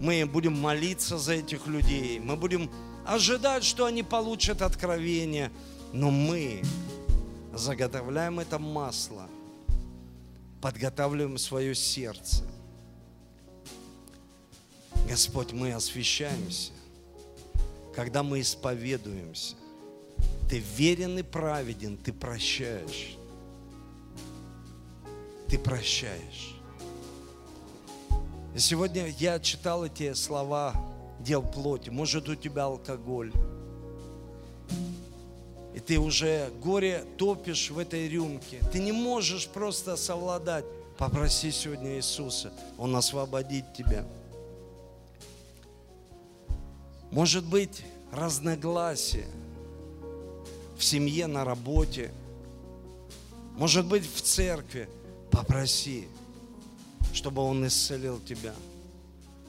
Мы 0.00 0.26
будем 0.26 0.60
молиться 0.60 1.18
за 1.18 1.34
этих 1.34 1.66
людей, 1.66 2.20
мы 2.20 2.36
будем 2.36 2.70
ожидать, 3.06 3.64
что 3.64 3.86
они 3.86 4.02
получат 4.02 4.60
откровение, 4.60 5.50
но 5.92 6.10
мы 6.10 6.62
заготовляем 7.54 8.40
это 8.40 8.58
масло, 8.58 9.26
подготавливаем 10.60 11.38
свое 11.38 11.74
сердце. 11.74 12.44
Господь, 15.08 15.52
мы 15.52 15.72
освящаемся 15.72 16.72
когда 17.96 18.22
мы 18.22 18.42
исповедуемся, 18.42 19.56
ты 20.50 20.58
верен 20.58 21.18
и 21.18 21.22
праведен, 21.22 21.96
ты 21.96 22.12
прощаешь. 22.12 23.16
Ты 25.48 25.58
прощаешь. 25.58 26.54
И 28.54 28.58
сегодня 28.58 29.08
я 29.18 29.40
читал 29.40 29.86
эти 29.86 30.12
слова 30.12 30.74
дел 31.20 31.42
плоти. 31.42 31.88
Может, 31.88 32.28
у 32.28 32.34
тебя 32.34 32.64
алкоголь. 32.64 33.32
И 35.74 35.80
ты 35.80 35.98
уже 35.98 36.50
горе 36.62 37.04
топишь 37.16 37.70
в 37.70 37.78
этой 37.78 38.08
рюмке. 38.08 38.60
Ты 38.72 38.78
не 38.78 38.92
можешь 38.92 39.48
просто 39.48 39.96
совладать. 39.96 40.66
Попроси 40.98 41.50
сегодня 41.50 41.96
Иисуса. 41.96 42.52
Он 42.78 42.94
освободит 42.94 43.72
тебя. 43.72 44.06
Может 47.16 47.46
быть, 47.46 47.82
разногласия 48.12 49.26
в 50.76 50.84
семье, 50.84 51.26
на 51.26 51.46
работе, 51.46 52.12
может 53.56 53.86
быть, 53.86 54.04
в 54.04 54.20
церкви. 54.20 54.86
Попроси, 55.30 56.08
чтобы 57.14 57.40
Он 57.40 57.66
исцелил 57.66 58.20
тебя, 58.20 58.54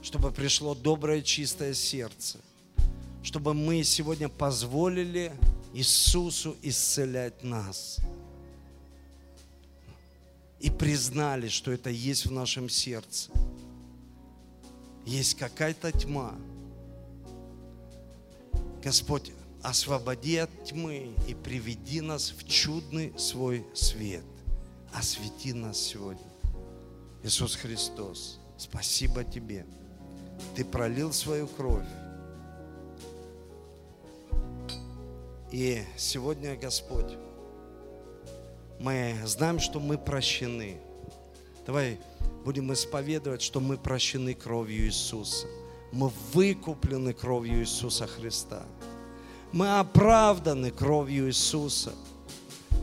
чтобы 0.02 0.32
пришло 0.32 0.76
доброе, 0.76 1.22
чистое 1.22 1.74
сердце, 1.74 2.40
чтобы 3.22 3.54
мы 3.54 3.84
сегодня 3.84 4.30
позволили 4.30 5.34
Иисусу 5.74 6.56
исцелять 6.62 7.44
нас. 7.44 7.98
И 10.62 10.70
признали, 10.70 11.50
что 11.50 11.74
это 11.74 11.90
есть 11.90 12.28
в 12.28 12.32
нашем 12.32 12.70
сердце. 12.70 13.30
Есть 15.06 15.34
какая-то 15.34 15.92
тьма, 15.92 16.34
Господь, 18.88 19.34
освободи 19.64 20.38
от 20.38 20.64
тьмы 20.64 21.14
и 21.28 21.34
приведи 21.34 22.00
нас 22.00 22.32
в 22.32 22.48
чудный 22.48 23.12
свой 23.20 23.66
свет. 23.74 24.24
Освети 24.94 25.52
нас 25.52 25.78
сегодня. 25.78 26.24
Иисус 27.22 27.58
Христос, 27.58 28.40
спасибо 28.58 29.26
Тебе. 29.26 29.66
Ты 30.56 30.64
пролил 30.64 31.12
свою 31.12 31.48
кровь. 31.48 31.86
И 35.52 35.84
сегодня, 35.98 36.56
Господь, 36.56 37.18
мы 38.80 39.18
знаем, 39.26 39.60
что 39.60 39.82
мы 39.82 39.98
прощены. 39.98 40.78
Давай 41.66 42.00
будем 42.46 42.72
исповедовать, 42.72 43.42
что 43.42 43.60
мы 43.60 43.78
прощены 43.78 44.34
кровью 44.34 44.86
Иисуса. 44.86 45.46
Мы 45.92 46.10
выкуплены 46.32 47.12
кровью 47.12 47.60
Иисуса 47.60 48.08
Христа. 48.08 48.66
Мы 49.52 49.80
оправданы 49.80 50.72
кровью 50.72 51.28
Иисуса. 51.28 51.94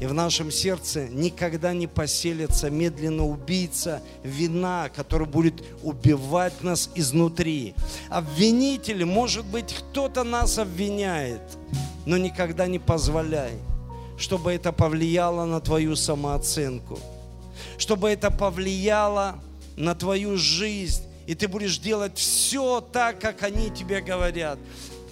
И 0.01 0.07
в 0.07 0.13
нашем 0.13 0.51
сердце 0.51 1.09
никогда 1.09 1.73
не 1.73 1.87
поселится 1.87 2.69
медленно 2.69 3.25
убийца 3.27 4.03
вина, 4.23 4.91
который 4.95 5.27
будет 5.27 5.63
убивать 5.83 6.63
нас 6.63 6.91
изнутри. 6.95 7.75
Обвинители, 8.11 9.05
может 9.05 9.45
быть, 9.47 9.73
кто-то 9.73 10.25
нас 10.25 10.59
обвиняет, 10.59 11.41
но 12.07 12.17
никогда 12.17 12.67
не 12.67 12.81
позволяй, 12.81 13.53
чтобы 14.19 14.53
это 14.53 14.73
повлияло 14.73 15.45
на 15.45 15.61
твою 15.61 15.95
самооценку, 15.95 16.99
чтобы 17.79 18.11
это 18.11 18.31
повлияло 18.31 19.37
на 19.77 19.95
твою 19.95 20.37
жизнь, 20.37 21.03
и 21.27 21.35
ты 21.35 21.47
будешь 21.47 21.79
делать 21.79 22.19
все 22.19 22.81
так, 22.81 23.21
как 23.21 23.43
они 23.45 23.71
тебе 23.71 24.01
говорят. 24.01 24.59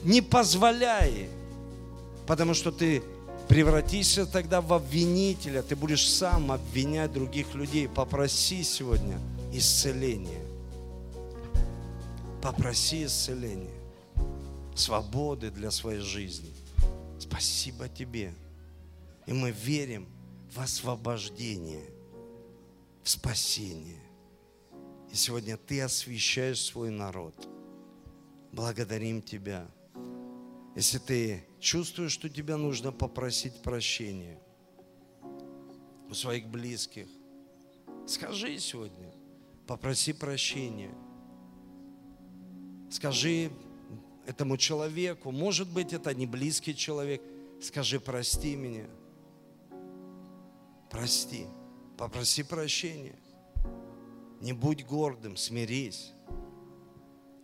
Не 0.02 0.20
позволяй, 0.20 1.28
потому 2.26 2.54
что 2.54 2.70
ты 2.72 3.02
превратишься 3.48 4.26
тогда 4.26 4.60
в 4.60 4.72
обвинителя, 4.72 5.62
ты 5.62 5.76
будешь 5.76 6.08
сам 6.08 6.52
обвинять 6.52 7.12
других 7.12 7.54
людей. 7.54 7.88
Попроси 7.88 8.62
сегодня 8.62 9.18
исцеления. 9.52 10.44
Попроси 12.42 13.04
исцеления, 13.04 13.70
свободы 14.74 15.50
для 15.50 15.70
своей 15.70 16.00
жизни. 16.00 16.50
Спасибо 17.18 17.88
тебе. 17.88 18.34
И 19.26 19.32
мы 19.32 19.52
верим 19.52 20.08
в 20.52 20.58
освобождение, 20.58 21.84
в 23.04 23.10
спасение. 23.10 24.00
И 25.12 25.14
сегодня 25.14 25.56
ты 25.56 25.82
освещаешь 25.82 26.60
свой 26.60 26.90
народ. 26.90 27.34
Благодарим 28.50 29.22
Тебя. 29.22 29.66
Если 30.74 30.98
ты 30.98 31.44
чувствуешь, 31.60 32.12
что 32.12 32.28
тебе 32.28 32.56
нужно 32.56 32.92
попросить 32.92 33.62
прощения, 33.62 34.38
у 36.12 36.14
своих 36.14 36.46
близких. 36.46 37.06
Скажи 38.06 38.58
сегодня, 38.58 39.10
попроси 39.66 40.12
прощения. 40.12 40.94
Скажи 42.90 43.50
этому 44.26 44.58
человеку, 44.58 45.30
может 45.30 45.72
быть, 45.72 45.94
это 45.94 46.14
не 46.14 46.26
близкий 46.26 46.76
человек, 46.76 47.22
скажи, 47.62 47.98
прости 47.98 48.54
меня. 48.56 48.86
Прости, 50.90 51.46
попроси 51.96 52.42
прощения. 52.42 53.16
Не 54.42 54.52
будь 54.52 54.84
гордым, 54.84 55.38
смирись. 55.38 56.12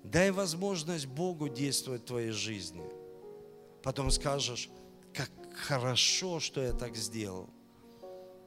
Дай 0.05 0.31
возможность 0.31 1.07
Богу 1.07 1.49
действовать 1.49 2.03
в 2.03 2.07
твоей 2.07 2.33
жизни. 2.33 2.85
Потом 3.83 4.11
скажешь, 4.11 4.69
как 5.15 5.31
хорошо, 5.55 6.41
что 6.41 6.63
я 6.63 6.73
так 6.73 6.97
сделал. 6.97 7.49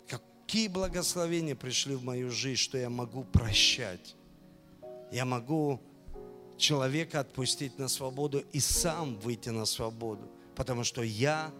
Какие 0.07 0.67
благословения 0.67 1.55
пришли 1.55 1.95
в 1.95 2.03
мою 2.03 2.29
жизнь, 2.29 2.59
что 2.59 2.77
я 2.77 2.89
могу 2.89 3.23
прощать. 3.23 4.15
Я 5.11 5.25
могу 5.25 5.81
человека 6.57 7.19
отпустить 7.19 7.77
на 7.79 7.87
свободу 7.87 8.43
и 8.53 8.59
сам 8.59 9.17
выйти 9.19 9.49
на 9.49 9.65
свободу, 9.65 10.29
потому 10.55 10.83
что 10.83 11.01
я 11.01 11.51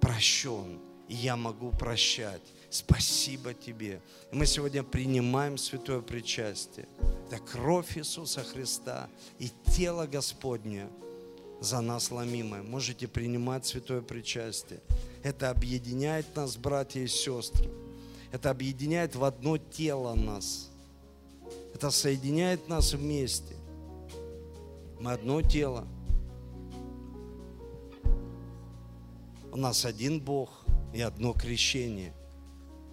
прощен, 0.00 0.78
и 1.08 1.14
я 1.14 1.36
могу 1.36 1.70
прощать. 1.70 2.42
Спасибо 2.70 3.54
тебе. 3.54 4.00
Мы 4.30 4.46
сегодня 4.46 4.82
принимаем 4.82 5.58
святое 5.58 6.00
причастие. 6.00 6.86
Это 7.26 7.38
кровь 7.42 7.96
Иисуса 7.96 8.44
Христа 8.44 9.08
и 9.38 9.50
тело 9.74 10.06
Господне 10.06 10.88
за 11.60 11.80
нас 11.80 12.10
ломимое. 12.10 12.62
Можете 12.62 13.08
принимать 13.08 13.66
святое 13.66 14.00
причастие. 14.00 14.80
Это 15.22 15.50
объединяет 15.50 16.34
нас, 16.36 16.56
братья 16.56 17.00
и 17.00 17.06
сестры. 17.06 17.70
Это 18.30 18.50
объединяет 18.50 19.16
в 19.16 19.24
одно 19.24 19.58
тело 19.58 20.14
нас. 20.14 20.70
Это 21.74 21.90
соединяет 21.90 22.68
нас 22.68 22.92
вместе. 22.92 23.56
Мы 25.00 25.12
одно 25.12 25.42
тело. 25.42 25.86
У 29.50 29.56
нас 29.56 29.84
один 29.84 30.20
Бог 30.20 30.50
и 30.92 31.00
одно 31.00 31.32
крещение. 31.32 32.12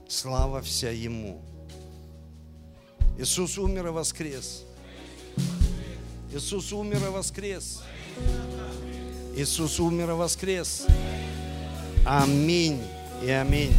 Слава 0.08 0.62
вся 0.62 0.92
Ему. 0.92 1.42
Иисус 3.18 3.58
умер 3.58 3.88
и 3.88 3.90
воскрес. 3.92 4.64
Иисус 6.32 6.72
умер 6.74 7.08
и 7.08 7.10
воскрес. 7.10 7.82
Иисус 9.36 9.80
умер 9.82 10.12
и 10.12 10.14
воскрес. 10.14 10.86
Аминь 12.06 12.82
и 13.22 13.30
аминь. 13.30 13.74